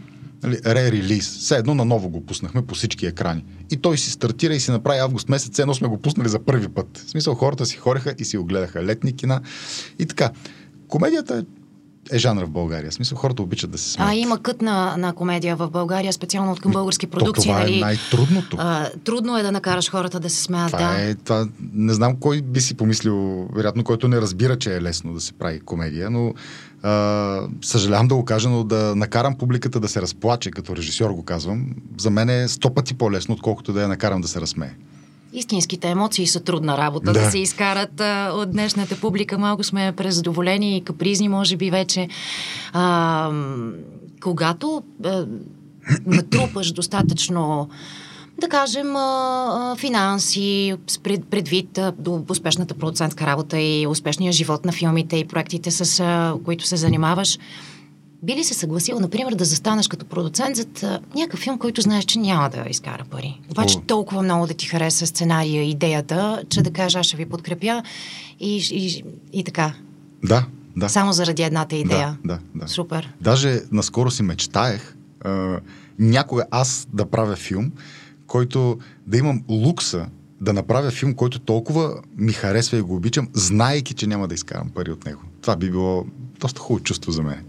нали, 0.44 0.58
ре-релиз. 0.66 1.38
Все 1.38 1.56
едно 1.56 1.74
наново 1.74 2.08
го 2.08 2.26
пуснахме 2.26 2.66
по 2.66 2.74
всички 2.74 3.06
екрани. 3.06 3.44
И 3.70 3.76
той 3.76 3.98
си 3.98 4.10
стартира 4.10 4.54
и 4.54 4.60
си 4.60 4.70
направи 4.70 4.98
август 4.98 5.28
месец, 5.28 5.58
едно 5.58 5.74
сме 5.74 5.88
го 5.88 5.98
пуснали 5.98 6.28
за 6.28 6.38
първи 6.38 6.68
път. 6.68 7.02
В 7.06 7.10
смисъл, 7.10 7.34
хората 7.34 7.66
си 7.66 7.76
хореха 7.76 8.14
и 8.18 8.24
си 8.24 8.36
го 8.36 8.44
гледаха 8.44 8.84
летни 8.84 9.16
кина. 9.16 9.40
И 9.98 10.06
така. 10.06 10.30
Комедията 10.88 11.38
е 11.38 11.42
е 12.12 12.18
жанр 12.18 12.44
в 12.44 12.50
България. 12.50 12.90
В 12.90 12.94
смисъл, 12.94 13.18
хората 13.18 13.42
обичат 13.42 13.70
да 13.70 13.78
се 13.78 13.90
смеят. 13.90 14.10
А 14.10 14.14
има 14.14 14.38
кът 14.38 14.62
на, 14.62 14.96
на 14.96 15.12
комедия 15.12 15.56
в 15.56 15.70
България, 15.70 16.12
специално 16.12 16.52
от 16.52 16.60
към 16.60 16.72
български 16.72 17.06
То 17.06 17.10
продукции. 17.10 17.50
това 17.50 17.58
нали? 17.60 17.76
е 17.76 17.80
най-трудното. 17.80 18.56
А, 18.60 18.90
трудно 19.04 19.38
е 19.38 19.42
да 19.42 19.52
накараш 19.52 19.90
хората 19.90 20.20
да 20.20 20.30
се 20.30 20.42
смеят, 20.42 20.72
Това 20.72 20.92
да. 20.92 21.02
е, 21.02 21.14
това, 21.14 21.48
не 21.72 21.94
знам 21.94 22.16
кой 22.16 22.42
би 22.42 22.60
си 22.60 22.74
помислил, 22.74 23.48
вероятно, 23.54 23.84
който 23.84 24.08
не 24.08 24.20
разбира, 24.20 24.58
че 24.58 24.76
е 24.76 24.82
лесно 24.82 25.14
да 25.14 25.20
се 25.20 25.32
прави 25.32 25.60
комедия, 25.60 26.10
но 26.10 26.34
съжалявам 27.62 28.08
да 28.08 28.14
го 28.14 28.24
кажа, 28.24 28.48
но 28.48 28.64
да 28.64 28.96
накарам 28.96 29.38
публиката 29.38 29.80
да 29.80 29.88
се 29.88 30.02
разплаче, 30.02 30.50
като 30.50 30.76
режисьор 30.76 31.10
го 31.10 31.24
казвам, 31.24 31.66
за 31.98 32.10
мен 32.10 32.28
е 32.28 32.48
сто 32.48 32.74
пъти 32.74 32.94
по-лесно, 32.94 33.34
отколкото 33.34 33.72
да 33.72 33.82
я 33.82 33.88
накарам 33.88 34.20
да 34.20 34.28
се 34.28 34.40
разсмее. 34.40 34.70
Истинските 35.32 35.88
емоции 35.88 36.26
са 36.26 36.40
трудна 36.40 36.78
работа 36.78 37.12
да, 37.12 37.20
Да. 37.20 37.30
се 37.30 37.38
изкарат 37.38 38.00
а, 38.00 38.30
от 38.34 38.50
днешната 38.50 39.00
публика. 39.00 39.38
Малко 39.38 39.64
сме 39.64 39.92
презадоволени 39.96 40.76
и 40.76 40.84
капризни, 40.84 41.28
може 41.28 41.56
би 41.56 41.70
вече. 41.70 42.08
А, 42.72 43.30
когато 44.22 44.82
а, 45.04 45.26
натрупаш 46.06 46.72
достатъчно 46.72 47.68
да 48.40 48.48
кажем, 48.48 48.94
финанси, 49.76 50.74
предвид 51.30 51.78
до 51.98 52.24
успешната 52.28 52.74
продуцентска 52.74 53.26
работа 53.26 53.60
и 53.60 53.86
успешния 53.86 54.32
живот 54.32 54.64
на 54.64 54.72
филмите 54.72 55.16
и 55.16 55.24
проектите, 55.24 55.70
с 55.70 56.04
които 56.44 56.66
се 56.66 56.76
занимаваш, 56.76 57.38
би 58.22 58.36
ли 58.36 58.44
се 58.44 58.54
съгласил, 58.54 59.00
например, 59.00 59.34
да 59.34 59.44
застанеш 59.44 59.88
като 59.88 60.06
продуцент 60.06 60.56
зад 60.56 60.82
а, 60.82 61.00
някакъв 61.14 61.40
филм, 61.40 61.58
който 61.58 61.80
знаеш, 61.80 62.04
че 62.04 62.18
няма 62.18 62.50
да 62.50 62.64
изкара 62.70 63.04
пари? 63.10 63.40
Обаче 63.50 63.78
толкова 63.86 64.22
много 64.22 64.46
да 64.46 64.54
ти 64.54 64.66
хареса 64.66 65.06
сценария, 65.06 65.62
идеята, 65.62 66.42
че 66.48 66.62
да 66.62 66.70
кажа, 66.70 66.98
аз 66.98 67.06
ще 67.06 67.16
ви 67.16 67.26
подкрепя 67.26 67.82
и, 68.40 68.68
и, 68.72 69.04
и 69.32 69.44
така. 69.44 69.72
Да, 70.22 70.46
да. 70.76 70.88
Само 70.88 71.12
заради 71.12 71.42
едната 71.42 71.76
идея. 71.76 72.18
Да, 72.24 72.34
да, 72.34 72.40
да. 72.54 72.68
Супер. 72.68 73.12
Даже 73.20 73.60
наскоро 73.72 74.10
си 74.10 74.22
мечтаех 74.22 74.96
а, 75.24 75.60
някога 75.98 76.44
аз 76.50 76.86
да 76.92 77.06
правя 77.06 77.36
филм, 77.36 77.72
който 78.34 78.78
да 79.06 79.18
имам 79.18 79.42
лукса 79.48 80.06
да 80.40 80.52
направя 80.52 80.90
филм, 80.90 81.14
който 81.14 81.38
толкова 81.38 81.94
ми 82.16 82.32
харесва 82.32 82.78
и 82.78 82.80
го 82.80 82.96
обичам, 82.96 83.28
знаейки, 83.32 83.94
че 83.94 84.06
няма 84.06 84.28
да 84.28 84.34
изкарам 84.34 84.70
пари 84.70 84.90
от 84.90 85.04
него. 85.04 85.20
Това 85.40 85.56
би 85.56 85.70
било 85.70 86.06
доста 86.40 86.60
хубаво 86.60 86.84
чувство 86.84 87.12
за 87.12 87.22
мен. 87.22 87.44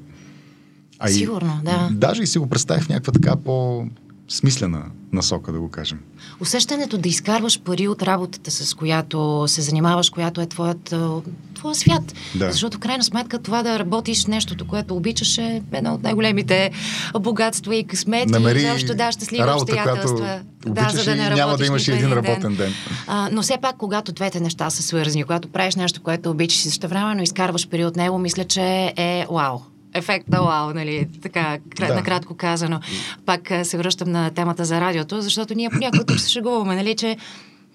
А 1.00 1.10
и- 1.10 1.14
Сигурно, 1.14 1.62
да. 1.66 1.90
Даже 1.92 2.24
и 2.24 2.28
си 2.28 2.40
го 2.40 2.48
представих 2.48 2.84
в 2.84 2.90
някаква 2.90 3.14
така 3.14 3.36
по-смислена 3.36 4.86
насока, 5.16 5.52
да 5.52 5.60
го 5.60 5.70
кажем. 5.70 6.00
Усещането 6.40 6.98
да 6.98 7.10
изкарваш 7.10 7.62
пари 7.62 7.88
от 7.88 8.04
работата, 8.04 8.52
с 8.52 8.74
която 8.74 9.44
се 9.48 9.62
занимаваш, 9.62 10.10
която 10.10 10.42
е 10.42 10.46
твоят, 10.46 10.94
а, 10.94 11.10
твоя 11.54 11.76
свят. 11.76 12.14
Да. 12.36 12.52
Защото 12.52 12.78
в 12.78 12.80
крайна 12.80 13.04
сметка 13.04 13.40
това 13.40 13.64
да 13.64 13.80
работиш 13.80 14.26
нещото, 14.26 14.68
което 14.68 14.96
обичаш 14.96 15.38
е 15.38 15.62
едно 15.72 15.94
от 15.94 16.04
най-големите 16.04 16.72
богатства 17.20 17.76
и 17.76 17.84
късмети. 17.84 18.32
Намери 18.32 18.60
и 18.60 18.62
защо 18.62 18.96
да, 18.96 19.12
щастливи 19.12 19.44
работа, 19.44 19.62
обстоятелства. 19.62 20.18
която 20.18 20.46
обичаш 20.68 21.06
да, 21.06 21.16
не 21.16 21.24
няма 21.24 21.36
да 21.36 21.42
работиш 21.42 21.68
имаш 21.68 21.88
един 21.88 22.10
ден. 22.10 22.14
работен 22.14 22.56
ден. 22.56 22.74
А, 23.08 23.30
но 23.32 23.42
все 23.42 23.58
пак, 23.62 23.78
когато 23.78 24.12
двете 24.12 24.40
неща 24.40 24.70
са 24.70 24.84
свързани, 24.84 25.24
когато 25.24 25.48
правиш 25.48 25.76
нещо, 25.76 26.02
което 26.04 26.32
обичаш 26.32 26.66
и 26.66 26.88
време, 26.88 27.16
но 27.16 27.24
изкарваш 27.24 27.70
пари 27.70 27.86
от 27.86 27.96
него, 27.96 28.18
мисля, 28.18 28.44
че 28.44 28.94
е 28.98 29.26
вау. 29.32 29.60
Ефект 29.96 30.30
на 30.30 30.42
вау, 30.42 30.74
нали? 30.74 31.08
Така, 31.22 31.58
Да. 31.80 31.94
накратко 31.96 32.36
казано. 32.38 32.80
Пак 33.26 33.52
се 33.64 33.78
връщам 33.78 34.12
на 34.12 34.32
темата 34.32 34.66
за 34.66 34.82
радиото, 34.82 35.22
защото 35.22 35.54
ние 35.54 35.70
понякога 35.70 36.06
тук 36.06 36.20
се 36.20 36.30
шегуваме, 36.32 36.76
нали, 36.76 36.96
че 36.96 37.08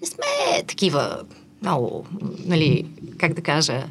не 0.01 0.07
сме 0.07 0.63
такива 0.67 1.17
много, 1.61 2.05
нали, 2.45 2.85
как 3.17 3.33
да 3.33 3.41
кажа, 3.41 3.83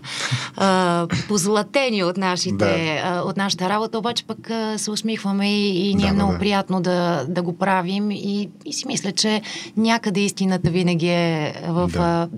а, 0.57 1.07
позлатени 1.29 2.05
от, 2.05 2.17
нашите, 2.17 2.57
да. 2.57 3.01
а, 3.05 3.23
от 3.23 3.37
нашата 3.37 3.69
работа, 3.69 3.99
обаче 3.99 4.25
пък 4.25 4.51
а, 4.51 4.79
се 4.79 4.91
усмихваме 4.91 5.53
и, 5.53 5.91
и 5.91 5.95
ни 5.95 6.05
е 6.05 6.07
да, 6.07 6.15
много 6.15 6.33
да. 6.33 6.39
приятно 6.39 6.81
да, 6.81 7.25
да 7.29 7.43
го 7.43 7.59
правим 7.59 8.11
и, 8.11 8.49
и 8.65 8.73
си 8.73 8.87
мисля, 8.87 9.13
че 9.13 9.43
някъде 9.77 10.21
истината 10.21 10.71
винаги 10.71 11.09
е 11.09 11.55
в 11.69 11.91
да. 11.93 11.99
а, 11.99 12.29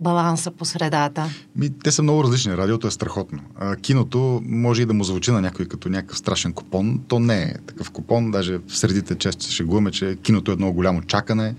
баланса 0.00 0.50
по 0.50 0.64
средата. 0.64 1.24
Ми, 1.56 1.70
те 1.84 1.90
са 1.90 2.02
много 2.02 2.24
различни. 2.24 2.56
Радиото 2.56 2.86
е 2.86 2.90
страхотно. 2.90 3.38
А, 3.58 3.76
киното 3.76 4.42
може 4.44 4.82
и 4.82 4.86
да 4.86 4.94
му 4.94 5.04
звучи 5.04 5.30
на 5.30 5.40
някой 5.40 5.66
като 5.66 5.88
някакъв 5.88 6.18
страшен 6.18 6.52
купон. 6.52 7.00
То 7.08 7.18
не 7.18 7.42
е 7.42 7.54
такъв 7.66 7.90
купон. 7.90 8.30
Даже 8.30 8.58
в 8.58 8.78
средите 8.78 9.14
често 9.14 9.44
се 9.44 9.52
шегуваме, 9.52 9.90
че 9.90 10.16
киното 10.22 10.50
е 10.50 10.54
едно 10.54 10.72
голямо 10.72 11.02
чакане 11.02 11.54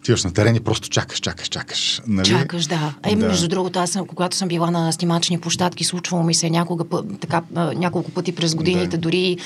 отиваш 0.00 0.24
на 0.24 0.32
терен 0.32 0.56
и 0.56 0.60
просто 0.60 0.88
чакаш, 0.88 1.20
чакаш, 1.20 1.48
чакаш. 1.48 2.02
Нали? 2.06 2.28
Чакаш, 2.28 2.66
да. 2.66 2.94
Ай, 3.02 3.16
да. 3.16 3.26
между 3.26 3.48
другото, 3.48 3.78
аз 3.78 3.90
съм, 3.90 4.06
когато 4.06 4.36
съм 4.36 4.48
била 4.48 4.70
на 4.70 4.92
снимачни 4.92 5.40
площадки, 5.40 5.84
случвало 5.84 6.24
ми 6.24 6.34
се 6.34 6.50
някога, 6.50 6.84
така, 7.20 7.42
няколко 7.54 8.10
пъти 8.10 8.34
през 8.34 8.54
годините, 8.54 8.96
да. 8.96 8.98
дори 8.98 9.36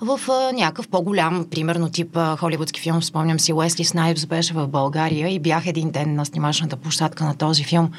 в 0.00 0.20
а, 0.28 0.52
някакъв 0.52 0.88
по-голям, 0.88 1.46
примерно 1.50 1.90
тип 1.90 2.16
а, 2.16 2.36
холивудски 2.36 2.80
филм, 2.80 3.02
спомням 3.02 3.40
си, 3.40 3.52
Уесли 3.52 3.84
Снайпс 3.84 4.26
беше 4.26 4.54
в 4.54 4.66
България 4.66 5.28
и 5.28 5.38
бях 5.38 5.66
един 5.66 5.90
ден 5.90 6.14
на 6.14 6.26
снимачната 6.26 6.76
площадка 6.76 7.24
на 7.24 7.36
този 7.36 7.64
филм. 7.64 7.90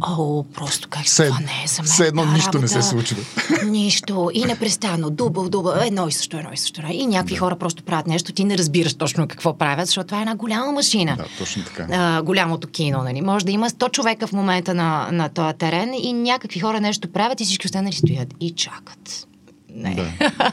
О, 0.00 0.44
просто 0.54 0.88
как 0.88 1.08
се, 1.08 1.26
това 1.26 1.40
не 1.40 1.64
е 1.64 1.68
за 1.68 1.82
мен. 1.82 1.90
Все 1.90 2.06
едно 2.06 2.24
нищо 2.24 2.46
работа, 2.46 2.60
не 2.60 2.68
се 2.68 2.82
случва. 2.82 3.16
Нищо. 3.66 4.30
И 4.34 4.44
непрестанно. 4.44 5.10
Дубъл, 5.10 5.48
дубъл. 5.48 5.72
Едно 5.72 6.08
и 6.08 6.12
също, 6.12 6.36
едно 6.36 6.52
и 6.52 6.56
също. 6.56 6.82
И 6.90 7.06
някакви 7.06 7.34
да. 7.34 7.40
хора 7.40 7.56
просто 7.56 7.82
правят 7.82 8.06
нещо. 8.06 8.32
Ти 8.32 8.44
не 8.44 8.58
разбираш 8.58 8.94
точно 8.94 9.28
какво 9.28 9.58
правят, 9.58 9.86
защото 9.86 10.06
това 10.06 10.18
е 10.18 10.22
една 10.22 10.34
голяма 10.34 10.72
машина. 10.72 11.16
Да, 11.16 11.24
точно 11.38 11.64
така. 11.64 11.86
А, 11.90 12.22
голямото 12.22 12.68
кино, 12.68 13.02
нали? 13.02 13.20
Може 13.20 13.44
да 13.44 13.52
има 13.52 13.70
100 13.70 13.90
човека 13.90 14.26
в 14.26 14.32
момента 14.32 14.74
на, 14.74 15.08
на 15.12 15.28
този 15.28 15.54
терен 15.54 15.94
и 15.94 16.12
някакви 16.12 16.60
хора 16.60 16.80
нещо 16.80 17.12
правят 17.12 17.40
и 17.40 17.44
всички 17.44 17.66
останали 17.66 17.94
стоят 17.94 18.34
и 18.40 18.50
чакат. 18.50 19.26
Не. 19.74 19.94
Да. 19.94 20.32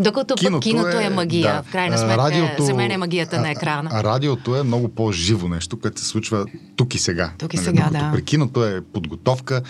Докато 0.00 0.34
киното, 0.34 0.56
пък 0.56 0.62
киното 0.62 0.98
е, 0.98 1.04
е 1.04 1.10
магия. 1.10 1.54
Да. 1.54 1.62
В 1.62 1.72
крайна 1.72 1.98
сметка, 1.98 2.16
радиото, 2.16 2.62
за 2.62 2.74
мен 2.74 2.90
е 2.90 2.96
магията 2.96 3.40
на 3.40 3.50
екрана. 3.50 3.90
А, 3.92 4.00
а 4.00 4.04
радиото 4.04 4.56
е 4.56 4.62
много 4.62 4.88
по-живо 4.88 5.48
нещо, 5.48 5.80
което 5.80 6.00
се 6.00 6.06
случва 6.06 6.46
тук 6.76 6.94
и 6.94 6.98
сега. 6.98 7.32
Тук 7.38 7.54
и 7.54 7.56
нали? 7.56 7.66
сега, 7.66 7.88
да. 7.92 8.10
При 8.12 8.24
киното 8.24 8.64
е 8.64 8.80
подготовка 8.92 9.62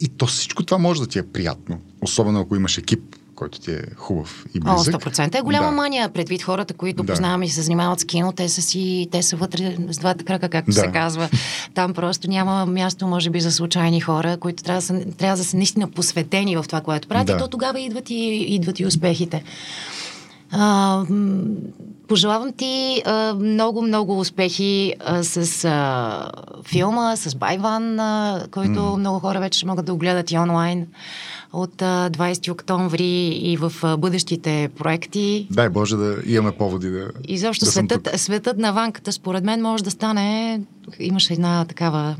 и 0.00 0.08
то 0.08 0.26
всичко 0.26 0.62
това 0.62 0.78
може 0.78 1.00
да 1.00 1.06
ти 1.06 1.18
е 1.18 1.22
приятно. 1.22 1.78
Особено 2.00 2.40
ако 2.40 2.56
имаш 2.56 2.78
екип, 2.78 3.16
който 3.42 3.60
ти 3.60 3.70
е 3.70 3.82
хубав 3.96 4.44
и 4.54 4.60
близък. 4.60 4.94
О, 4.94 4.98
100% 4.98 5.38
е 5.38 5.40
голяма 5.40 5.66
да. 5.66 5.72
мания. 5.72 6.08
Предвид 6.08 6.42
хората, 6.42 6.74
които 6.74 7.02
да. 7.02 7.12
познавам 7.12 7.42
и 7.42 7.48
се 7.48 7.62
занимават 7.62 8.00
с 8.00 8.04
кино, 8.04 8.32
те 8.32 8.48
са 8.48 8.62
си, 8.62 9.08
те 9.12 9.22
са 9.22 9.36
вътре 9.36 9.76
с 9.90 9.98
двата 9.98 10.24
крака, 10.24 10.48
както 10.48 10.70
да. 10.70 10.80
се 10.80 10.86
казва. 10.86 11.28
Там 11.74 11.94
просто 11.94 12.30
няма 12.30 12.66
място, 12.66 13.06
може 13.06 13.30
би, 13.30 13.40
за 13.40 13.52
случайни 13.52 14.00
хора, 14.00 14.36
които 14.36 14.62
трябва 14.62 14.80
да 14.80 14.86
са, 14.86 15.04
трябва 15.18 15.36
да 15.36 15.44
са 15.44 15.56
наистина 15.56 15.90
посветени 15.90 16.56
в 16.56 16.64
това, 16.66 16.80
което 16.80 17.08
правят. 17.08 17.26
Да. 17.26 17.32
И 17.32 17.38
то 17.38 17.48
тогава 17.48 17.80
идват 17.80 18.10
и, 18.10 18.46
идват 18.48 18.80
и 18.80 18.86
успехите. 18.86 19.42
А, 20.52 21.04
пожелавам 22.08 22.52
ти 22.52 23.02
а, 23.04 23.34
много, 23.34 23.82
много 23.82 24.18
успехи 24.18 24.94
а, 25.00 25.24
с 25.24 25.64
а, 25.64 26.30
филма, 26.64 27.16
с 27.16 27.34
Байван, 27.34 28.00
а, 28.00 28.44
който 28.50 28.80
mm. 28.80 28.96
много 28.96 29.18
хора 29.18 29.40
вече 29.40 29.66
могат 29.66 29.86
да 29.86 29.94
огледат 29.94 30.30
и 30.30 30.38
онлайн 30.38 30.86
от 31.52 31.74
20 31.74 32.52
октомври 32.52 33.26
и 33.28 33.56
в 33.56 33.96
бъдещите 33.98 34.70
проекти. 34.78 35.46
Дай 35.50 35.68
Боже 35.68 35.96
да 35.96 36.16
имаме 36.26 36.56
поводи 36.56 36.90
да. 36.90 37.08
И 37.28 37.38
защо 37.38 37.64
да 37.64 37.70
светът, 37.70 38.20
светът 38.20 38.58
на 38.58 38.72
ванката, 38.72 39.12
според 39.12 39.44
мен, 39.44 39.62
може 39.62 39.84
да 39.84 39.90
стане. 39.90 40.60
Имаше 40.98 41.32
една 41.32 41.64
такава 41.64 42.16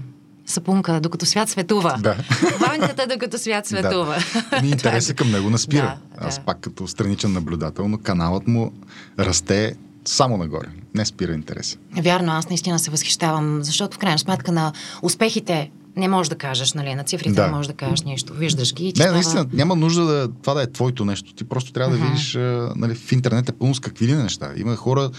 сапунка, 0.53 1.01
докато 1.01 1.27
свят 1.27 1.49
светува. 1.49 1.97
Да. 2.01 2.17
Ванката, 2.61 3.07
докато 3.07 3.39
свят 3.39 3.67
светува. 3.67 4.17
Да. 4.51 4.63
Ми 4.63 4.69
интереса 4.69 5.15
към 5.15 5.31
него 5.31 5.51
наспира. 5.51 5.99
Да, 6.21 6.27
Аз 6.27 6.39
да. 6.39 6.45
пак 6.45 6.61
като 6.61 6.89
страничен 6.89 7.33
наблюдател, 7.33 7.89
но 7.89 7.99
каналът 7.99 8.49
му 8.49 8.73
расте 9.19 9.77
само 10.05 10.37
нагоре. 10.37 10.67
Не 10.95 11.05
спира 11.05 11.33
интерес. 11.33 11.79
Вярно, 12.03 12.33
аз 12.33 12.49
наистина 12.49 12.79
се 12.79 12.91
възхищавам, 12.91 13.63
защото 13.63 13.97
в 13.97 13.99
крайна 13.99 14.19
сметка 14.19 14.53
на 14.53 14.73
успехите 15.03 15.71
не 15.97 16.09
можеш 16.09 16.29
да 16.29 16.37
кажеш, 16.37 16.73
нали, 16.73 16.95
на 16.95 17.05
цифрите 17.05 17.35
да. 17.35 17.47
не 17.47 17.53
можеш 17.53 17.67
да 17.67 17.75
кажеш 17.75 18.03
нищо. 18.03 18.35
Виждаш 18.35 18.75
ги. 18.75 18.85
Не, 18.85 18.93
става... 18.93 19.13
наистина, 19.13 19.47
няма 19.53 19.77
нужда 19.77 20.05
да, 20.05 20.29
това 20.43 20.55
да 20.55 20.63
е 20.63 20.73
твоето 20.73 21.05
нещо. 21.05 21.35
Ти 21.35 21.45
просто 21.45 21.73
трябва 21.73 21.97
uh-huh. 21.97 22.01
да 22.01 22.07
видиш, 22.07 22.35
нали, 22.77 22.95
в 22.95 23.13
интернет 23.13 23.49
е 23.49 23.53
пълно 23.53 23.75
с 23.75 23.81
какви 23.81 24.07
ли 24.07 24.15
неща. 24.15 24.51
Има 24.57 24.77
хора, 24.77 25.11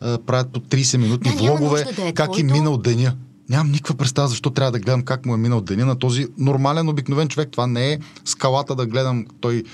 правят 0.00 0.52
по 0.52 0.60
30 0.60 0.96
минутни 0.96 1.30
да, 1.30 1.36
влогове, 1.36 1.84
да 1.96 2.08
е 2.08 2.12
как 2.12 2.26
твоето... 2.26 2.40
им 2.40 2.52
минал 2.52 2.76
деня. 2.76 3.12
Нямам 3.50 3.70
никаква 3.70 3.94
представа 3.94 4.28
защо 4.28 4.50
трябва 4.50 4.72
да 4.72 4.78
гледам 4.78 5.02
как 5.02 5.26
му 5.26 5.34
е 5.34 5.36
минал 5.36 5.60
деня 5.60 5.86
на 5.86 5.98
този 5.98 6.26
нормален, 6.38 6.88
обикновен 6.88 7.28
човек. 7.28 7.48
Това 7.50 7.66
не 7.66 7.92
е 7.92 7.98
скалата 8.24 8.74
да 8.74 8.86
гледам 8.86 9.26
той, 9.40 9.64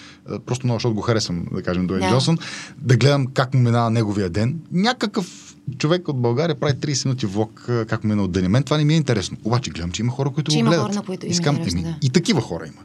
просто 0.47 0.67
много, 0.67 0.77
защото 0.77 0.95
го 0.95 1.01
харесвам, 1.01 1.47
да 1.53 1.63
кажем, 1.63 1.87
Дуен 1.87 2.01
да. 2.01 2.11
Джонсън, 2.11 2.39
да 2.79 2.97
гледам 2.97 3.27
как 3.27 3.55
му 3.55 3.61
минава 3.61 3.91
неговия 3.91 4.31
ден. 4.31 4.61
Някакъв 4.73 5.55
човек 5.79 6.09
от 6.09 6.21
България 6.21 6.61
прави 6.61 6.73
30 6.73 7.05
минути 7.05 7.27
влог 7.27 7.65
как 7.89 8.05
му 8.05 8.09
минал 8.09 8.29
деня. 8.29 8.49
Мен 8.49 8.63
това 8.63 8.77
не 8.77 8.85
ми 8.85 8.95
е 8.95 8.97
интересно. 8.97 9.37
Обаче 9.45 9.71
гледам, 9.71 9.91
че 9.91 10.03
има 10.03 10.13
хора, 10.13 10.31
които 10.31 10.53
че 10.53 10.59
го 10.59 10.65
гледат. 10.65 10.83
Хора, 10.83 10.95
на 10.95 11.03
които 11.03 11.27
Искам, 11.27 11.57
интересно, 11.57 11.83
да. 11.83 11.97
И 12.03 12.11
такива 12.11 12.41
хора 12.41 12.67
има. 12.67 12.83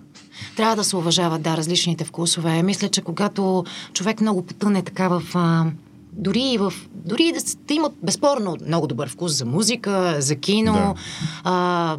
Трябва 0.56 0.76
да 0.76 0.84
се 0.84 0.96
уважават, 0.96 1.42
да, 1.42 1.58
различните 1.58 2.04
вкусове. 2.04 2.64
Мисля, 2.64 2.90
че 2.90 3.02
когато 3.02 3.66
човек 3.94 4.22
много 4.22 4.46
потъне 4.46 4.84
така 4.84 5.08
в... 5.08 5.24
А 5.34 5.66
дори 6.14 6.42
и 6.42 6.58
в. 6.58 6.74
Дори 7.06 7.32
да, 7.32 7.40
да 7.68 7.74
имат 7.74 7.94
безспорно 8.04 8.58
много 8.68 8.88
добър 8.88 9.10
вкус 9.10 9.32
за 9.32 9.46
музика, 9.46 10.16
за 10.20 10.36
кино, 10.36 10.74
да. 10.74 10.94
а, 11.44 11.98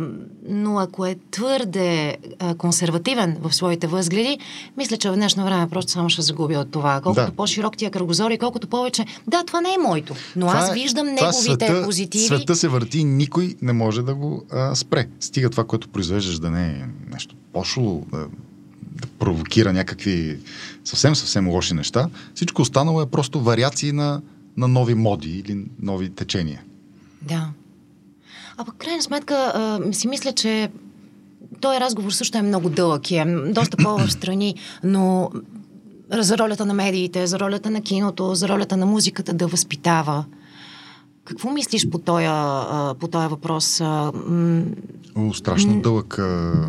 но 0.49 0.79
ако 0.79 1.07
е 1.07 1.17
твърде 1.31 2.17
а, 2.39 2.55
консервативен 2.55 3.37
в 3.41 3.55
своите 3.55 3.87
възгледи, 3.87 4.39
мисля, 4.77 4.97
че 4.97 5.11
в 5.11 5.15
днешно 5.15 5.45
време 5.45 5.69
просто 5.71 5.93
само 5.93 6.09
ще 6.09 6.23
загуби 6.23 6.57
от 6.57 6.71
това. 6.71 7.01
Колкото 7.01 7.27
да. 7.27 7.33
по-широк 7.33 7.77
ти 7.77 7.85
е 7.85 7.91
кръгозор 7.91 8.31
и 8.31 8.39
колкото 8.39 8.69
повече. 8.69 9.05
Да, 9.27 9.45
това 9.47 9.61
не 9.61 9.75
е 9.75 9.79
моето, 9.79 10.15
но 10.37 10.47
това 10.47 10.59
аз 10.59 10.71
е, 10.71 10.73
виждам 10.73 11.07
неговите 11.07 11.43
света, 11.43 11.83
позитиви. 11.85 12.25
Света 12.25 12.55
се 12.57 12.69
върти 12.69 12.99
и 12.99 13.05
никой 13.05 13.55
не 13.63 13.73
може 13.73 14.03
да 14.03 14.15
го 14.15 14.45
а, 14.51 14.75
спре. 14.75 15.09
Стига 15.21 15.51
това, 15.51 15.65
което 15.65 15.89
произвеждаш 15.89 16.39
да 16.39 16.51
не 16.51 16.67
е 16.67 16.85
нещо 17.13 17.35
пошло, 17.53 18.05
да 18.13 18.27
да 18.93 19.09
провокира 19.19 19.73
някакви 19.73 20.39
съвсем, 20.85 21.15
съвсем 21.15 21.49
лоши 21.49 21.75
неща. 21.75 22.09
Всичко 22.35 22.63
останало 22.63 23.03
е 23.03 23.11
просто 23.11 23.41
вариации 23.41 23.93
на, 23.93 24.21
на 24.57 24.69
нови 24.69 24.95
моди 24.95 25.39
или 25.39 25.65
нови 25.83 26.11
течения. 26.11 26.63
Да. 27.23 27.49
А 28.57 28.65
пък, 28.65 28.75
крайна 28.77 29.03
сметка, 29.03 29.35
а, 29.35 29.93
си 29.93 30.09
мисля, 30.09 30.33
че 30.33 30.71
този 31.61 31.81
разговор 31.81 32.11
също 32.11 32.39
е 32.39 32.43
много 32.43 32.71
дълъг 32.71 33.11
и 33.11 33.17
е 33.17 33.25
доста 33.49 33.77
по 33.83 34.09
страни, 34.09 34.55
но 34.85 35.31
за 36.11 36.39
ролята 36.39 36.67
на 36.67 36.75
медиите, 36.75 37.27
за 37.27 37.41
ролята 37.41 37.71
на 37.71 37.83
киното, 37.83 38.35
за 38.35 38.49
ролята 38.49 38.77
на 38.77 38.87
музиката 38.87 39.33
да 39.33 39.47
възпитава. 39.47 40.25
Какво 41.25 41.51
мислиш 41.51 41.89
по 41.89 41.99
този, 41.99 42.27
по 43.01 43.09
този 43.09 43.29
въпрос? 43.29 43.81
О, 45.17 45.35
страшно 45.35 45.81
дълъг 45.81 46.19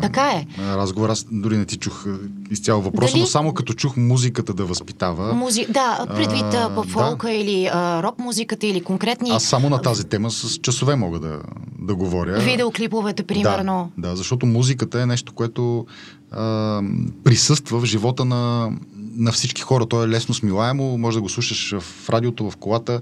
така 0.02 0.30
е. 0.30 0.46
разговор. 0.58 1.08
Аз 1.08 1.26
дори 1.30 1.56
не 1.56 1.64
ти 1.64 1.76
чух 1.76 2.06
изцяло 2.50 2.82
въпроса, 2.82 3.12
Дали... 3.12 3.20
но 3.20 3.26
само 3.26 3.54
като 3.54 3.72
чух 3.72 3.96
музиката 3.96 4.54
да 4.54 4.64
възпитава. 4.64 5.34
Музи... 5.34 5.66
Да, 5.70 6.06
предвид 6.14 6.54
а, 6.54 6.82
фолка 6.88 7.26
да. 7.26 7.32
или 7.32 7.70
а, 7.72 8.02
рок 8.02 8.18
музиката 8.18 8.66
или 8.66 8.80
конкретни... 8.80 9.30
Аз 9.30 9.44
само 9.44 9.70
на 9.70 9.82
тази 9.82 10.04
тема 10.04 10.30
с 10.30 10.58
часове 10.58 10.96
мога 10.96 11.18
да, 11.18 11.40
да 11.78 11.94
говоря. 11.94 12.38
Видеоклиповете, 12.38 13.22
примерно. 13.22 13.92
Да, 13.98 14.08
да, 14.08 14.16
защото 14.16 14.46
музиката 14.46 15.00
е 15.00 15.06
нещо, 15.06 15.32
което 15.32 15.86
а, 16.30 16.82
присъства 17.24 17.80
в 17.80 17.84
живота 17.84 18.24
на, 18.24 18.72
на 19.16 19.32
всички 19.32 19.62
хора. 19.62 19.86
То 19.86 20.04
е 20.04 20.08
лесно 20.08 20.34
смилаемо, 20.34 20.98
може 20.98 21.16
да 21.16 21.22
го 21.22 21.28
слушаш 21.28 21.74
в 21.80 22.10
радиото, 22.10 22.50
в 22.50 22.56
колата, 22.56 23.00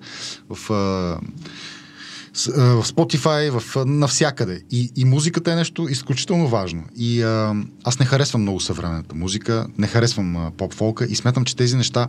в... 0.48 0.70
В 2.34 2.84
Spotify, 2.84 3.58
в, 3.58 3.84
навсякъде. 3.86 4.62
И, 4.70 4.90
и 4.96 5.04
музиката 5.04 5.52
е 5.52 5.54
нещо 5.54 5.88
изключително 5.88 6.48
важно. 6.48 6.84
И 6.96 7.22
а, 7.22 7.54
аз 7.84 7.98
не 7.98 8.06
харесвам 8.06 8.42
много 8.42 8.60
съвременната 8.60 9.14
музика, 9.14 9.66
не 9.78 9.86
харесвам 9.86 10.52
поп-фолка 10.56 11.04
и 11.04 11.16
смятам, 11.16 11.44
че 11.44 11.56
тези 11.56 11.76
неща, 11.76 12.08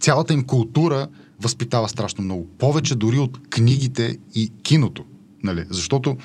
цялата 0.00 0.32
им 0.32 0.44
култура 0.44 1.08
възпитава 1.40 1.88
страшно 1.88 2.24
много. 2.24 2.48
Повече 2.58 2.94
дори 2.94 3.18
от 3.18 3.48
книгите 3.50 4.18
и 4.34 4.52
киното. 4.62 5.04
Нали? 5.42 5.64
Защото 5.70 6.16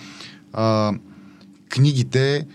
а, 0.54 0.94
книгите 1.70 2.46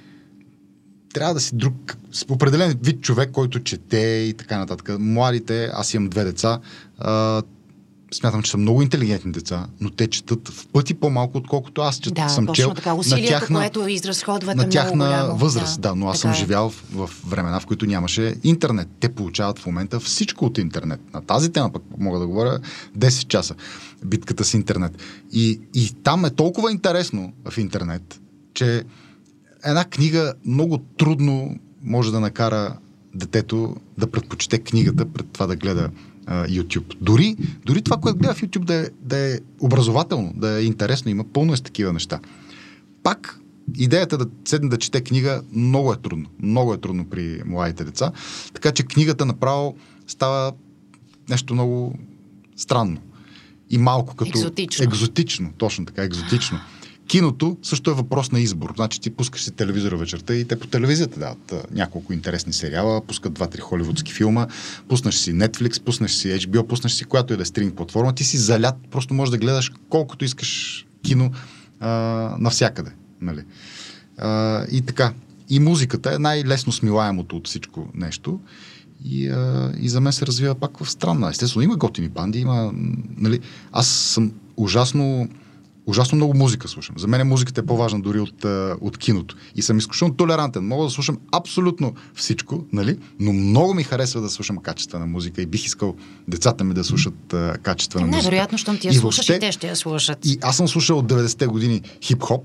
трябва 1.16 1.34
да 1.34 1.40
си 1.40 1.54
друг, 1.54 1.96
определен 2.28 2.78
вид 2.82 3.00
човек, 3.00 3.30
който 3.30 3.60
чете 3.60 3.98
и 4.28 4.34
така 4.34 4.58
нататък. 4.58 4.90
Младите, 4.98 5.70
аз 5.72 5.94
имам 5.94 6.08
две 6.08 6.24
деца, 6.24 6.60
а, 6.98 7.42
смятам, 8.14 8.42
че 8.42 8.50
са 8.50 8.56
много 8.56 8.82
интелигентни 8.82 9.32
деца, 9.32 9.66
но 9.80 9.90
те 9.90 10.06
четат 10.06 10.48
в 10.48 10.66
пъти 10.66 10.94
по-малко, 10.94 11.38
отколкото 11.38 11.82
аз 11.82 11.98
чета. 11.98 12.22
Да, 12.22 12.28
съм 12.28 12.46
чел 12.46 12.74
така. 12.74 12.94
Усилията, 12.94 13.32
на 13.32 13.40
тяхна, 13.40 13.58
което 13.58 13.88
изразходвате 13.88 14.56
на 14.56 14.68
тяхна 14.68 14.94
много 14.94 15.10
голямо. 15.10 15.38
възраст. 15.38 15.80
Да, 15.80 15.88
да 15.88 15.94
но 15.94 16.08
аз 16.08 16.20
така 16.20 16.22
съм 16.22 16.30
е. 16.30 16.34
живял 16.34 16.70
в, 16.70 16.84
в 16.92 17.10
времена, 17.26 17.60
в 17.60 17.66
които 17.66 17.86
нямаше 17.86 18.34
интернет. 18.44 18.88
Те 19.00 19.08
получават 19.08 19.58
в 19.58 19.66
момента 19.66 20.00
всичко 20.00 20.44
от 20.44 20.58
интернет. 20.58 21.00
На 21.14 21.20
тази 21.22 21.52
тема 21.52 21.72
пък 21.72 21.82
мога 21.98 22.18
да 22.18 22.26
говоря 22.26 22.60
10 22.98 23.26
часа. 23.26 23.54
Битката 24.04 24.44
с 24.44 24.54
интернет. 24.54 24.92
И, 25.32 25.60
и 25.74 25.92
там 26.02 26.24
е 26.24 26.30
толкова 26.30 26.72
интересно 26.72 27.32
в 27.50 27.58
интернет, 27.58 28.20
че 28.54 28.84
една 29.66 29.84
книга 29.84 30.34
много 30.46 30.78
трудно 30.78 31.56
може 31.82 32.12
да 32.12 32.20
накара 32.20 32.76
детето 33.14 33.76
да 33.98 34.10
предпочете 34.10 34.58
книгата 34.58 35.06
пред 35.06 35.26
това 35.32 35.46
да 35.46 35.56
гледа 35.56 35.90
а, 36.26 36.46
YouTube. 36.46 36.96
Дори, 37.00 37.36
дори 37.64 37.82
това, 37.82 37.96
което 37.96 38.18
гледа 38.18 38.34
в 38.34 38.42
YouTube 38.42 38.64
да 38.64 38.74
е, 38.74 38.86
да 39.02 39.34
е 39.34 39.38
образователно, 39.60 40.32
да 40.36 40.60
е 40.60 40.64
интересно, 40.64 41.10
има 41.10 41.24
пълно 41.24 41.52
е 41.52 41.56
с 41.56 41.60
такива 41.60 41.92
неща. 41.92 42.20
Пак 43.02 43.40
идеята 43.76 44.18
да 44.18 44.26
седне 44.44 44.68
да 44.68 44.78
чете 44.78 45.00
книга 45.00 45.42
много 45.52 45.92
е 45.92 45.96
трудно. 45.96 46.28
Много 46.42 46.74
е 46.74 46.78
трудно 46.78 47.04
при 47.04 47.42
младите 47.46 47.84
деца. 47.84 48.12
Така 48.54 48.72
че 48.72 48.82
книгата 48.82 49.26
направо 49.26 49.76
става 50.06 50.52
нещо 51.28 51.54
много 51.54 51.98
странно. 52.56 52.98
И 53.70 53.78
малко 53.78 54.16
като... 54.16 54.28
Екзотично. 54.28 54.84
Екзотично, 54.84 55.52
точно 55.58 55.86
така, 55.86 56.02
екзотично. 56.02 56.58
Киното 57.16 57.56
също 57.62 57.90
е 57.90 57.94
въпрос 57.94 58.32
на 58.32 58.40
избор. 58.40 58.72
Значи 58.76 59.00
ти 59.00 59.10
пускаш 59.10 59.42
си 59.42 59.50
телевизора 59.50 59.96
вечерта 59.96 60.34
и 60.34 60.44
те 60.44 60.58
по 60.58 60.66
телевизията 60.66 61.20
дават 61.20 61.54
няколко 61.72 62.12
интересни 62.12 62.52
сериала, 62.52 63.00
пускат 63.00 63.34
два-три 63.34 63.60
холивудски 63.60 64.12
филма, 64.12 64.46
пуснеш 64.88 65.14
си 65.14 65.34
Netflix, 65.34 65.82
пуснеш 65.82 66.12
си 66.12 66.28
HBO, 66.28 66.66
пуснеш 66.66 66.92
си 66.92 67.04
която 67.04 67.32
и 67.32 67.36
да 67.36 67.42
е 67.42 67.46
стринг 67.46 67.74
платформа, 67.74 68.14
ти 68.14 68.24
си 68.24 68.36
залят, 68.36 68.74
просто 68.90 69.14
можеш 69.14 69.30
да 69.30 69.38
гледаш 69.38 69.72
колкото 69.88 70.24
искаш 70.24 70.86
кино 71.02 71.30
а, 71.80 71.90
навсякъде. 72.38 72.90
Нали? 73.20 73.44
А, 74.18 74.64
и 74.70 74.82
така. 74.82 75.12
И 75.48 75.60
музиката 75.60 76.14
е 76.14 76.18
най-лесно 76.18 76.72
смилаемото 76.72 77.36
от 77.36 77.46
всичко 77.46 77.88
нещо. 77.94 78.40
И, 79.04 79.28
а, 79.28 79.72
и 79.80 79.88
за 79.88 80.00
мен 80.00 80.12
се 80.12 80.26
развива 80.26 80.54
пак 80.54 80.84
в 80.84 80.90
странна. 80.90 81.30
Естествено, 81.30 81.64
има 81.64 81.76
готини 81.76 82.08
банди, 82.08 82.38
има... 82.38 82.72
Нали, 83.16 83.40
аз 83.72 83.88
съм 83.88 84.32
ужасно 84.56 85.28
ужасно 85.86 86.16
много 86.16 86.34
музика 86.34 86.68
слушам. 86.68 86.98
За 86.98 87.06
мен 87.06 87.28
музиката 87.28 87.60
е 87.60 87.66
по-важна 87.66 88.00
дори 88.00 88.20
от, 88.20 88.44
от 88.80 88.98
киното. 88.98 89.36
И 89.54 89.62
съм 89.62 89.78
изключително 89.78 90.14
толерантен. 90.14 90.66
Мога 90.66 90.84
да 90.84 90.90
слушам 90.90 91.18
абсолютно 91.32 91.94
всичко, 92.14 92.64
нали? 92.72 92.98
но 93.20 93.32
много 93.32 93.74
ми 93.74 93.82
харесва 93.82 94.20
да 94.20 94.28
слушам 94.28 94.56
качествена 94.56 95.06
музика 95.06 95.42
и 95.42 95.46
бих 95.46 95.64
искал 95.64 95.94
децата 96.28 96.64
ми 96.64 96.74
да 96.74 96.84
слушат 96.84 97.32
а, 97.32 97.58
качествена 97.62 98.06
музика. 98.06 98.24
Невероятно, 98.24 98.58
щом 98.58 98.78
ти 98.78 98.86
я 98.86 98.94
слушаш 98.94 99.28
и 99.28 99.38
те 99.38 99.52
ще 99.52 99.68
я 99.68 99.76
слушат. 99.76 100.18
И 100.26 100.38
аз 100.42 100.56
съм 100.56 100.68
слушал 100.68 100.98
от 100.98 101.12
90-те 101.12 101.46
години 101.46 101.82
хип-хоп. 102.02 102.42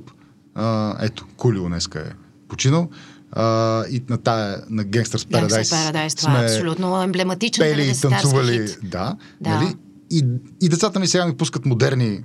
А, 0.56 0.96
ето, 1.06 1.26
Кулио 1.38 1.68
днеска 1.68 2.00
е 2.00 2.12
починал. 2.48 2.90
Uh, 3.36 3.88
и 3.88 4.04
на 4.10 4.18
тая, 4.18 4.64
на 4.70 4.84
Gangsters 4.84 5.04
Paradise. 5.06 5.48
Gangsters 5.48 5.92
Paradise, 5.92 6.18
това 6.18 6.42
е 6.42 6.46
абсолютно 6.46 7.04
емблематичен 7.04 7.64
пели 7.64 7.90
и 7.90 8.02
танцували. 8.02 8.68
Хит. 8.68 8.80
Да, 8.84 9.16
да. 9.42 9.50
Нали? 9.50 9.76
И, 10.12 10.26
и 10.62 10.70
децата 10.70 11.00
ми 11.00 11.08
сега 11.08 11.26
ми 11.26 11.38
пускат 11.38 11.66
модерни 11.66 12.24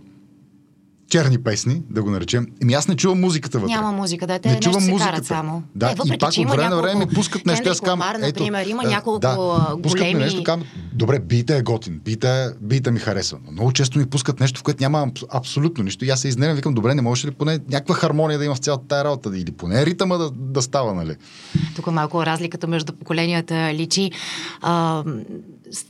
черни 1.09 1.39
песни, 1.39 1.83
да 1.91 2.03
го 2.03 2.11
наречем. 2.11 2.47
Еми 2.63 2.75
аз 2.75 2.89
не 2.89 2.97
чувам 2.97 3.21
музиката 3.21 3.59
вътре. 3.59 3.75
Няма 3.75 3.93
музика, 3.93 4.27
да 4.27 4.39
те 4.39 4.49
не 4.49 4.61
чувам 4.61 4.83
музиката. 4.83 5.11
карат 5.11 5.27
само. 5.27 5.63
Да, 5.75 5.91
е, 5.91 5.95
въпреки, 5.95 6.15
и 6.15 6.19
пак 6.19 6.35
от 6.39 6.51
време 6.51 6.69
на 6.69 6.83
време 6.83 7.05
ми 7.05 7.15
пускат 7.15 7.47
нещо, 7.47 7.69
аз 7.71 7.81
кам, 7.81 8.03
ето, 8.03 8.21
например, 8.21 8.67
има 8.67 8.83
няколко 8.83 9.19
да, 9.19 9.37
пускат 9.83 10.01
големи... 10.01 10.15
ми 10.15 10.21
нещо, 10.21 10.43
кам, 10.43 10.63
добре, 10.93 11.19
бита 11.19 11.57
е 11.57 11.63
готин, 11.63 12.01
бита, 12.05 12.55
бита 12.61 12.91
ми 12.91 12.99
харесва, 12.99 13.39
но 13.47 13.53
много 13.53 13.73
често 13.73 13.99
ми 13.99 14.07
пускат 14.07 14.41
нещо, 14.41 14.61
в 14.61 14.63
което 14.63 14.83
няма 14.83 15.11
абсолютно 15.33 15.85
нищо. 15.85 16.05
И 16.05 16.11
аз 16.11 16.21
се 16.21 16.29
изненавам, 16.29 16.57
викам, 16.57 16.75
добре, 16.75 16.95
не 16.95 17.03
можеш 17.03 17.25
ли 17.25 17.31
поне 17.31 17.59
някаква 17.71 17.95
хармония 17.95 18.39
да 18.39 18.45
има 18.45 18.55
в 18.55 18.59
цялата 18.59 18.85
тая 18.89 19.05
работа, 19.05 19.39
или 19.39 19.53
поне 19.53 19.87
ритъма 19.87 20.17
да, 20.17 20.31
да 20.31 20.63
става, 20.63 20.95
нали? 20.95 21.17
Тук 21.77 21.87
малко 21.87 22.27
разликата 22.27 22.67
между 22.67 22.93
поколенията 22.93 23.75
личи. 23.75 24.11
А, 24.63 25.05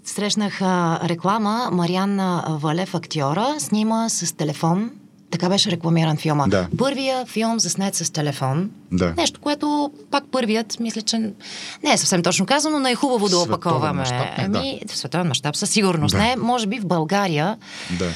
срещнах 0.05 0.63
реклама, 1.05 1.69
Марианна 1.73 2.59
Валев, 2.61 2.95
актьора, 2.95 3.55
снима 3.59 4.09
с 4.09 4.37
телефон 4.37 4.91
така 5.39 5.49
беше 5.49 5.71
рекламиран 5.71 6.17
филма. 6.17 6.47
Да. 6.47 6.69
Първия 6.79 7.27
филм 7.27 7.61
заснет 7.61 7.95
с 7.95 8.13
телефон. 8.13 8.71
Да. 8.93 9.15
Нещо, 9.17 9.41
което 9.41 9.91
пак 10.11 10.25
първият, 10.33 10.81
мисля, 10.81 11.03
че 11.03 11.19
не 11.85 11.93
е 11.93 11.99
съвсем 11.99 12.23
точно 12.23 12.47
казано, 12.47 12.79
но 12.79 12.89
е 12.89 12.95
хубаво 12.95 13.29
да 13.29 13.39
опаковаме. 13.39 14.05
Ами, 14.39 14.81
да. 14.83 14.93
в 14.93 14.97
световен 14.97 15.29
мащаб 15.29 15.57
със 15.57 15.71
сигурност. 15.71 16.13
Да. 16.13 16.19
Не, 16.19 16.37
може 16.37 16.67
би 16.67 16.79
в 16.79 16.87
България. 16.87 17.57
Да. 17.99 18.09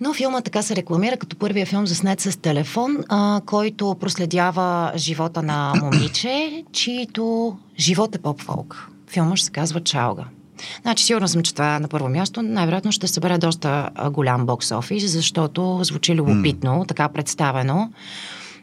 Но 0.00 0.14
филма 0.14 0.40
така 0.40 0.62
се 0.62 0.76
рекламира 0.76 1.16
като 1.16 1.36
първия 1.36 1.66
филм 1.66 1.86
заснет 1.86 2.20
с 2.20 2.40
телефон, 2.40 2.98
а, 3.08 3.40
който 3.46 3.96
проследява 4.00 4.92
живота 4.96 5.42
на 5.42 5.72
момиче, 5.82 6.64
чието 6.72 7.56
живот 7.78 8.14
е 8.14 8.18
поп-фолк. 8.18 8.88
Филма 9.08 9.36
ще 9.36 9.46
се 9.46 9.52
казва 9.52 9.80
Чалга. 9.80 10.24
Значи, 10.82 11.04
сигурно 11.04 11.28
съм, 11.28 11.42
че 11.42 11.52
това 11.52 11.78
на 11.78 11.88
първо 11.88 12.08
място 12.08 12.42
най-вероятно 12.42 12.92
ще 12.92 13.08
събере 13.08 13.38
доста 13.38 13.90
голям 14.10 14.46
бокс 14.46 14.72
офис, 14.72 15.12
защото 15.12 15.80
звучи 15.82 16.14
любопитно, 16.14 16.70
mm. 16.70 16.88
така 16.88 17.08
представено. 17.08 17.90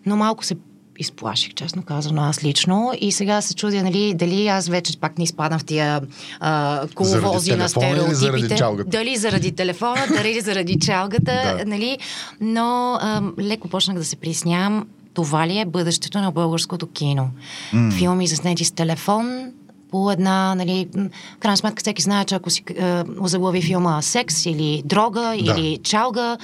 Но 0.06 0.16
малко 0.16 0.46
се 0.46 0.56
изплаших, 1.00 1.54
честно 1.54 1.84
казано, 1.84 2.22
аз 2.22 2.44
лично. 2.44 2.92
И 3.02 3.12
сега 3.12 3.42
се 3.42 3.56
чудя, 3.56 3.84
нали, 3.84 4.14
дали 4.14 4.48
аз 4.48 4.68
вече 4.68 5.00
пак 5.00 5.18
не 5.18 5.24
изпадам 5.24 5.60
в 5.60 5.66
тия 5.66 6.02
а, 6.40 6.88
коловози 6.96 7.56
на 7.56 7.70
стереотипите. 7.70 8.16
Заради 8.16 8.58
чалгата? 8.58 8.90
Дали 8.90 9.18
заради 9.18 9.52
телефона, 9.52 10.02
дали 10.18 10.42
заради 10.42 10.80
чалгата, 10.80 11.24
да. 11.58 11.66
нали. 11.66 11.98
Но 12.42 12.98
а, 13.02 13.22
леко 13.40 13.68
почнах 13.68 13.98
да 13.98 14.06
се 14.06 14.16
приснявам. 14.16 14.88
Това 15.14 15.48
ли 15.48 15.60
е 15.60 15.66
бъдещето 15.66 16.22
на 16.22 16.32
българското 16.32 16.88
кино? 16.88 17.30
Mm. 17.74 17.94
Филми 17.98 18.28
заснети 18.28 18.66
с 18.66 18.72
телефон, 18.72 19.52
по 19.94 20.12
една, 20.12 20.56
нали, 20.56 20.88
в 21.36 21.40
крайна 21.40 21.58
сметка 21.58 21.80
всеки 21.82 22.02
знае, 22.02 22.26
че 22.26 22.36
ако 22.36 22.50
си 22.50 22.64
е, 22.76 23.04
озаглави 23.20 23.62
филма 23.62 24.02
секс 24.02 24.46
или 24.46 24.82
дрога 24.86 25.22
да. 25.22 25.36
или 25.36 25.80
чалга, 25.84 26.38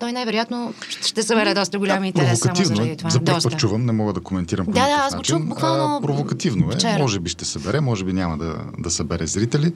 той 0.00 0.12
най-вероятно 0.12 0.74
ще 1.00 1.22
събере 1.22 1.54
доста 1.54 1.78
голям 1.78 2.00
да, 2.00 2.06
интерес 2.06 2.38
само 2.38 2.64
заради 2.64 2.96
това. 2.96 3.10
За 3.10 3.20
първ 3.20 3.38
път 3.42 3.58
чувам, 3.58 3.86
не 3.86 3.92
мога 3.92 4.12
да 4.12 4.20
коментирам 4.20 4.66
по 4.66 4.72
Да, 4.72 4.80
да, 4.80 4.94
аз 4.94 5.16
го 5.16 5.22
чух 5.22 5.42
буквално. 5.42 5.96
А, 5.96 6.00
провокативно 6.00 6.70
е. 6.70 6.74
Вчера. 6.74 6.98
Може 6.98 7.20
би 7.20 7.30
ще 7.30 7.44
събере, 7.44 7.80
може 7.80 8.04
би 8.04 8.12
няма 8.12 8.38
да, 8.38 8.56
да 8.78 8.90
събере 8.90 9.26
зрители. 9.26 9.72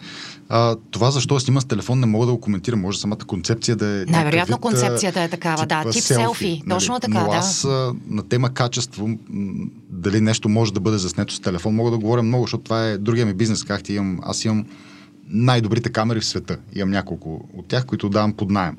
А, 0.49 0.77
това 0.91 1.11
защо 1.11 1.41
снима 1.41 1.61
с 1.61 1.65
телефон 1.65 2.01
не 2.01 2.07
мога 2.07 2.27
да 2.27 2.33
го 2.33 2.41
коментирам. 2.41 2.81
Може 2.81 2.99
самата 2.99 3.19
концепция 3.27 3.77
да 3.77 3.87
е. 3.87 4.05
Най-вероятно 4.05 4.59
концепцията 4.59 5.23
е 5.23 5.29
такава, 5.29 5.67
да. 5.67 5.83
Тип 5.91 6.03
селфи. 6.03 6.23
селфи. 6.23 6.63
Нали? 6.67 6.79
Точно 6.79 7.01
така, 7.01 7.21
Но 7.21 7.31
да. 7.31 7.37
аз 7.37 7.65
на 8.11 8.29
тема 8.29 8.55
качество, 8.55 9.09
дали 9.91 10.21
нещо 10.21 10.49
може 10.49 10.73
да 10.73 10.81
бъде 10.81 10.99
заснето 10.99 11.35
с 11.35 11.41
телефон, 11.41 11.75
мога 11.75 11.91
да 11.91 11.99
говоря 11.99 12.23
много, 12.23 12.45
защото 12.45 12.65
това 12.65 12.89
е 12.89 12.99
другия 12.99 13.27
ми 13.27 13.35
бизнес. 13.35 13.65
Как 13.65 13.83
ти 13.83 13.95
имам, 13.95 14.21
аз 14.23 14.45
имам 14.45 14.65
най-добрите 15.29 15.93
камери 15.93 16.21
в 16.21 16.25
света. 16.25 16.59
Имам 16.75 16.91
няколко 16.91 17.49
от 17.57 17.69
тях, 17.69 17.87
които 17.87 18.09
давам 18.09 18.33
под 18.33 18.51
найем. 18.51 18.77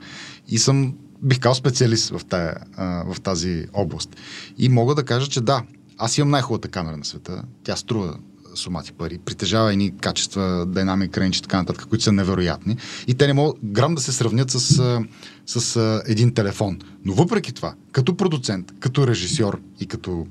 И 0.47 0.57
съм 0.57 0.93
бих 1.25 1.39
казал 1.39 1.55
специалист 1.55 2.09
в, 2.09 2.21
тая, 2.29 2.55
в 2.77 3.15
тази 3.23 3.65
област. 3.73 4.15
И 4.57 4.69
мога 4.69 4.95
да 4.95 5.03
кажа, 5.03 5.27
че 5.27 5.41
да, 5.41 5.63
аз 5.97 6.17
имам 6.17 6.29
най-хубавата 6.29 6.67
камера 6.67 6.97
на 6.97 7.05
света. 7.05 7.43
Тя 7.63 7.75
струва 7.75 8.17
сумати 8.55 8.91
пари, 8.91 9.17
притежава 9.25 9.71
едни 9.71 9.97
качества, 10.01 10.65
динамик 10.67 11.17
рейндж 11.17 11.37
и 11.37 11.41
така 11.41 11.57
нататък, 11.57 11.85
които 11.89 12.03
са 12.03 12.11
невероятни. 12.11 12.77
И 13.07 13.13
те 13.13 13.27
не 13.27 13.33
могат 13.33 13.57
грам 13.63 13.95
да 13.95 14.01
се 14.01 14.11
сравнят 14.11 14.51
с, 14.51 15.03
с 15.45 16.01
един 16.07 16.33
телефон. 16.33 16.79
Но 17.05 17.13
въпреки 17.13 17.53
това, 17.53 17.73
като 17.91 18.17
продуцент, 18.17 18.73
като 18.79 19.07
режисьор 19.07 19.61
и 19.79 19.85
като 19.85 20.27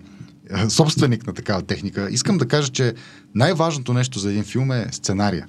собственик 0.69 1.27
на 1.27 1.33
такава 1.33 1.63
техника, 1.63 2.09
искам 2.11 2.39
да 2.39 2.49
кажа, 2.49 2.69
че 2.69 2.95
най-важното 3.35 3.93
нещо 3.93 4.19
за 4.19 4.31
един 4.31 4.45
филм 4.45 4.73
е 4.73 4.89
сценария. 4.93 5.47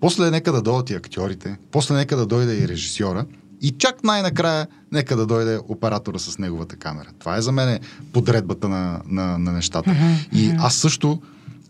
После 0.00 0.30
нека 0.30 0.52
да 0.52 0.62
дойдат 0.62 0.90
и 0.90 0.94
актьорите, 0.94 1.58
после 1.70 1.94
нека 1.94 2.16
да 2.16 2.26
дойде 2.26 2.58
и 2.58 2.68
режисьора 2.68 3.26
и 3.62 3.70
чак 3.70 4.04
най-накрая 4.04 4.66
нека 4.92 5.16
да 5.16 5.26
дойде 5.26 5.60
оператора 5.68 6.18
с 6.18 6.38
неговата 6.38 6.76
камера. 6.76 7.08
Това 7.18 7.36
е 7.36 7.42
за 7.42 7.52
мен 7.52 7.78
подредбата 8.12 8.68
на, 8.68 9.00
на, 9.06 9.38
на 9.38 9.52
нещата. 9.52 9.90
Mm-hmm. 9.90 10.32
И 10.32 10.54
аз 10.58 10.74
също 10.74 11.20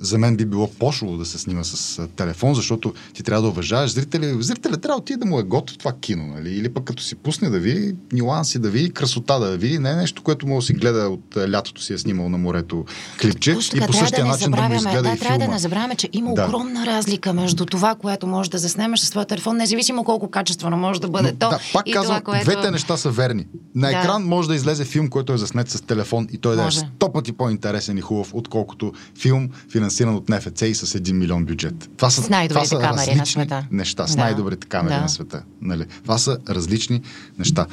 за 0.01 0.19
мен 0.19 0.37
би 0.37 0.45
било 0.45 0.71
пошло 0.71 1.17
да 1.17 1.25
се 1.25 1.39
снима 1.39 1.65
с 1.65 2.09
телефон, 2.17 2.55
защото 2.55 2.95
ти 3.15 3.23
трябва 3.23 3.43
да 3.43 3.49
уважаваш 3.49 3.93
зрители. 3.93 4.37
Зрителят 4.43 4.83
трябва 4.83 4.97
да 4.97 5.03
отиде 5.03 5.17
да 5.19 5.27
му 5.27 5.39
е 5.41 5.43
готов 5.43 5.79
това 5.79 5.93
кино, 6.01 6.27
нали? 6.27 6.51
Или 6.51 6.69
пък 6.69 6.85
като 6.85 7.03
си 7.03 7.15
пусне 7.15 7.49
да 7.51 7.59
види 7.59 7.95
нюанси, 8.13 8.59
да 8.59 8.71
види 8.71 8.91
красота, 8.91 9.39
да 9.39 9.57
види 9.57 9.79
не 9.79 9.91
е 9.91 9.95
нещо, 9.97 10.23
което 10.23 10.47
може 10.47 10.65
да 10.65 10.67
си 10.67 10.73
гледа 10.73 11.09
от 11.09 11.37
лятото 11.51 11.83
си 11.83 11.93
е 11.93 11.99
снимал 11.99 12.29
на 12.29 12.39
морето 12.39 12.85
клипче 13.21 13.55
Точно 13.55 13.79
и 13.79 13.87
по 13.87 13.93
същия 13.93 14.25
да 14.25 14.31
начин 14.31 14.51
да 14.51 14.63
му 14.63 14.75
изгледа 14.75 15.03
да, 15.03 15.09
и 15.15 15.19
трябва 15.19 15.35
филма. 15.35 15.47
да 15.47 15.53
не 15.53 15.59
забравяме, 15.59 15.95
че 15.95 16.09
има 16.13 16.35
Да. 16.35 16.45
огромна 16.45 16.87
разлика 16.87 17.33
между 17.33 17.67
това, 17.67 17.95
което 17.95 18.27
можеш 18.27 18.51
да 18.51 18.59
заснемеш 18.59 19.01
със 19.01 19.09
своя 19.09 19.27
телефон, 19.27 19.57
независимо 19.57 20.05
колко 20.05 20.31
качествено 20.31 20.77
може 20.77 21.01
да 21.01 21.09
бъде 21.09 21.33
Но, 21.33 21.39
то. 21.39 21.51
да, 21.51 21.59
пак 21.73 21.89
и 21.89 21.93
казвам, 21.93 22.21
това, 22.21 22.33
което... 22.33 22.45
двете 22.45 22.71
неща 22.71 22.97
са 22.97 23.11
верни. 23.11 23.47
На 23.75 23.91
Да. 23.91 23.99
екран 23.99 24.25
може 24.25 24.49
да 24.49 24.55
излезе 24.55 24.85
филм, 24.85 25.09
който 25.09 25.33
е 25.33 25.39
заснет 25.39 25.71
с 25.71 25.81
телефон 25.81 26.29
и 26.33 26.39
той 26.39 26.55
да 26.57 26.63
е 26.63 26.65
Може. 26.65 26.79
сто 26.79 27.13
пъти 27.13 27.33
по-интересен 27.33 27.99
и 27.99 28.01
хубав, 28.01 28.31
отколкото 28.35 28.93
филм, 29.21 29.49
финансиран 29.73 29.86
от 30.03 30.29
НФЦ 30.29 30.63
и 30.63 30.75
с 30.75 30.87
1 30.87 31.13
милион 31.13 31.45
бюджет. 31.45 31.91
Това 31.97 32.11
са, 32.11 32.23
С 32.23 32.29
най-добрите 32.29 32.69
това 32.69 32.81
са 32.81 32.89
камери 32.89 33.15
на 33.17 33.27
света. 33.27 33.67
неща, 33.71 34.07
с 34.07 34.17
Да. 34.17 34.21
най-добрите 34.23 34.67
камери 34.67 34.95
Да. 34.95 35.01
на 35.01 35.09
света. 35.09 35.43
Нали? 35.61 35.85
Това 36.03 36.19
са 36.19 36.39
различни 36.49 37.01
неща. 37.39 37.67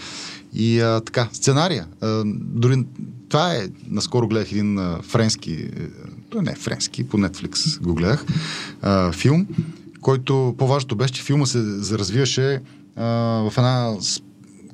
И 0.54 0.80
а, 0.80 1.02
така, 1.02 1.30
сценария. 1.34 1.86
А, 2.02 2.24
дори 2.36 2.84
това 3.30 3.54
е, 3.54 3.68
наскоро 3.88 4.28
гледах 4.28 4.52
един 4.52 4.78
а, 4.80 5.00
френски, 5.04 5.70
той 6.30 6.42
не 6.42 6.52
е 6.52 6.56
френски, 6.56 7.08
по 7.08 7.18
Netflix 7.18 7.82
го 7.82 7.94
гледах, 7.94 8.26
а, 8.82 9.12
филм, 9.12 9.48
който 10.02 10.56
по-важното 10.58 10.96
беше, 10.96 11.14
че 11.14 11.24
филма 11.24 11.46
се 11.46 11.60
развиваше 11.92 12.62
а, 12.96 13.06
в 13.50 13.54
една 13.58 13.94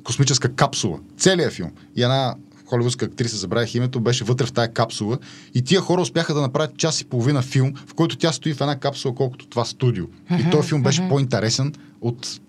космическа 0.04 0.48
капсула. 0.48 0.98
Целият 1.18 1.52
филм. 1.52 1.70
И 1.96 2.02
една 2.02 2.34
холивудска 2.70 3.04
актриса, 3.04 3.36
забравих 3.36 3.74
името, 3.74 4.00
беше 4.00 4.24
вътре 4.24 4.46
в 4.46 4.52
тая 4.52 4.72
капсула 4.72 5.18
и 5.54 5.62
тия 5.62 5.80
хора 5.80 6.00
успяха 6.00 6.34
да 6.34 6.40
направят 6.40 6.76
час 6.76 7.00
и 7.00 7.04
половина 7.04 7.42
филм, 7.42 7.72
в 7.86 7.94
който 7.94 8.16
тя 8.16 8.32
стои 8.32 8.54
в 8.54 8.60
една 8.60 8.78
капсула, 8.78 9.14
колкото 9.14 9.46
това 9.46 9.64
студио. 9.64 10.04
И 10.38 10.50
този 10.50 10.68
филм 10.68 10.82
беше 10.82 11.08
по-интересен 11.08 11.74
от 12.00 12.40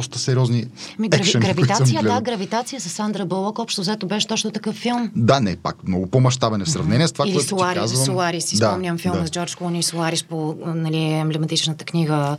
доста 0.00 0.18
сериозни 0.18 0.66
Ми, 0.98 1.08
екшени, 1.12 1.44
които 1.44 1.62
гравитация, 1.62 2.02
да, 2.02 2.20
гравитация 2.20 2.80
с 2.80 2.88
Сандра 2.88 3.26
Бълък, 3.26 3.58
общо 3.58 3.80
взето 3.80 4.06
беше 4.06 4.26
точно 4.26 4.50
такъв 4.50 4.74
филм. 4.74 5.10
Да, 5.16 5.40
не, 5.40 5.56
пак 5.56 5.88
много 5.88 6.06
по-мащабен 6.06 6.60
е 6.60 6.64
в 6.64 6.70
сравнение 6.70 7.08
с 7.08 7.12
това, 7.12 7.24
Или 7.26 7.34
което 7.34 7.48
Соларис, 7.48 7.74
ти 7.74 7.80
казвам. 7.80 8.04
Соларис, 8.04 8.44
си 8.44 8.56
да, 8.56 8.70
спомням 8.70 8.98
филма 8.98 9.20
да. 9.20 9.26
с 9.26 9.30
Джордж 9.30 9.54
Клуни, 9.54 9.82
Соларис 9.82 10.22
по 10.22 10.56
нали, 10.66 11.04
емблематичната 11.04 11.84
книга, 11.84 12.36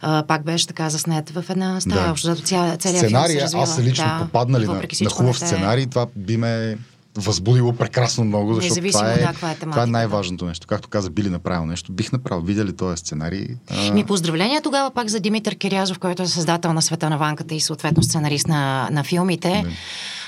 а, 0.00 0.22
пак 0.22 0.44
беше 0.44 0.66
така 0.66 0.90
заснет 0.90 1.30
в 1.30 1.44
една 1.48 1.80
стая. 1.80 2.04
Да. 2.04 2.10
Общо 2.10 2.30
взето 2.30 2.46
целият 2.46 2.82
филм 2.82 2.96
Сценария, 2.96 3.36
се 3.36 3.42
развива. 3.42 3.62
аз 3.62 3.78
лично 3.78 4.04
да, 4.04 4.18
попаднали 4.24 4.66
на, 4.66 4.82
на 5.02 5.10
хубав 5.10 5.38
сценарий, 5.38 5.86
това 5.86 6.06
би 6.16 6.36
ме 6.36 6.78
възбудило 7.16 7.72
прекрасно 7.72 8.24
много, 8.24 8.54
защото 8.54 8.74
Независимо, 8.74 9.02
това 9.02 9.12
е, 9.12 9.18
да, 9.18 9.50
е 9.50 9.54
това 9.54 9.82
е 9.82 9.86
най-важното 9.86 10.44
нещо. 10.44 10.66
Както 10.66 10.88
каза, 10.88 11.10
били 11.10 11.28
направил 11.28 11.66
нещо, 11.66 11.92
бих 11.92 12.12
направил. 12.12 12.44
Видя 12.44 12.64
ли 12.64 12.76
този 12.76 12.96
сценарий? 12.96 13.46
А, 13.70 13.92
Ми 13.92 14.04
поздравления 14.04 14.62
тогава 14.62 14.90
пак 14.90 15.08
за 15.08 15.20
Димитър 15.20 15.54
Кирязов, 15.54 15.98
който 15.98 16.22
е 16.22 16.26
създател 16.26 16.72
на 16.72 16.82
Света 16.82 17.10
на 17.10 17.18
ванката 17.18 17.54
и 17.54 17.60
съответно 17.60 18.02
сценарист 18.02 18.48
на, 18.48 18.88
на 18.92 19.04
филмите. 19.04 19.64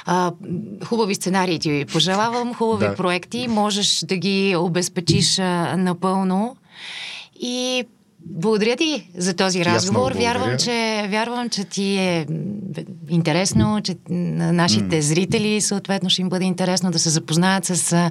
А, 0.06 0.32
хубави 0.84 1.14
сценарии 1.14 1.58
ти 1.58 1.84
пожелавам, 1.92 2.54
хубави 2.54 2.86
Да. 2.86 2.94
проекти, 2.94 3.48
можеш 3.48 4.04
да 4.08 4.16
ги 4.16 4.56
обезпечиш 4.56 5.38
а, 5.38 5.76
напълно. 5.76 6.56
И 7.40 7.84
благодаря 8.26 8.76
ти 8.76 9.10
за 9.16 9.34
този 9.34 9.60
аз 9.60 9.66
разговор. 9.66 10.12
Вярвам 10.12 10.58
че, 10.58 11.06
вярвам, 11.10 11.48
че 11.50 11.64
ти 11.64 11.96
е 11.96 12.26
интересно, 13.08 13.80
че 13.84 13.96
на 14.10 14.52
нашите 14.52 15.02
зрители 15.02 15.60
съответно 15.60 16.10
ще 16.10 16.22
им 16.22 16.28
бъде 16.28 16.44
интересно 16.44 16.90
да 16.90 16.98
се 16.98 17.10
запознаят 17.10 17.64
с 17.64 18.10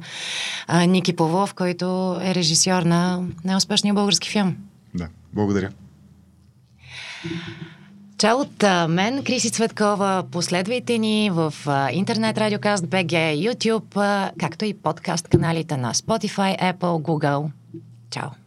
а, 0.67 0.85
Ники 0.85 1.15
Павлов, 1.15 1.53
който 1.53 2.17
е 2.21 2.35
режисьор 2.35 2.81
на 2.81 3.23
най-успешния 3.45 3.93
български 3.93 4.29
филм. 4.29 4.55
Да, 4.95 5.07
благодаря. 5.33 5.69
Чао 8.17 8.39
от 8.39 8.63
мен, 8.89 9.23
Криси 9.23 9.51
Цветкова. 9.51 10.23
Последвайте 10.31 10.97
ни 10.97 11.29
в 11.33 11.53
интернет 11.91 12.37
радиокаст 12.37 12.85
BG, 12.85 13.13
YouTube, 13.49 14.31
както 14.39 14.65
и 14.65 14.73
подкаст 14.73 15.27
каналите 15.27 15.77
на 15.77 15.93
Spotify, 15.93 16.73
Apple, 16.73 17.01
Google. 17.01 17.51
Чао! 18.09 18.42